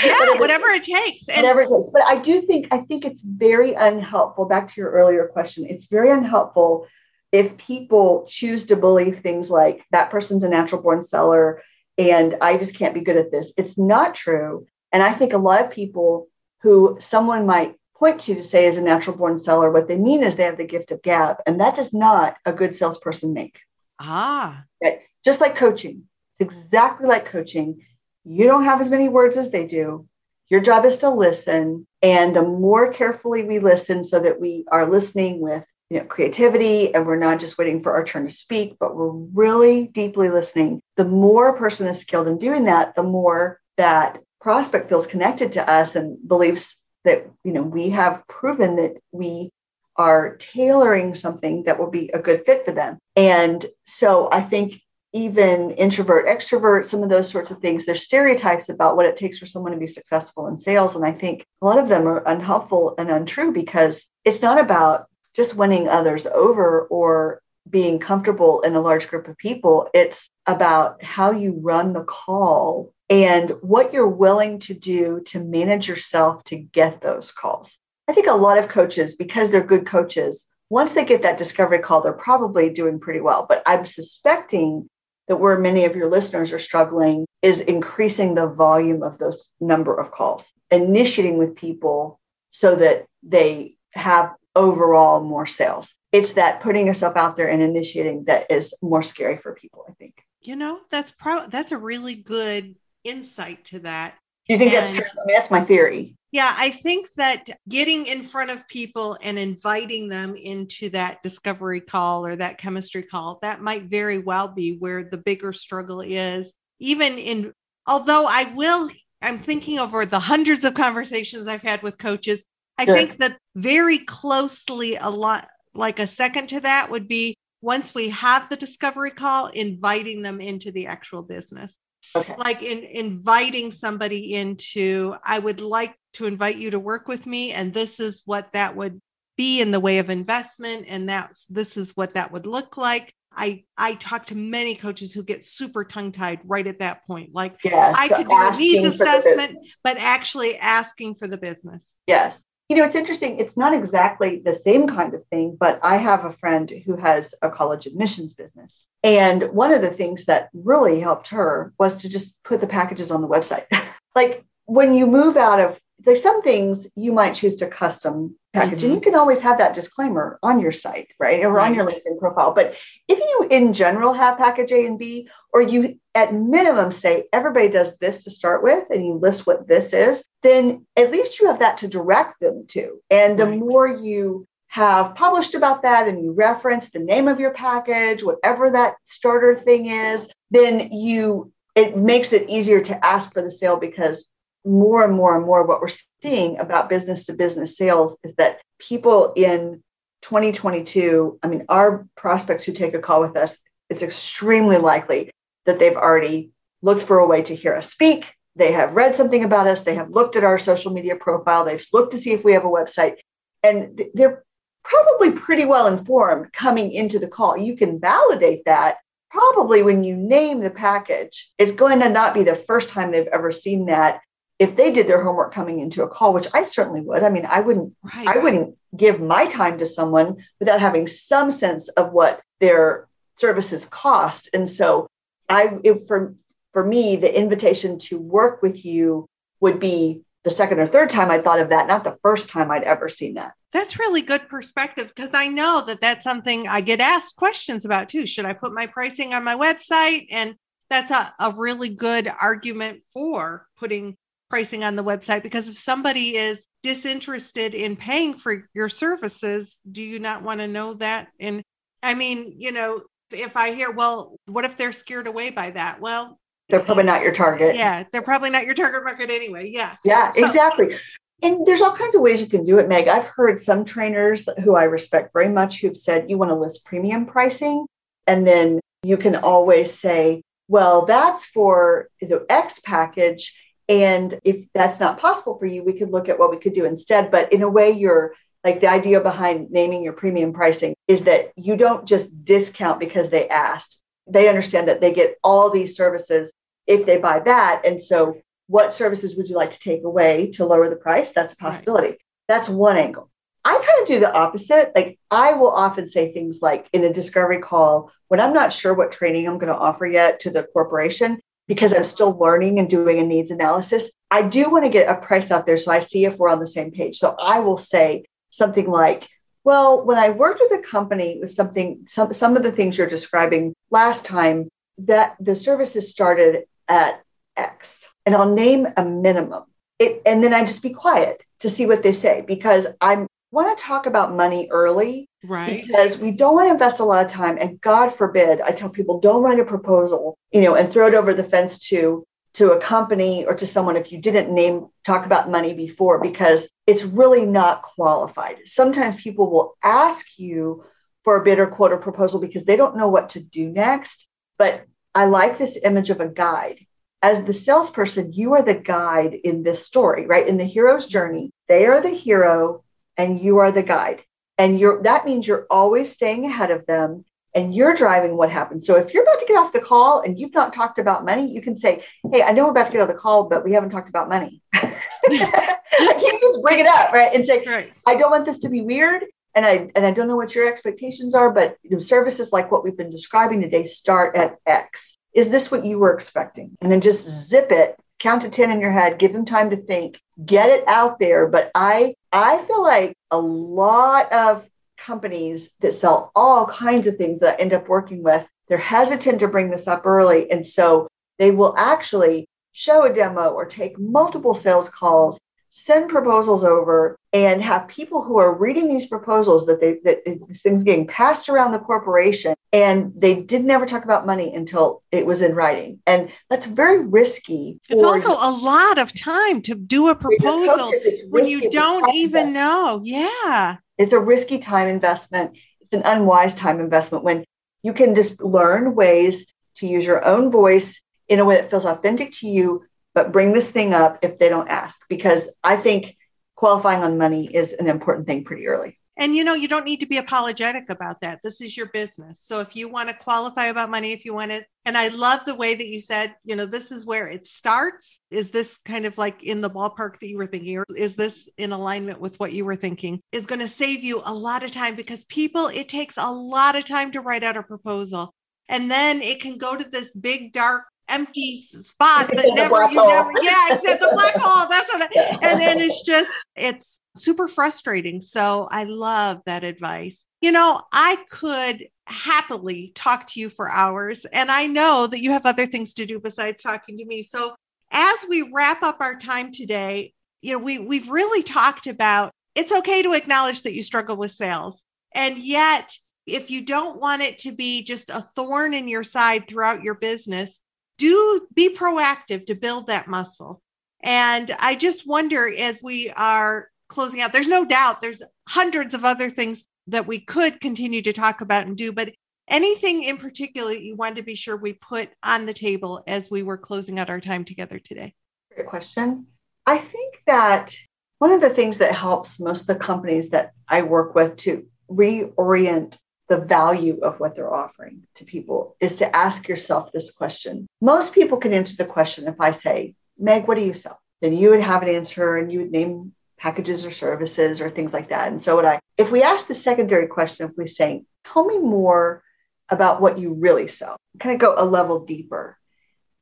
Yeah 0.06 0.20
whatever, 0.20 0.40
whatever, 0.40 0.68
it 0.68 0.84
takes 0.84 1.28
and 1.28 1.38
whatever 1.38 1.62
it 1.62 1.70
takes. 1.70 1.90
But 1.92 2.04
i 2.04 2.20
do 2.20 2.42
think 2.42 2.68
i 2.72 2.80
think 2.80 3.06
it's 3.06 3.22
very 3.22 3.74
unhelpful 3.74 4.46
back 4.46 4.68
to 4.70 4.82
your 4.82 4.92
earlier 4.92 5.28
question 5.28 5.66
it's 5.68 5.86
very 5.86 6.12
unhelpful 6.12 6.88
if 7.32 7.58
people 7.58 8.26
choose 8.28 8.66
to 8.66 8.76
believe 8.76 9.20
things 9.20 9.50
like 9.50 9.86
that 9.92 10.10
person's 10.10 10.44
a 10.44 10.50
natural 10.50 10.82
born 10.82 11.04
seller 11.04 11.62
and 11.98 12.36
I 12.42 12.58
just 12.58 12.76
can't 12.76 12.94
be 12.94 13.02
good 13.02 13.18
at 13.18 13.32
this, 13.32 13.54
it's 13.58 13.78
not 13.78 14.16
true. 14.16 14.68
And 14.92 15.02
I 15.02 15.14
think 15.14 15.34
a 15.34 15.38
lot 15.38 15.64
of 15.64 15.72
people 15.72 16.28
who 16.62 16.98
someone 17.00 17.46
might 17.46 17.76
point 17.98 18.22
to 18.22 18.36
to 18.36 18.44
say 18.44 18.68
is 18.68 18.78
a 18.78 18.82
natural 18.82 19.16
born 19.16 19.40
seller, 19.40 19.72
what 19.72 19.88
they 19.88 19.98
mean 19.98 20.24
is 20.24 20.36
they 20.36 20.44
have 20.44 20.58
the 20.58 20.64
gift 20.64 20.92
of 20.92 21.02
gab. 21.02 21.38
And 21.46 21.60
that 21.60 21.76
does 21.76 21.94
not 21.94 22.38
a 22.46 22.54
good 22.54 22.76
salesperson 22.76 23.34
make. 23.34 23.60
Ah. 24.00 24.64
Right? 24.82 25.00
Just 25.26 25.42
like 25.42 25.56
coaching, 25.56 26.04
it's 26.40 26.54
exactly 26.54 27.08
like 27.08 27.26
coaching. 27.26 27.82
You 28.24 28.46
don't 28.46 28.66
have 28.66 28.82
as 28.82 28.90
many 28.90 29.10
words 29.10 29.38
as 29.38 29.50
they 29.50 29.66
do. 29.66 30.08
Your 30.50 30.62
job 30.62 30.86
is 30.86 30.98
to 31.00 31.10
listen. 31.10 31.88
And 32.02 32.36
the 32.36 32.44
more 32.44 32.94
carefully 32.94 33.44
we 33.44 33.60
listen 33.60 34.04
so 34.04 34.20
that 34.20 34.40
we 34.40 34.66
are 34.72 34.90
listening 34.90 35.40
with 35.40 35.64
you 35.90 36.00
know 36.00 36.06
creativity 36.06 36.94
and 36.94 37.06
we're 37.06 37.18
not 37.18 37.40
just 37.40 37.58
waiting 37.58 37.82
for 37.82 37.94
our 37.94 38.04
turn 38.04 38.26
to 38.26 38.34
speak 38.34 38.76
but 38.78 38.94
we're 38.94 39.10
really 39.10 39.88
deeply 39.88 40.30
listening 40.30 40.82
the 40.98 41.06
more 41.06 41.48
a 41.48 41.58
person 41.58 41.88
is 41.88 42.02
skilled 42.02 42.28
in 42.28 42.38
doing 42.38 42.66
that 42.66 42.94
the 42.96 43.04
more 43.04 43.62
that 43.78 44.20
prospect 44.42 44.90
feels 44.90 45.08
connected 45.08 45.54
to 45.54 45.70
us 45.70 45.96
and 45.96 46.18
believes 46.28 46.76
that 47.08 47.30
you 47.44 47.52
know 47.52 47.64
we 47.64 47.90
have 47.90 48.24
proven 48.28 48.76
that 48.76 48.98
we 49.12 49.52
are 49.96 50.36
tailoring 50.38 51.16
something 51.16 51.64
that 51.64 51.80
will 51.80 51.90
be 51.90 52.10
a 52.14 52.20
good 52.20 52.44
fit 52.46 52.64
for 52.66 52.72
them 52.72 52.98
and 53.16 53.66
so 53.86 54.30
i 54.32 54.42
think 54.42 54.76
even 55.14 55.72
introvert 55.72 56.28
extrovert 56.28 56.88
some 56.88 57.02
of 57.02 57.10
those 57.10 57.30
sorts 57.30 57.50
of 57.50 57.60
things 57.60 57.86
there's 57.86 58.04
stereotypes 58.04 58.70
about 58.70 58.96
what 58.96 59.06
it 59.06 59.16
takes 59.16 59.40
for 59.40 59.48
someone 59.48 59.72
to 59.72 59.78
be 59.78 59.88
successful 59.88 60.48
in 60.48 60.58
sales 60.58 60.96
and 60.96 61.06
i 61.06 61.12
think 61.12 61.46
a 61.62 61.66
lot 61.66 61.80
of 61.80 61.90
them 61.90 62.08
are 62.08 62.28
unhelpful 62.28 62.94
and 62.98 63.10
untrue 63.10 63.52
because 63.52 64.08
it's 64.24 64.42
not 64.42 64.60
about 64.60 65.08
just 65.36 65.56
winning 65.56 65.88
others 65.88 66.26
over 66.28 66.82
or 66.82 67.42
being 67.70 68.00
comfortable 68.00 68.62
in 68.62 68.76
a 68.76 68.82
large 68.82 69.08
group 69.08 69.28
of 69.28 69.38
people. 69.38 69.90
It's 69.94 70.30
about 70.46 71.04
how 71.04 71.32
you 71.32 71.60
run 71.62 71.94
the 71.94 72.04
call 72.04 72.94
and 73.10 73.52
what 73.62 73.94
you're 73.94 74.08
willing 74.08 74.60
to 74.60 74.74
do 74.74 75.22
to 75.28 75.40
manage 75.40 75.88
yourself 75.88 76.44
to 76.46 76.58
get 76.58 77.02
those 77.02 77.32
calls. 77.32 77.78
I 78.08 78.14
think 78.14 78.28
a 78.28 78.34
lot 78.34 78.58
of 78.58 78.68
coaches, 78.68 79.16
because 79.16 79.50
they're 79.50 79.64
good 79.64 79.86
coaches, 79.86 80.48
once 80.70 80.94
they 80.94 81.06
get 81.06 81.22
that 81.22 81.38
discovery 81.38 81.80
call, 81.80 82.02
they're 82.02 82.14
probably 82.14 82.70
doing 82.70 83.00
pretty 83.00 83.22
well. 83.22 83.46
But 83.48 83.64
I'm 83.66 83.86
suspecting 83.86 84.90
that 85.28 85.38
where 85.38 85.58
many 85.58 85.86
of 85.86 85.96
your 85.96 86.10
listeners 86.10 86.52
are 86.52 86.60
struggling 86.60 87.26
is 87.42 87.60
increasing 87.60 88.36
the 88.36 88.48
volume 88.48 89.04
of 89.04 89.18
those 89.18 89.50
number 89.60 89.98
of 89.98 90.12
calls, 90.12 90.52
initiating 90.72 91.38
with 91.38 91.56
people 91.56 92.20
so 92.50 92.76
that 92.76 93.06
they 93.24 93.76
have 93.92 94.34
overall 94.56 95.22
more 95.22 95.46
sales. 95.46 95.94
It's 96.12 96.34
that 96.34 96.62
putting 96.62 96.88
yourself 96.88 97.16
out 97.16 97.38
there 97.38 97.48
and 97.48 97.62
initiating 97.62 98.26
that 98.26 98.50
is 98.50 98.74
more 98.82 99.04
scary 99.04 99.38
for 99.38 99.54
people, 99.54 99.86
I 99.88 99.94
think. 99.94 100.24
You 100.42 100.56
know, 100.56 100.80
that's 100.90 101.12
pro 101.12 101.48
that's 101.48 101.72
a 101.72 101.78
really 101.78 102.16
good 102.16 102.76
insight 103.08 103.66
to 103.66 103.80
that. 103.80 104.16
Do 104.48 104.54
you 104.54 104.60
think 104.60 104.74
and, 104.74 104.86
that's 104.86 104.98
true? 104.98 105.22
I 105.22 105.26
mean, 105.26 105.36
that's 105.36 105.52
my 105.52 105.64
theory. 105.64 106.16
Yeah, 106.32 106.54
I 106.58 106.72
think 106.72 107.08
that 107.16 107.50
getting 107.70 108.06
in 108.06 108.24
front 108.24 108.52
of 108.52 108.68
people 108.68 109.18
and 109.22 109.40
inviting 109.40 110.10
them 110.10 110.36
into 110.36 110.90
that 110.90 111.24
discovery 111.24 111.82
call 111.82 112.26
or 112.26 112.36
that 112.36 112.58
chemistry 112.58 113.04
call, 113.04 113.40
that 113.42 113.62
might 113.62 113.84
very 113.84 114.18
well 114.18 114.50
be 114.50 114.78
where 114.78 115.04
the 115.04 115.18
bigger 115.18 115.54
struggle 115.54 116.02
is. 116.02 116.54
Even 116.80 117.18
in, 117.18 117.54
although 117.86 118.28
I 118.28 118.52
will, 118.54 118.90
I'm 119.22 119.40
thinking 119.40 119.80
over 119.80 120.06
the 120.06 120.20
hundreds 120.20 120.64
of 120.64 120.74
conversations 120.74 121.48
I've 121.48 121.62
had 121.62 121.82
with 121.82 121.98
coaches, 121.98 122.44
I 122.78 122.86
sure. 122.86 122.96
think 122.96 123.18
that 123.18 123.38
very 123.56 124.00
closely 124.00 124.96
a 124.96 125.10
lot 125.10 125.48
like 125.74 126.00
a 126.00 126.08
second 126.08 126.48
to 126.48 126.60
that 126.62 126.92
would 126.92 127.08
be 127.08 127.36
once 127.62 127.96
we 127.96 128.10
have 128.10 128.50
the 128.50 128.56
discovery 128.56 129.12
call, 129.12 129.48
inviting 129.48 130.22
them 130.22 130.40
into 130.40 130.72
the 130.72 130.88
actual 130.88 131.22
business. 131.22 131.80
Okay. 132.16 132.36
Like 132.38 132.64
in 132.64 132.80
inviting 132.80 133.72
somebody 133.72 134.34
into, 134.34 135.16
I 135.24 135.40
would 135.40 135.60
like 135.60 135.96
to 136.14 136.26
invite 136.26 136.58
you 136.58 136.72
to 136.72 136.80
work 136.80 137.08
with 137.08 137.26
me, 137.26 137.52
and 137.52 137.74
this 137.74 138.00
is 138.00 138.22
what 138.26 138.54
that 138.54 138.76
would 138.76 139.02
be 139.36 139.62
in 139.62 139.72
the 139.72 139.80
way 139.80 140.00
of 140.00 140.10
investment, 140.10 140.86
and 140.88 141.10
that's 141.10 141.46
this 141.46 141.78
is 141.78 141.96
what 141.96 142.16
that 142.16 142.32
would 142.32 142.46
look 142.46 142.78
like. 142.78 143.14
I 143.32 143.66
I 143.78 143.94
talk 143.96 144.28
to 144.28 144.36
many 144.36 144.76
coaches 144.76 145.14
who 145.14 145.24
get 145.24 145.44
super 145.44 145.84
tongue 145.84 146.12
tied 146.12 146.40
right 146.46 146.66
at 146.66 146.80
that 146.80 147.06
point. 147.06 147.32
Like 147.34 147.58
I 147.66 148.08
could 148.08 148.30
do 148.30 148.36
a 148.36 148.52
needs 148.52 148.86
assessment, 148.86 149.58
but 149.84 149.98
actually 149.98 150.58
asking 150.58 151.16
for 151.16 151.28
the 151.28 151.38
business. 151.38 151.96
Yes 152.08 152.44
you 152.70 152.76
know, 152.76 152.84
it's 152.84 152.96
interesting. 152.96 153.40
It's 153.40 153.56
not 153.56 153.74
exactly 153.74 154.42
the 154.44 154.54
same 154.54 154.88
kind 154.88 155.14
of 155.14 155.26
thing, 155.28 155.56
but 155.58 155.80
I 155.82 155.98
have 155.98 156.26
a 156.26 156.34
friend 156.34 156.70
who 156.86 156.98
has 156.98 157.34
a 157.42 157.50
college 157.50 157.86
admissions 157.86 158.34
business. 158.34 158.88
And 159.04 159.44
one 159.54 159.72
of 159.72 159.82
the 159.82 159.92
things 159.92 160.26
that 160.26 160.50
really 160.54 161.00
helped 161.00 161.30
her 161.30 161.74
was 161.80 161.96
to 161.98 162.10
just 162.10 162.36
put 162.44 162.60
the 162.60 162.68
packages 162.68 163.10
on 163.10 163.22
the 163.22 163.28
website. 163.28 163.66
like 164.16 164.44
when 164.68 164.94
you 164.94 165.08
move 165.08 165.36
out 165.36 165.60
of 165.60 165.80
there's 166.00 166.22
some 166.22 166.44
things 166.44 166.88
you 166.96 167.12
might 167.12 167.34
choose 167.34 167.56
to 167.56 167.68
custom 167.68 168.36
package, 168.54 168.80
mm-hmm. 168.80 168.86
and 168.86 168.96
you 168.96 169.02
can 169.02 169.16
always 169.16 169.42
have 169.42 169.58
that 169.58 169.74
disclaimer 169.74 170.40
on 170.44 170.60
your 170.60 170.72
site, 170.72 171.10
right, 171.20 171.44
or 171.44 171.52
right. 171.52 171.70
on 171.70 171.74
your 171.74 171.88
LinkedIn 171.88 172.20
profile. 172.20 172.54
But 172.54 172.76
if 173.08 173.20
you, 173.20 173.48
in 173.50 173.74
general, 173.74 174.14
have 174.14 174.38
package 174.38 174.72
A 174.72 174.86
and 174.86 175.00
B, 175.00 175.28
or 175.52 175.62
you 175.62 176.00
at 176.14 176.34
minimum 176.34 176.92
say 176.92 177.26
everybody 177.34 177.68
does 177.68 177.98
this 177.98 178.24
to 178.24 178.30
start 178.30 178.64
with, 178.64 178.86
and 178.90 179.06
you 179.06 179.16
list 179.16 179.48
what 179.48 179.68
this 179.68 179.92
is, 179.92 180.24
then 180.44 180.86
at 180.96 181.12
least 181.12 181.40
you 181.40 181.48
have 181.48 181.60
that 181.60 181.80
to 181.80 181.88
direct 181.88 182.40
them 182.40 182.66
to. 182.70 183.02
And 183.10 183.38
the 183.38 183.48
right. 183.48 183.60
more 183.60 183.88
you 183.88 184.48
have 184.68 185.16
published 185.16 185.56
about 185.56 185.82
that 185.82 186.08
and 186.08 186.24
you 186.24 186.32
reference 186.32 186.90
the 186.90 187.00
name 187.00 187.28
of 187.28 187.40
your 187.40 187.52
package, 187.52 188.24
whatever 188.24 188.70
that 188.70 188.96
starter 189.06 189.60
thing 189.60 189.88
is, 189.88 190.30
then 190.52 190.92
you 190.92 191.52
it 191.76 191.96
makes 191.96 192.34
it 192.34 192.50
easier 192.50 192.82
to 192.82 193.06
ask 193.06 193.34
for 193.34 193.42
the 193.44 193.52
sale 193.52 193.78
because 193.78 194.32
more 194.68 195.04
and 195.04 195.14
more 195.14 195.36
and 195.36 195.46
more 195.46 195.66
what 195.66 195.82
we're 195.82 195.88
seeing 196.22 196.60
about 196.60 196.90
business 196.90 197.26
to 197.26 197.34
business 197.34 197.78
sales 197.78 198.18
is 198.24 198.34
that 198.36 198.60
people 198.80 199.34
in 199.36 199.84
2022, 200.22 201.40
I 201.42 201.48
mean, 201.48 201.66
our 201.70 202.08
prospects 202.16 202.66
who 202.66 202.74
take 202.74 202.94
a 202.94 203.00
call 203.00 203.22
with 203.22 203.38
us, 203.38 203.60
it's 203.90 204.02
extremely 204.02 204.78
likely 204.78 205.32
that 205.66 205.80
they've 205.80 205.96
already 205.96 206.52
looked 206.82 207.04
for 207.04 207.20
a 207.20 207.28
way 207.28 207.42
to 207.44 207.56
hear 207.56 207.76
us 207.76 207.90
speak. 207.90 208.26
They 208.56 208.72
have 208.72 208.96
read 208.96 209.16
something 209.16 209.44
about 209.44 209.68
us. 209.68 209.82
They 209.82 209.96
have 209.96 210.10
looked 210.10 210.36
at 210.36 210.44
our 210.44 210.58
social 210.58 210.92
media 210.92 211.16
profile. 211.16 211.64
They've 211.64 211.86
looked 211.94 212.12
to 212.12 212.18
see 212.18 212.34
if 212.34 212.44
we 212.44 212.54
have 212.54 212.66
a 212.66 212.70
website. 212.70 213.18
And 213.64 214.02
they're 214.14 214.44
probably 214.84 215.32
pretty 215.32 215.66
well 215.66 215.88
informed 215.88 216.52
coming 216.54 216.92
into 216.92 217.20
the 217.20 217.28
call. 217.28 217.58
You 217.58 217.78
can 217.78 218.00
validate 218.00 218.64
that 218.66 218.98
probably 219.30 219.84
when 219.84 220.04
you 220.04 220.16
name 220.16 220.62
the 220.62 220.70
package. 220.70 221.52
It's 221.58 221.72
going 221.72 222.00
to 222.00 222.10
not 222.10 222.34
be 222.34 222.44
the 222.44 222.56
first 222.56 222.90
time 222.90 223.12
they've 223.12 223.28
ever 223.28 223.52
seen 223.52 223.86
that 223.88 224.22
if 224.60 224.76
they 224.76 224.92
did 224.92 225.08
their 225.08 225.24
homework 225.24 225.54
coming 225.54 225.80
into 225.80 226.04
a 226.04 226.08
call, 226.08 226.34
which 226.34 226.48
I 226.54 226.64
certainly 226.64 227.02
would. 227.02 227.24
I 227.24 227.30
mean, 227.30 227.46
I 227.46 227.62
wouldn't 227.62 227.96
right. 228.04 228.28
I 228.28 228.38
wouldn't 228.38 228.76
give 228.96 229.20
my 229.20 229.46
time 229.46 229.78
to 229.80 229.86
someone 229.86 230.38
without 230.60 230.80
having 230.80 231.08
some 231.08 231.52
sense 231.52 231.90
of 231.90 232.12
what 232.12 232.42
their 232.60 233.08
services 233.40 233.86
cost. 233.86 234.50
And 234.54 234.70
so 234.70 235.08
I 235.48 235.78
if 235.84 236.08
for 236.08 236.36
for 236.74 236.84
me, 236.84 237.16
the 237.16 237.36
invitation 237.36 238.00
to 238.00 238.20
work 238.20 238.62
with 238.62 238.84
you 238.86 239.28
would 239.60 239.80
be 239.80 240.22
the 240.44 240.50
second 240.50 240.80
or 240.80 240.88
third 240.88 241.10
time 241.10 241.30
I 241.30 241.40
thought 241.40 241.60
of 241.60 241.70
that, 241.70 241.88
not 241.88 242.04
the 242.04 242.18
first 242.22 242.50
time 242.50 242.72
I'd 242.72 242.84
ever 242.84 243.10
seen 243.10 243.34
that. 243.34 243.54
That's 243.74 244.00
really 244.00 244.22
good 244.22 244.48
perspective 244.48 245.12
because 245.14 245.32
I 245.34 245.48
know 245.48 245.84
that 245.86 246.02
that's 246.02 246.24
something 246.24 246.68
I 246.68 246.82
get 246.82 247.00
asked 247.02 247.36
questions 247.36 247.84
about 247.84 248.10
too. 248.10 248.26
Should 248.26 248.46
I 248.46 248.54
put 248.54 248.74
my 248.74 248.88
pricing 248.88 249.34
on 249.34 249.44
my 249.44 249.56
website? 249.56 250.28
And 250.32 250.56
that's 250.90 251.12
a, 251.12 251.34
a 251.40 251.54
really 251.56 251.90
good 251.90 252.32
argument 252.40 253.04
for 253.14 253.68
putting 253.78 254.16
pricing 254.50 254.84
on 254.84 254.96
the 254.96 255.04
website 255.04 255.44
because 255.44 255.68
if 255.68 255.76
somebody 255.76 256.38
is 256.38 256.66
disinterested 256.84 257.76
in 257.76 257.96
paying 257.96 258.38
for 258.38 258.68
your 258.74 258.90
services, 258.90 259.80
do 259.90 260.04
you 260.04 260.20
not 260.20 260.44
want 260.44 260.60
to 260.60 260.68
know 260.68 260.94
that? 260.96 261.28
And 261.40 261.64
I 262.02 262.14
mean, 262.14 262.56
you 262.58 262.72
know, 262.72 263.02
if 263.32 263.58
I 263.58 263.74
hear, 263.74 263.92
well, 263.92 264.38
what 264.46 264.66
if 264.66 264.78
they're 264.78 264.92
scared 264.92 265.28
away 265.28 265.50
by 265.50 265.72
that? 265.72 266.00
Well, 266.00 266.40
they're 266.70 266.82
probably 266.82 267.04
not 267.04 267.22
your 267.22 267.34
target. 267.34 267.76
Yeah, 267.76 268.04
they're 268.12 268.22
probably 268.22 268.50
not 268.50 268.66
your 268.66 268.74
target 268.74 269.04
market 269.04 269.30
anyway. 269.30 269.70
Yeah. 269.70 269.96
Yeah, 270.04 270.30
so, 270.30 270.46
exactly. 270.46 270.98
And 271.42 271.66
there's 271.66 271.82
all 271.82 271.96
kinds 271.96 272.16
of 272.16 272.22
ways 272.22 272.42
you 272.42 272.48
can 272.48 272.66
do 272.66 272.80
it, 272.80 272.90
Meg. 272.90 273.08
I've 273.08 273.26
heard 273.26 273.64
some 273.64 273.86
trainers 273.86 274.48
who 274.64 274.76
I 274.76 274.84
respect 274.84 275.34
very 275.34 275.50
much 275.50 275.82
who've 275.82 275.96
said 275.96 276.30
you 276.30 276.38
want 276.38 276.50
to 276.50 276.56
list 276.56 276.84
premium 276.84 277.26
pricing. 277.26 277.86
And 278.26 278.46
then 278.46 278.80
you 279.04 279.18
can 279.18 279.36
always 279.36 279.94
say, 279.94 280.42
well, 280.68 281.06
that's 281.06 281.46
for 281.46 282.10
the 282.20 282.46
X 282.50 282.80
package. 282.80 283.56
And 283.90 284.40
if 284.44 284.68
that's 284.74 285.00
not 285.00 285.20
possible 285.20 285.58
for 285.58 285.66
you, 285.66 285.84
we 285.84 285.94
could 285.94 286.12
look 286.12 286.28
at 286.30 286.40
what 286.40 286.52
we 286.52 286.58
could 286.58 286.74
do 286.74 286.86
instead. 286.86 287.32
But 287.32 287.54
in 287.54 287.62
a 287.62 287.70
way, 287.70 287.92
you're 287.92 288.34
like 288.64 288.82
the 288.82 288.90
idea 288.90 289.22
behind 289.22 289.72
naming 289.72 290.04
your 290.04 290.14
premium 290.14 290.52
pricing 290.52 290.94
is 291.08 291.24
that 291.24 291.52
you 291.56 291.78
don't 291.78 292.06
just 292.06 292.44
discount 292.44 293.00
because 293.00 293.30
they 293.30 293.48
asked. 293.48 294.02
They 294.28 294.50
understand 294.50 294.90
that 294.90 295.00
they 295.00 295.14
get 295.14 295.38
all 295.44 295.70
these 295.70 295.96
services 295.96 296.52
if 296.86 297.06
they 297.06 297.18
buy 297.18 297.40
that. 297.40 297.86
And 297.86 298.02
so, 298.02 298.42
what 298.68 298.94
services 298.94 299.38
would 299.38 299.48
you 299.48 299.56
like 299.56 299.72
to 299.72 299.80
take 299.80 300.04
away 300.04 300.52
to 300.56 300.66
lower 300.66 300.90
the 300.90 300.98
price? 300.98 301.32
That's 301.32 301.54
a 301.54 301.58
possibility. 301.58 302.08
Right. 302.08 302.22
That's 302.50 302.68
one 302.68 302.98
angle. 302.98 303.30
I 303.64 303.76
kind 303.76 304.02
of 304.02 304.08
do 304.08 304.20
the 304.20 304.34
opposite. 304.34 304.92
Like, 304.96 305.20
I 305.32 305.54
will 305.54 305.72
often 305.72 306.08
say 306.08 306.32
things 306.32 306.62
like 306.62 306.88
in 306.92 307.04
a 307.04 307.14
discovery 307.14 307.60
call, 307.60 308.12
when 308.28 308.42
I'm 308.42 308.54
not 308.54 308.74
sure 308.74 308.94
what 308.94 309.12
training 309.12 309.48
I'm 309.48 309.58
going 309.58 309.74
to 309.74 309.80
offer 309.80 310.06
yet 310.06 310.42
to 310.42 310.50
the 310.50 310.64
corporation, 310.64 311.40
because 311.68 311.94
I'm 311.94 312.04
still 312.04 312.38
learning 312.38 312.80
and 312.80 312.90
doing 312.90 313.20
a 313.20 313.24
needs 313.24 313.52
analysis, 313.52 314.12
I 314.32 314.42
do 314.42 314.70
want 314.70 314.86
to 314.86 314.90
get 314.90 315.10
a 315.10 315.16
price 315.16 315.52
out 315.52 315.66
there 315.66 315.78
so 315.78 315.92
I 315.92 316.00
see 316.00 316.26
if 316.26 316.38
we're 316.38 316.50
on 316.50 316.60
the 316.60 316.68
same 316.68 316.92
page. 316.92 317.18
So 317.18 317.36
I 317.40 317.60
will 317.60 317.78
say 317.78 318.26
something 318.50 318.90
like, 318.90 319.24
well, 319.64 320.06
when 320.06 320.18
I 320.18 320.30
worked 320.30 320.62
with 320.62 320.80
a 320.80 320.82
company 320.82 321.40
with 321.42 321.52
something, 321.52 322.06
some, 322.08 322.34
some 322.34 322.56
of 322.56 322.64
the 322.64 322.72
things 322.72 322.98
you're 322.98 323.08
describing 323.08 323.74
last 323.92 324.24
time, 324.24 324.70
that 325.00 325.36
the 325.40 325.56
services 325.56 326.10
started 326.10 326.64
at 326.88 327.22
X, 327.56 328.08
and 328.26 328.36
I'll 328.36 328.54
name 328.54 328.88
a 328.96 329.04
minimum. 329.04 329.64
It, 330.00 330.22
and 330.26 330.44
then 330.44 330.54
I 330.54 330.66
just 330.66 330.82
be 330.82 330.92
quiet 330.92 331.42
to 331.60 331.70
see 331.70 331.86
what 331.86 332.04
they 332.04 332.14
say 332.14 332.44
because 332.48 332.88
I 333.02 333.26
want 333.58 333.78
to 333.78 333.84
talk 333.84 334.06
about 334.06 334.34
money 334.34 334.68
early 334.72 335.30
right. 335.44 335.86
because 335.86 336.18
we 336.18 336.32
don't 336.32 336.56
want 336.56 336.68
to 336.68 336.72
invest 336.72 337.00
a 337.00 337.04
lot 337.04 337.26
of 337.26 337.32
time 337.32 337.58
and 337.60 337.82
god 337.82 338.10
forbid 338.10 338.62
i 338.62 338.72
tell 338.72 338.90
people 338.90 339.20
don't 339.20 339.44
write 339.44 339.60
a 339.60 339.66
proposal 339.66 340.38
you 340.52 340.62
know 340.62 340.76
and 340.76 340.92
throw 340.92 341.08
it 341.08 341.14
over 341.14 341.34
the 341.34 341.44
fence 341.44 341.80
to 341.80 342.24
to 342.58 342.72
a 342.72 342.82
company 342.82 343.46
or 343.46 343.54
to 343.54 343.68
someone 343.68 343.96
if 343.96 344.12
you 344.12 344.18
didn't 344.18 344.52
name 344.52 344.88
talk 345.06 345.28
about 345.28 345.52
money 345.52 345.76
before 345.76 346.20
because 346.20 346.68
it's 346.88 347.04
really 347.04 347.46
not 347.46 347.84
qualified. 347.84 348.58
Sometimes 348.66 349.22
people 349.22 349.52
will 349.52 349.78
ask 349.84 350.26
you 350.40 350.84
for 351.24 351.38
a 351.38 351.44
bid 351.44 351.60
or 351.60 351.68
quote 351.68 351.92
or 351.92 351.98
proposal 351.98 352.40
because 352.40 352.66
they 352.66 352.76
don't 352.76 352.98
know 352.98 353.10
what 353.10 353.30
to 353.30 353.40
do 353.40 353.70
next 353.70 354.28
but 354.58 354.86
i 355.14 355.26
like 355.26 355.58
this 355.58 355.78
image 355.84 356.10
of 356.10 356.20
a 356.20 356.28
guide. 356.28 356.80
As 357.22 357.46
the 357.46 357.54
salesperson 357.54 358.34
you 358.34 358.54
are 358.54 358.64
the 358.64 358.74
guide 358.74 359.36
in 359.36 359.62
this 359.62 359.86
story 359.86 360.26
right? 360.26 360.48
In 360.48 360.58
the 360.58 360.64
hero's 360.64 361.06
journey 361.06 361.52
they 361.68 361.86
are 361.86 362.02
the 362.02 362.10
hero 362.26 362.84
and 363.18 363.40
you 363.40 363.58
are 363.58 363.72
the 363.72 363.84
guide 363.84 364.24
and 364.58 364.80
you're 364.80 365.02
that 365.04 365.26
means 365.26 365.48
you're 365.48 365.68
always 365.70 366.12
staying 366.12 366.46
ahead 366.46 366.72
of 366.72 366.86
them 366.86 367.26
and 367.56 367.74
you're 367.74 367.94
driving 367.94 368.38
what 368.38 368.52
happens. 368.52 368.86
So 368.86 368.96
if 368.98 369.14
you're 369.14 369.24
about 369.24 369.40
to 369.40 369.46
get 369.48 369.58
off 369.58 369.74
the 369.74 369.80
call 369.80 370.22
and 370.22 370.38
you've 370.38 370.54
not 370.54 370.74
talked 370.74 371.00
about 371.00 371.26
money, 371.26 371.50
you 371.52 371.62
can 371.62 371.76
say, 371.76 372.04
"Hey, 372.32 372.44
I 372.44 372.52
know 372.52 372.66
we're 372.66 372.72
about 372.72 372.88
to 372.88 372.92
get 372.92 373.02
off 373.02 373.08
the 373.08 373.16
call, 373.16 373.46
but 373.46 373.64
we 373.64 373.74
haven't 373.74 373.90
talked 373.90 374.10
about 374.10 374.30
money." 374.30 374.62
just, 374.76 374.92
you 375.30 376.40
just 376.40 376.62
bring 376.62 376.80
it 376.80 376.88
up, 376.88 377.12
right? 377.14 377.34
And 377.34 377.46
say, 377.46 377.64
right. 377.66 377.94
"I 378.06 378.16
don't 378.16 378.32
want 378.32 378.46
this 378.46 378.60
to 378.60 378.70
be 378.70 378.82
weird." 378.82 379.26
And 379.56 379.66
I 379.66 379.90
and 379.96 380.06
I 380.06 380.12
don't 380.12 380.28
know 380.28 380.36
what 380.36 380.54
your 380.54 380.68
expectations 380.68 381.34
are, 381.34 381.52
but 381.52 381.78
you 381.84 381.92
know, 381.92 382.00
services 382.00 382.52
like 382.52 382.72
what 382.72 382.84
we've 382.84 382.98
been 382.98 383.10
describing 383.10 383.62
today 383.62 383.86
start 383.86 384.36
at 384.36 384.58
X. 384.66 385.18
Is 385.34 385.50
this 385.50 385.72
what 385.72 385.86
you 385.86 386.00
were 386.00 386.14
expecting? 386.14 386.78
And 386.82 386.92
then 386.92 387.02
just 387.02 387.28
zip 387.28 387.72
it, 387.72 388.00
count 388.20 388.42
to 388.44 388.50
10 388.50 388.72
in 388.72 388.82
your 388.82 388.92
head, 388.92 389.20
give 389.20 389.34
them 389.34 389.46
time 389.46 389.70
to 389.70 389.78
think, 389.78 390.20
get 390.46 390.70
it 390.70 390.84
out 390.88 391.20
there. 391.20 391.48
But 391.48 391.72
I 391.76 392.16
I 392.32 392.64
feel 392.66 392.84
like 392.84 393.14
a 393.32 393.38
lot 393.38 394.32
of 394.32 394.66
companies 394.98 395.72
that 395.82 395.94
sell 395.94 396.32
all 396.36 396.66
kinds 396.66 397.08
of 397.08 397.18
things 397.18 397.40
that 397.40 397.56
I 397.56 397.62
end 397.62 397.74
up 397.74 397.88
working 397.88 398.24
with, 398.24 398.46
they're 398.68 398.78
hesitant 398.78 399.40
to 399.40 399.48
bring 399.48 399.70
this 399.70 399.88
up 399.88 400.06
early. 400.06 400.50
And 400.52 400.66
so 400.66 401.08
they 401.38 401.52
will 401.52 401.76
actually 401.78 402.48
show 402.74 403.04
a 403.04 403.14
demo 403.14 403.50
or 403.50 403.66
take 403.66 403.98
multiple 403.98 404.54
sales 404.54 404.90
calls, 404.90 405.40
send 405.70 406.10
proposals 406.10 406.64
over, 406.64 407.18
and 407.34 407.62
have 407.62 407.88
people 407.88 408.22
who 408.22 408.38
are 408.38 408.54
reading 408.54 408.88
these 408.88 409.06
proposals 409.06 409.66
that 409.66 409.80
they 409.80 409.98
that 410.04 410.24
these 410.48 410.62
things 410.62 410.84
getting 410.84 411.08
passed 411.08 411.50
around 411.50 411.72
the 411.72 411.80
corporation 411.80 412.56
and 412.74 413.14
they 413.16 413.36
did 413.36 413.64
never 413.64 413.86
talk 413.86 414.04
about 414.04 414.26
money 414.26 414.54
until 414.54 415.02
it 415.12 415.26
was 415.26 415.42
in 415.42 415.56
writing. 415.56 416.00
And 416.06 416.30
that's 416.50 416.66
very 416.66 417.06
risky 417.06 417.80
it's 417.90 418.04
also 418.04 418.30
a 418.30 418.52
lot 418.52 418.98
of 418.98 419.14
time 419.14 419.62
to 419.64 419.76
do 419.76 420.10
a 420.10 420.16
proposal 420.16 420.92
coaches, 420.92 421.22
when 421.30 421.48
you 421.48 421.70
don't 421.70 422.14
even 422.14 422.54
know. 422.54 423.02
Yeah. 423.04 423.78
It's 423.98 424.14
a 424.14 424.20
risky 424.20 424.60
time 424.60 424.88
investment. 424.88 425.58
It's 425.82 425.94
an 425.94 426.04
unwise 426.04 426.56
time 426.56 426.80
investment 426.80 427.24
when 427.24 427.46
you 427.84 427.94
can 427.94 428.16
just 428.16 428.42
learn 428.42 428.96
ways 428.96 429.46
to 429.78 429.88
use 429.88 430.06
your 430.06 430.26
own 430.26 430.52
voice 430.52 431.02
in 431.30 431.40
a 431.40 431.46
way 431.46 431.56
that 431.56 431.70
feels 431.70 431.86
authentic 431.86 432.34
to 432.34 432.48
you 432.48 432.84
but 433.18 433.32
bring 433.32 433.52
this 433.52 433.72
thing 433.72 433.96
up 433.96 434.20
if 434.22 434.38
they 434.38 434.48
don't 434.48 434.68
ask 434.68 435.02
because 435.10 435.50
i 435.64 435.76
think 435.76 436.16
qualifying 436.54 437.02
on 437.02 437.18
money 437.18 437.48
is 437.52 437.74
an 437.74 437.88
important 437.88 438.28
thing 438.28 438.44
pretty 438.44 438.68
early 438.68 438.96
and 439.20 439.36
you 439.36 439.44
know, 439.44 439.56
you 439.56 439.68
don't 439.68 439.86
need 439.86 440.02
to 440.02 440.06
be 440.06 440.18
apologetic 440.18 440.92
about 440.92 441.22
that. 441.22 441.40
This 441.44 441.60
is 441.60 441.76
your 441.76 441.88
business. 441.88 442.40
So 442.40 442.60
if 442.60 442.76
you 442.76 442.88
want 442.88 443.10
to 443.10 443.16
qualify 443.16 443.66
about 443.66 443.90
money, 443.90 444.12
if 444.12 444.26
you 444.26 444.34
want 444.34 444.52
to, 444.52 444.64
and 444.86 444.96
I 444.96 445.08
love 445.08 445.44
the 445.44 445.56
way 445.56 445.74
that 445.74 445.88
you 445.88 446.00
said, 446.00 446.36
you 446.46 446.56
know, 446.56 446.68
this 446.68 446.92
is 446.92 447.04
where 447.04 447.28
it 447.28 447.44
starts. 447.46 448.20
Is 448.30 448.52
this 448.52 448.78
kind 448.86 449.08
of 449.08 449.18
like 449.18 449.44
in 449.44 449.62
the 449.62 449.72
ballpark 449.72 450.20
that 450.20 450.28
you 450.28 450.38
were 450.38 450.46
thinking, 450.46 450.78
or 450.78 450.86
is 450.96 451.16
this 451.16 451.50
in 451.58 451.72
alignment 451.72 452.22
with 452.22 452.40
what 452.40 452.54
you 452.54 452.64
were 452.64 452.76
thinking? 452.76 453.20
Is 453.32 453.48
going 453.48 453.62
to 453.62 453.68
save 453.68 454.04
you 454.04 454.22
a 454.24 454.34
lot 454.34 454.64
of 454.64 454.72
time 454.72 454.96
because 454.96 455.26
people, 455.26 455.66
it 455.68 455.90
takes 455.90 456.16
a 456.18 456.32
lot 456.32 456.76
of 456.76 456.86
time 456.86 457.12
to 457.14 457.22
write 457.22 457.44
out 457.44 457.58
a 457.58 457.64
proposal. 457.64 458.36
And 458.70 458.92
then 458.92 459.24
it 459.24 459.42
can 459.42 459.58
go 459.58 459.76
to 459.76 459.90
this 459.90 460.14
big 460.14 460.54
dark 460.54 460.84
empty 461.10 461.56
spot 461.56 462.28
that 462.28 462.52
never 462.54 462.84
you 462.84 463.00
hole. 463.00 463.08
never 463.08 463.32
yeah 463.42 463.74
except 463.74 464.02
the 464.02 464.10
black 464.14 464.36
hole 464.38 464.68
that's 464.70 464.94
what 464.94 465.04
I, 465.04 465.40
and 465.42 465.60
then 465.60 465.80
it's 465.80 466.02
just 466.04 466.30
it's 466.56 467.00
super 467.16 467.48
frustrating 467.48 468.22
so 468.22 468.68
i 468.72 468.84
love 468.84 469.42
that 469.46 469.64
advice 469.64 470.26
you 470.42 470.52
know 470.52 470.82
i 470.92 471.18
could 471.30 471.88
happily 472.06 472.92
talk 472.96 473.28
to 473.28 473.40
you 473.40 473.50
for 473.50 473.70
hours 473.70 474.26
and 474.26 474.52
i 474.52 474.68
know 474.68 475.08
that 475.08 475.22
you 475.22 475.32
have 475.32 475.46
other 475.46 475.66
things 475.66 475.94
to 475.96 476.06
do 476.06 476.20
besides 476.20 476.62
talking 476.62 476.98
to 476.98 477.06
me 477.06 477.24
so 477.24 477.56
as 477.92 478.18
we 478.28 478.50
wrap 478.54 478.84
up 478.84 478.98
our 479.00 479.18
time 479.18 479.52
today 479.52 480.14
you 480.42 480.54
know 480.54 480.60
we 480.60 480.78
we've 480.80 481.10
really 481.10 481.44
talked 481.44 481.88
about 481.88 482.32
it's 482.56 482.72
okay 482.72 483.02
to 483.02 483.14
acknowledge 483.14 483.62
that 483.64 483.74
you 483.74 483.84
struggle 483.84 484.16
with 484.16 484.32
sales 484.32 484.84
and 485.14 485.38
yet 485.38 485.92
if 486.26 486.52
you 486.52 486.62
don't 486.62 487.00
want 487.00 487.22
it 487.22 487.38
to 487.40 487.54
be 487.54 487.84
just 487.84 488.10
a 488.10 488.22
thorn 488.36 488.74
in 488.74 488.90
your 488.90 489.04
side 489.04 489.48
throughout 489.48 489.82
your 489.82 489.96
business 489.96 490.60
do 490.98 491.48
be 491.54 491.76
proactive 491.76 492.46
to 492.48 492.56
build 492.56 492.88
that 492.88 493.08
muscle. 493.08 493.62
And 494.02 494.52
I 494.60 494.76
just 494.76 495.08
wonder 495.08 495.52
as 495.58 495.82
we 495.84 496.12
are 496.12 496.70
closing 496.88 497.22
out, 497.22 497.34
there's 497.34 497.48
no 497.48 497.66
doubt 497.66 498.02
there's 498.02 498.22
hundreds 498.48 498.94
of 498.94 499.06
other 499.06 499.30
things 499.30 499.64
that 499.88 500.08
we 500.08 500.20
could 500.20 500.60
continue 500.60 501.02
to 501.02 501.14
talk 501.14 501.42
about 501.42 501.66
and 501.66 501.76
do, 501.76 501.92
but 501.92 502.14
anything 502.50 503.04
in 503.04 503.18
particular 503.18 503.72
you 503.72 503.96
wanted 503.96 504.18
to 504.18 504.24
be 504.24 504.36
sure 504.36 504.56
we 504.56 504.74
put 504.74 505.10
on 505.24 505.46
the 505.46 505.54
table 505.54 506.04
as 506.08 506.32
we 506.32 506.44
were 506.44 506.58
closing 506.58 507.00
out 507.00 507.10
our 507.10 507.22
time 507.22 507.46
together 507.46 507.80
today? 507.80 508.14
Great 508.54 508.68
question. 508.68 509.28
I 509.66 509.78
think 509.78 510.22
that 510.28 510.74
one 511.20 511.32
of 511.32 511.42
the 511.42 511.50
things 511.50 511.80
that 511.80 511.94
helps 511.94 512.40
most 512.40 512.62
of 512.62 512.68
the 512.68 512.76
companies 512.76 513.30
that 513.30 513.52
I 513.68 513.82
work 513.82 514.16
with 514.16 514.38
to 514.38 514.68
reorient 514.90 515.98
the 516.30 516.38
value 516.38 517.00
of 517.02 517.20
what 517.20 517.36
they're 517.36 517.54
offering 517.54 518.04
to 518.16 518.26
people 518.26 518.76
is 518.80 518.98
to 518.98 519.16
ask 519.16 519.48
yourself 519.48 519.92
this 519.92 520.12
question. 520.12 520.68
Most 520.82 521.14
people 521.14 521.38
can 521.38 521.54
answer 521.54 521.76
the 521.76 521.86
question 521.86 522.28
if 522.28 522.40
I 522.40 522.52
say, 522.52 522.96
Meg, 523.18 523.48
what 523.48 523.56
do 523.56 523.64
you 523.64 523.74
sell? 523.74 524.00
Then 524.22 524.34
you 524.34 524.50
would 524.50 524.62
have 524.62 524.82
an 524.82 524.90
answer 524.90 525.38
and 525.38 525.52
you 525.52 525.60
would 525.60 525.72
name 525.72 526.14
packages 526.38 526.86
or 526.86 526.92
services 526.92 527.62
or 527.62 527.70
things 527.70 527.94
like 527.94 528.10
that. 528.10 528.28
And 528.28 528.42
so 528.42 528.56
would 528.58 528.66
I. 528.66 528.80
If 528.98 529.12
we 529.12 529.24
ask 529.24 529.48
the 529.48 529.54
secondary 529.54 530.08
question, 530.08 530.50
if 530.50 530.58
we 530.58 530.68
say, 530.68 531.04
tell 531.26 531.46
me 531.46 531.60
more 531.60 532.24
about 532.70 533.02
what 533.02 533.18
you 533.18 533.34
really 533.34 533.68
sell, 533.68 533.96
kind 534.20 534.36
of 534.36 534.42
go 534.42 534.54
a 534.58 534.66
level 534.66 535.06
deeper, 535.06 535.58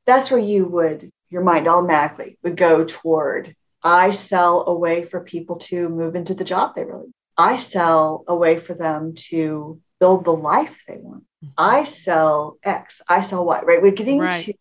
that's 0.06 0.30
where 0.30 0.40
you 0.40 0.66
would, 0.66 1.10
your 1.30 1.42
mind 1.42 1.66
automatically 1.66 2.38
would 2.42 2.56
go 2.56 2.84
toward, 2.84 3.56
I 3.82 4.12
sell 4.12 4.64
a 4.66 4.74
way 4.74 5.04
for 5.04 5.20
people 5.20 5.56
to 5.56 5.88
move 5.88 6.14
into 6.14 6.34
the 6.34 6.44
job 6.44 6.74
they 6.74 6.84
really 6.84 7.12
I 7.36 7.58
sell 7.58 8.24
a 8.26 8.34
way 8.34 8.58
for 8.58 8.74
them 8.74 9.14
to 9.28 9.80
build 10.00 10.24
the 10.24 10.32
life 10.32 10.76
they 10.86 10.98
want. 10.98 11.24
Mm-hmm. 11.44 11.54
I 11.58 11.84
sell 11.84 12.58
X, 12.62 13.00
I 13.08 13.22
sell 13.22 13.44
Y, 13.44 13.62
right? 13.62 13.82
We're 13.82 13.92
getting 13.92 14.18
right. 14.18 14.44
to 14.44 14.54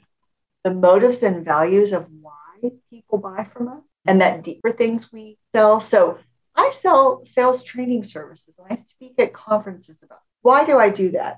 the 0.63 0.71
motives 0.71 1.23
and 1.23 1.45
values 1.45 1.91
of 1.91 2.07
why 2.21 2.71
people 2.89 3.17
buy 3.17 3.47
from 3.53 3.67
us 3.67 3.83
and 4.05 4.21
that 4.21 4.43
deeper 4.43 4.71
things 4.71 5.11
we 5.11 5.38
sell. 5.53 5.81
So 5.81 6.17
I 6.55 6.71
sell 6.71 7.23
sales 7.25 7.63
training 7.63 8.03
services 8.03 8.55
and 8.57 8.67
I 8.79 8.83
speak 8.86 9.13
at 9.19 9.33
conferences 9.33 10.03
about. 10.03 10.19
Why 10.41 10.65
do 10.65 10.77
I 10.77 10.89
do 10.89 11.11
that? 11.11 11.38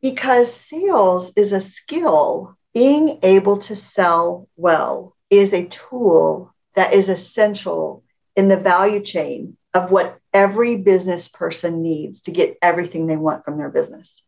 Because 0.00 0.52
sales 0.52 1.32
is 1.36 1.52
a 1.52 1.60
skill. 1.60 2.56
Being 2.74 3.18
able 3.22 3.58
to 3.58 3.76
sell 3.76 4.48
well 4.56 5.14
is 5.28 5.52
a 5.52 5.66
tool 5.66 6.54
that 6.74 6.94
is 6.94 7.08
essential 7.08 8.02
in 8.34 8.48
the 8.48 8.56
value 8.56 9.00
chain 9.00 9.56
of 9.74 9.90
what 9.90 10.18
every 10.32 10.76
business 10.76 11.28
person 11.28 11.82
needs 11.82 12.22
to 12.22 12.30
get 12.30 12.58
everything 12.62 13.06
they 13.06 13.16
want 13.16 13.44
from 13.44 13.58
their 13.58 13.68
business. 13.68 14.22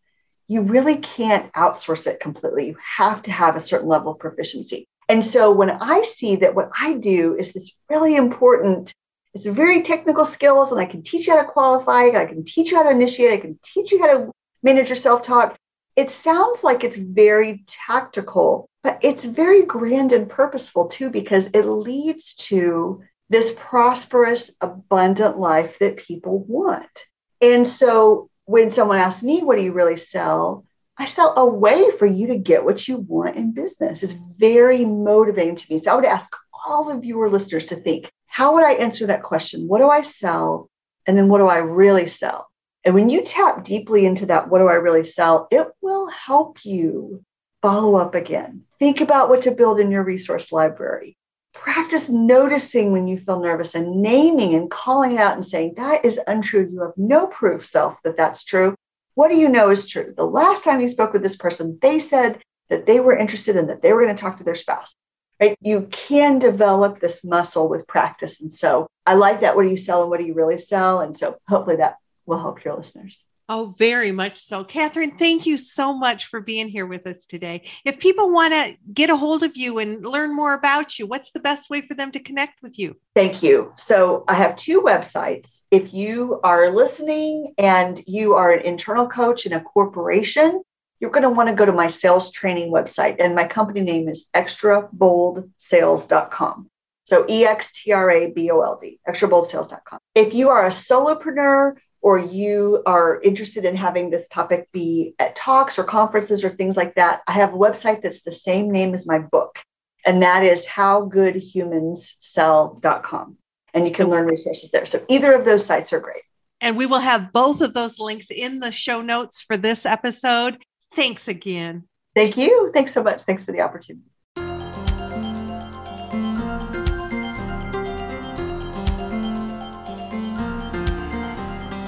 You 0.49 0.61
really 0.63 0.97
can't 0.97 1.53
outsource 1.53 2.07
it 2.07 2.21
completely. 2.21 2.69
You 2.69 2.77
have 2.97 3.23
to 3.23 3.33
have 3.33 3.57
a 3.57 3.61
certain 3.61 3.89
level 3.89 4.13
of 4.13 4.19
proficiency. 4.19 4.87
And 5.09 5.25
so 5.25 5.51
when 5.51 5.71
I 5.71 6.03
see 6.03 6.37
that 6.37 6.55
what 6.55 6.71
I 6.79 6.95
do 6.95 7.37
is 7.39 7.53
this 7.53 7.73
really 7.91 8.17
important, 8.17 8.95
it's 9.35 9.47
very 9.47 9.83
technical 9.83 10.25
skills, 10.25 10.71
and 10.71 10.81
I 10.81 10.87
can 10.87 11.03
teach 11.03 11.27
you 11.27 11.35
how 11.35 11.43
to 11.43 11.49
qualify, 11.49 12.09
I 12.09 12.27
can 12.27 12.45
teach 12.45 12.71
you 12.71 12.77
how 12.77 12.85
to 12.85 12.91
initiate, 12.91 13.33
I 13.33 13.39
can 13.39 13.59
teach 13.65 13.93
you 13.93 14.01
how 14.01 14.13
to 14.13 14.31
manage 14.63 14.89
your 14.89 14.97
self 14.97 15.23
talk. 15.23 15.57
It 15.97 16.13
sounds 16.13 16.65
like 16.65 16.85
it's 16.85 16.97
very 16.97 17.65
tactical, 17.67 18.69
but 18.83 18.99
it's 19.03 19.25
very 19.25 19.63
grand 19.63 20.13
and 20.13 20.29
purposeful 20.29 20.89
too, 20.89 21.11
because 21.11 21.47
it 21.55 21.65
leads 21.65 22.35
to 22.35 23.03
this 23.29 23.55
prosperous, 23.57 24.53
abundant 24.61 25.39
life 25.39 25.79
that 25.81 25.97
people 25.97 26.39
want. 26.41 27.07
And 27.41 27.67
so 27.67 28.31
when 28.45 28.71
someone 28.71 28.99
asks 28.99 29.23
me, 29.23 29.43
What 29.43 29.57
do 29.57 29.63
you 29.63 29.73
really 29.73 29.97
sell? 29.97 30.65
I 30.97 31.07
sell 31.07 31.35
a 31.37 31.45
way 31.45 31.91
for 31.99 32.07
you 32.07 32.29
to 32.29 32.37
get 32.37 32.65
what 32.65 32.87
you 32.87 32.99
want 32.99 33.37
in 33.37 33.53
business. 33.53 34.03
It's 34.03 34.15
very 34.39 34.85
motivating 34.85 35.57
to 35.57 35.73
me. 35.73 35.79
So 35.79 35.91
I 35.91 35.97
would 35.97 36.05
ask 36.05 36.31
all 36.67 36.91
of 36.91 37.05
your 37.05 37.29
listeners 37.29 37.67
to 37.67 37.77
think 37.77 38.11
how 38.27 38.55
would 38.55 38.65
I 38.65 38.73
answer 38.73 39.07
that 39.07 39.23
question? 39.23 39.69
What 39.69 39.79
do 39.79 39.89
I 39.89 40.03
sell? 40.03 40.69
And 41.07 41.17
then 41.17 41.29
what 41.29 41.39
do 41.39 41.47
I 41.47 41.59
really 41.59 42.09
sell? 42.09 42.49
And 42.85 42.95
when 42.95 43.09
you 43.09 43.23
tap 43.23 43.65
deeply 43.65 44.05
into 44.05 44.27
that, 44.27 44.49
what 44.49 44.59
do 44.59 44.69
I 44.69 44.75
really 44.75 45.05
sell? 45.05 45.47
It 45.51 45.69
will 45.81 46.09
help 46.09 46.65
you 46.65 47.25
follow 47.63 47.97
up 47.97 48.15
again. 48.15 48.63
Think 48.79 49.01
about 49.01 49.29
what 49.29 49.43
to 49.43 49.53
build 49.53 49.79
in 49.79 49.91
your 49.91 50.03
resource 50.03 50.53
library 50.53 51.17
practice 51.65 52.11
noticing 52.11 52.93
when 52.93 53.09
you 53.09 53.19
feel 53.19 53.41
nervous 53.41 53.75
and 53.75 54.03
naming 54.03 54.55
and 54.55 54.71
calling 54.71 55.17
out 55.17 55.33
and 55.33 55.47
saying, 55.47 55.73
that 55.79 56.05
is 56.05 56.21
untrue. 56.27 56.69
You 56.71 56.83
have 56.83 56.93
no 56.99 57.27
proof, 57.27 57.65
self, 57.65 57.97
that 58.05 58.19
that's 58.19 58.45
true. 58.45 58.75
What 59.15 59.31
do 59.31 59.37
you 59.37 59.49
know 59.49 59.71
is 59.71 59.87
true? 59.87 60.13
The 60.15 60.27
last 60.27 60.63
time 60.63 60.83
you 60.83 60.91
spoke 60.91 61.15
with 61.15 61.23
this 61.23 61.37
person, 61.37 61.79
they 61.81 61.99
said 62.01 62.43
that 62.69 62.85
they 62.85 63.01
were 63.01 63.17
interested 63.17 63.57
in 63.57 63.69
that 63.69 63.81
they 63.81 63.95
were 63.95 64.05
going 64.05 64.15
to 64.15 64.21
talk 64.21 64.37
to 64.39 64.45
their 64.45 64.55
spouse. 64.55 64.95
Right? 65.41 65.57
You 65.63 65.89
can 65.91 66.39
develop 66.39 67.01
this 67.01 67.25
muscle 67.25 67.67
with 67.67 67.87
practice. 67.87 68.43
And 68.43 68.53
so 68.53 68.87
I 69.07 69.15
like 69.15 69.41
that. 69.41 69.57
What 69.57 69.63
do 69.63 69.71
you 69.71 69.79
sell 69.79 70.03
and 70.03 70.11
what 70.11 70.21
do 70.21 70.27
you 70.27 70.35
really 70.35 70.59
sell? 70.59 71.01
And 71.01 71.17
so 71.17 71.39
hopefully 71.49 71.77
that 71.77 71.97
will 72.27 72.41
help 72.41 72.63
your 72.63 72.77
listeners. 72.77 73.25
Oh, 73.47 73.75
very 73.77 74.11
much 74.11 74.39
so. 74.39 74.65
Catherine, 74.65 75.19
thank 75.19 75.45
you 75.45 75.59
so 75.59 75.93
much 75.93 76.25
for 76.27 76.41
being 76.41 76.67
here 76.67 76.87
with 76.87 77.07
us 77.07 77.27
today. 77.27 77.69
If 77.85 77.99
people 77.99 78.33
want 78.33 78.55
to 78.55 78.75
get 78.93 79.11
a 79.11 79.17
hold 79.17 79.43
of 79.43 79.55
you 79.55 79.81
and 79.81 80.07
learn 80.07 80.35
more 80.35 80.55
about 80.55 80.99
you, 80.99 81.07
what's 81.07 81.31
the 81.31 81.41
best 81.41 81.69
way 81.69 81.83
for 81.83 81.93
them 81.93 82.11
to 82.13 82.21
connect 82.21 82.63
with 82.63 82.79
you? 82.79 82.97
Thank 83.15 83.43
you. 83.43 83.75
So 83.77 84.25
I 84.29 84.35
have 84.35 84.57
two 84.57 84.81
websites. 84.81 85.65
If 85.71 85.93
you 85.93 86.41
are 86.43 86.75
listening 86.75 87.53
and 87.59 88.03
you 88.07 88.33
are 88.35 88.51
an 88.51 88.65
internal 88.65 89.09
coach 89.09 89.45
in 89.45 89.53
a 89.53 89.61
corporation, 89.61 90.63
you're 90.99 91.11
going 91.11 91.25
to 91.25 91.31
want 91.31 91.51
to 91.51 91.55
go 91.55 91.67
to 91.67 91.73
my 91.73 91.89
sales 91.89 92.31
training 92.31 92.73
website. 92.73 93.17
And 93.19 93.35
my 93.35 93.47
company 93.47 93.83
name 93.83 94.09
is 94.09 94.31
extraboldsales.com. 94.35 96.71
So 97.07 97.27
E 97.29 97.45
X 97.45 97.83
T 97.83 97.93
R 97.93 98.11
A 98.11 98.31
B 98.31 98.51
O 98.51 98.63
L 98.63 98.79
D, 98.81 98.99
extraboldsales.com. 99.07 99.99
If 100.15 100.33
you 100.33 100.49
are 100.49 100.65
a 100.65 100.71
solopreneur, 100.71 101.75
or 102.05 102.19
you 102.19 102.83
are 102.85 103.19
interested 103.23 103.65
in 103.65 103.75
having 103.75 104.11
this 104.11 104.29
topic 104.29 104.69
be 104.73 105.15
at 105.19 105.35
talks 105.35 105.79
or 105.79 105.85
conferences 105.85 106.45
or 106.45 106.51
things 106.51 106.77
like 106.77 106.97
that, 106.97 107.23
I 107.27 107.33
have 107.33 107.55
a 107.55 107.57
website 107.57 108.03
that's 108.03 108.21
the 108.21 108.31
same 108.31 108.71
name 108.71 108.93
as 108.93 109.07
my 109.07 109.21
book, 109.21 109.59
and 110.05 110.23
that 110.23 110.45
is 110.45 110.67
howgoodhumanssell.com. 110.67 113.39
And 113.73 113.89
you 113.89 113.95
can 113.95 114.11
learn 114.11 114.27
resources 114.27 114.71
there. 114.71 114.85
So 114.85 115.03
either 115.09 115.33
of 115.33 115.47
those 115.47 115.65
sites 115.65 115.95
are 115.95 116.01
great. 116.01 116.25
And 116.61 116.77
we 116.77 116.85
will 116.85 116.99
have 116.99 117.33
both 117.33 117.63
of 117.63 117.73
those 117.73 117.99
links 117.99 118.31
in 118.31 118.61
the 118.61 118.71
show 118.71 119.01
notes 119.01 119.41
for 119.41 119.57
this 119.57 119.87
episode. 119.87 120.59
Thanks 120.95 121.27
again. 121.27 121.85
Thank 122.15 122.37
you. 122.37 122.71
Thanks 122.75 122.93
so 122.93 123.03
much. 123.03 123.23
Thanks 123.23 123.43
for 123.43 123.53
the 123.53 123.63
opportunity. 123.63 124.14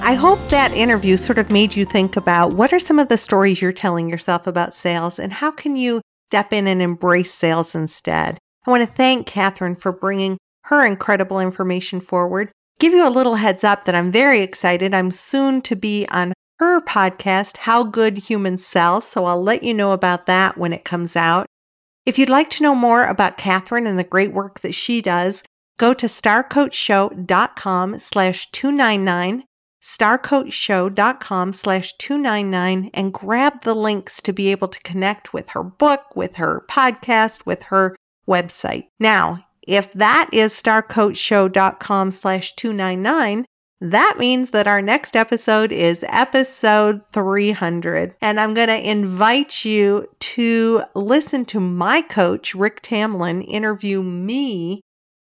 I 0.07 0.13
hope 0.13 0.39
that 0.47 0.71
interview 0.71 1.17
sort 1.17 1.37
of 1.37 1.51
made 1.51 1.75
you 1.75 1.83
think 1.83 2.15
about 2.15 2.53
what 2.53 2.71
are 2.71 2.79
some 2.79 2.97
of 2.97 3.09
the 3.09 3.17
stories 3.17 3.61
you're 3.61 3.73
telling 3.73 4.07
yourself 4.07 4.47
about 4.47 4.73
sales 4.73 5.19
and 5.19 5.33
how 5.33 5.51
can 5.51 5.75
you 5.75 5.99
step 6.29 6.53
in 6.53 6.65
and 6.65 6.81
embrace 6.81 7.33
sales 7.33 7.75
instead. 7.75 8.37
I 8.65 8.71
want 8.71 8.87
to 8.87 8.95
thank 8.95 9.27
Catherine 9.27 9.75
for 9.75 9.91
bringing 9.91 10.37
her 10.67 10.85
incredible 10.85 11.41
information 11.41 11.99
forward. 11.99 12.51
Give 12.79 12.93
you 12.93 13.05
a 13.05 13.09
little 13.11 13.35
heads 13.35 13.65
up 13.65 13.83
that 13.83 13.95
I'm 13.95 14.09
very 14.09 14.39
excited. 14.39 14.93
I'm 14.93 15.11
soon 15.11 15.61
to 15.63 15.75
be 15.75 16.07
on 16.07 16.31
her 16.59 16.79
podcast, 16.79 17.57
How 17.57 17.83
Good 17.83 18.29
Humans 18.29 18.65
Sell. 18.65 19.01
So 19.01 19.25
I'll 19.25 19.43
let 19.43 19.61
you 19.61 19.73
know 19.73 19.91
about 19.91 20.25
that 20.25 20.57
when 20.57 20.71
it 20.71 20.85
comes 20.85 21.17
out. 21.17 21.47
If 22.05 22.17
you'd 22.17 22.29
like 22.29 22.49
to 22.51 22.63
know 22.63 22.75
more 22.75 23.05
about 23.05 23.37
Catherine 23.37 23.85
and 23.85 23.99
the 23.99 24.05
great 24.05 24.31
work 24.31 24.61
that 24.61 24.73
she 24.73 25.01
does, 25.01 25.43
go 25.77 25.93
to 25.95 26.05
starcoachshow.com 26.05 27.99
slash 27.99 28.49
299 28.51 29.43
starcoachshow.com 29.87 31.53
slash 31.53 31.93
299 31.97 32.91
and 32.93 33.13
grab 33.13 33.61
the 33.63 33.73
links 33.73 34.21
to 34.21 34.33
be 34.33 34.49
able 34.49 34.67
to 34.67 34.81
connect 34.81 35.33
with 35.33 35.49
her 35.49 35.63
book, 35.63 36.13
with 36.13 36.35
her 36.35 36.65
podcast, 36.69 37.45
with 37.45 37.63
her 37.63 37.95
website. 38.27 38.87
Now, 38.99 39.45
if 39.65 39.93
that 39.93 40.29
is 40.33 40.53
starcoachshow.com 40.61 42.11
slash 42.11 42.53
299, 42.55 43.45
that 43.79 44.15
means 44.19 44.49
that 44.49 44.67
our 44.67 44.81
next 44.81 45.15
episode 45.15 45.71
is 45.71 46.03
episode 46.09 47.05
300. 47.13 48.15
And 48.21 48.39
I'm 48.39 48.53
going 48.53 48.67
to 48.67 48.89
invite 48.89 49.63
you 49.63 50.07
to 50.19 50.83
listen 50.95 51.45
to 51.45 51.61
my 51.61 52.01
coach, 52.01 52.53
Rick 52.53 52.81
Tamlin, 52.81 53.45
interview 53.47 54.03
me 54.03 54.81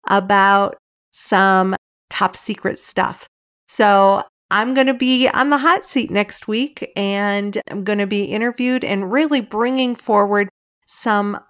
about 0.08 0.76
some 1.10 1.74
top 2.10 2.36
secret 2.36 2.78
stuff. 2.78 3.26
So 3.66 4.22
I'm 4.52 4.74
going 4.74 4.86
to 4.86 4.94
be 4.94 5.26
on 5.28 5.48
the 5.48 5.56
hot 5.56 5.88
seat 5.88 6.10
next 6.10 6.46
week 6.46 6.92
and 6.94 7.58
I'm 7.70 7.84
going 7.84 8.00
to 8.00 8.06
be 8.06 8.24
interviewed 8.24 8.84
and 8.84 9.10
really 9.10 9.40
bringing 9.40 9.96
forward 9.96 10.50
some 10.86 11.40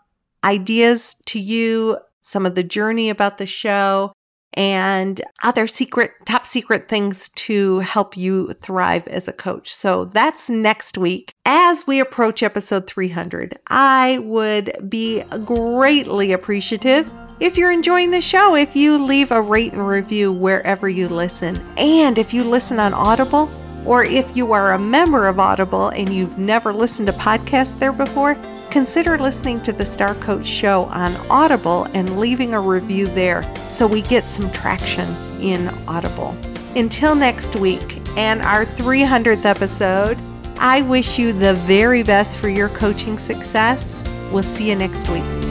ideas 0.44 1.16
to 1.26 1.40
you, 1.40 1.98
some 2.20 2.46
of 2.46 2.54
the 2.54 2.62
journey 2.62 3.10
about 3.10 3.38
the 3.38 3.46
show, 3.46 4.12
and 4.54 5.20
other 5.42 5.66
secret, 5.66 6.12
top 6.26 6.46
secret 6.46 6.88
things 6.88 7.28
to 7.30 7.80
help 7.80 8.16
you 8.16 8.52
thrive 8.60 9.08
as 9.08 9.26
a 9.26 9.32
coach. 9.32 9.74
So 9.74 10.04
that's 10.04 10.48
next 10.48 10.96
week. 10.96 11.32
As 11.44 11.88
we 11.88 11.98
approach 11.98 12.40
episode 12.44 12.86
300, 12.86 13.58
I 13.66 14.20
would 14.22 14.88
be 14.88 15.22
greatly 15.44 16.30
appreciative 16.30 17.10
if 17.42 17.58
you're 17.58 17.72
enjoying 17.72 18.12
the 18.12 18.20
show, 18.20 18.54
if 18.54 18.76
you 18.76 19.04
leave 19.04 19.32
a 19.32 19.42
rate 19.42 19.72
and 19.72 19.84
review 19.84 20.32
wherever 20.32 20.88
you 20.88 21.08
listen. 21.08 21.60
And 21.76 22.16
if 22.16 22.32
you 22.32 22.44
listen 22.44 22.78
on 22.78 22.94
Audible, 22.94 23.50
or 23.84 24.04
if 24.04 24.36
you 24.36 24.52
are 24.52 24.74
a 24.74 24.78
member 24.78 25.26
of 25.26 25.40
Audible 25.40 25.88
and 25.88 26.08
you've 26.08 26.38
never 26.38 26.72
listened 26.72 27.08
to 27.08 27.12
podcasts 27.14 27.76
there 27.80 27.92
before, 27.92 28.36
consider 28.70 29.18
listening 29.18 29.60
to 29.62 29.72
the 29.72 29.84
Star 29.84 30.14
Coach 30.14 30.46
Show 30.46 30.84
on 30.84 31.16
Audible 31.28 31.88
and 31.94 32.20
leaving 32.20 32.54
a 32.54 32.60
review 32.60 33.08
there 33.08 33.42
so 33.68 33.88
we 33.88 34.02
get 34.02 34.22
some 34.22 34.48
traction 34.52 35.08
in 35.40 35.66
Audible. 35.88 36.36
Until 36.76 37.16
next 37.16 37.56
week 37.56 37.98
and 38.16 38.40
our 38.42 38.66
300th 38.66 39.44
episode, 39.44 40.16
I 40.58 40.82
wish 40.82 41.18
you 41.18 41.32
the 41.32 41.54
very 41.54 42.04
best 42.04 42.38
for 42.38 42.48
your 42.48 42.68
coaching 42.68 43.18
success. 43.18 43.96
We'll 44.30 44.44
see 44.44 44.70
you 44.70 44.76
next 44.76 45.10
week. 45.10 45.41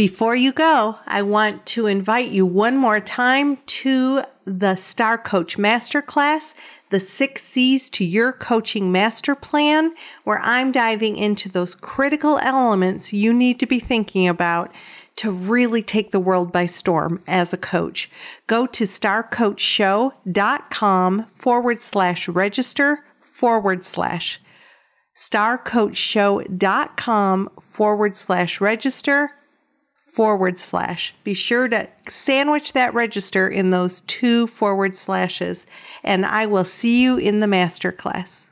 Before 0.00 0.32
you 0.34 0.52
go, 0.52 0.96
I 1.06 1.20
want 1.20 1.66
to 1.66 1.84
invite 1.84 2.30
you 2.30 2.46
one 2.46 2.78
more 2.78 3.00
time 3.00 3.58
to 3.66 4.22
the 4.46 4.76
Star 4.76 5.18
Coach 5.18 5.58
Masterclass, 5.58 6.54
the 6.88 6.98
six 6.98 7.42
C's 7.42 7.90
to 7.90 8.02
your 8.02 8.32
coaching 8.32 8.90
master 8.90 9.34
plan, 9.34 9.92
where 10.24 10.40
I'm 10.42 10.72
diving 10.72 11.18
into 11.18 11.50
those 11.50 11.74
critical 11.74 12.38
elements 12.38 13.12
you 13.12 13.34
need 13.34 13.60
to 13.60 13.66
be 13.66 13.78
thinking 13.78 14.26
about 14.26 14.74
to 15.16 15.30
really 15.30 15.82
take 15.82 16.12
the 16.12 16.18
world 16.18 16.50
by 16.50 16.64
storm 16.64 17.22
as 17.26 17.52
a 17.52 17.58
coach. 17.58 18.10
Go 18.46 18.66
to 18.68 18.84
starcoachshow.com 18.84 21.26
forward 21.26 21.78
slash 21.78 22.26
register 22.26 23.04
forward 23.20 23.84
slash 23.84 24.40
starcoachshow.com 25.14 27.50
forward 27.60 28.16
slash 28.16 28.62
register 28.62 29.32
forward 30.12 30.58
slash. 30.58 31.14
Be 31.24 31.34
sure 31.34 31.68
to 31.68 31.88
sandwich 32.08 32.72
that 32.72 32.92
register 32.92 33.48
in 33.48 33.70
those 33.70 34.00
two 34.02 34.46
forward 34.48 34.96
slashes, 34.96 35.66
and 36.02 36.26
I 36.26 36.46
will 36.46 36.64
see 36.64 37.02
you 37.02 37.16
in 37.16 37.40
the 37.40 37.46
masterclass. 37.46 38.49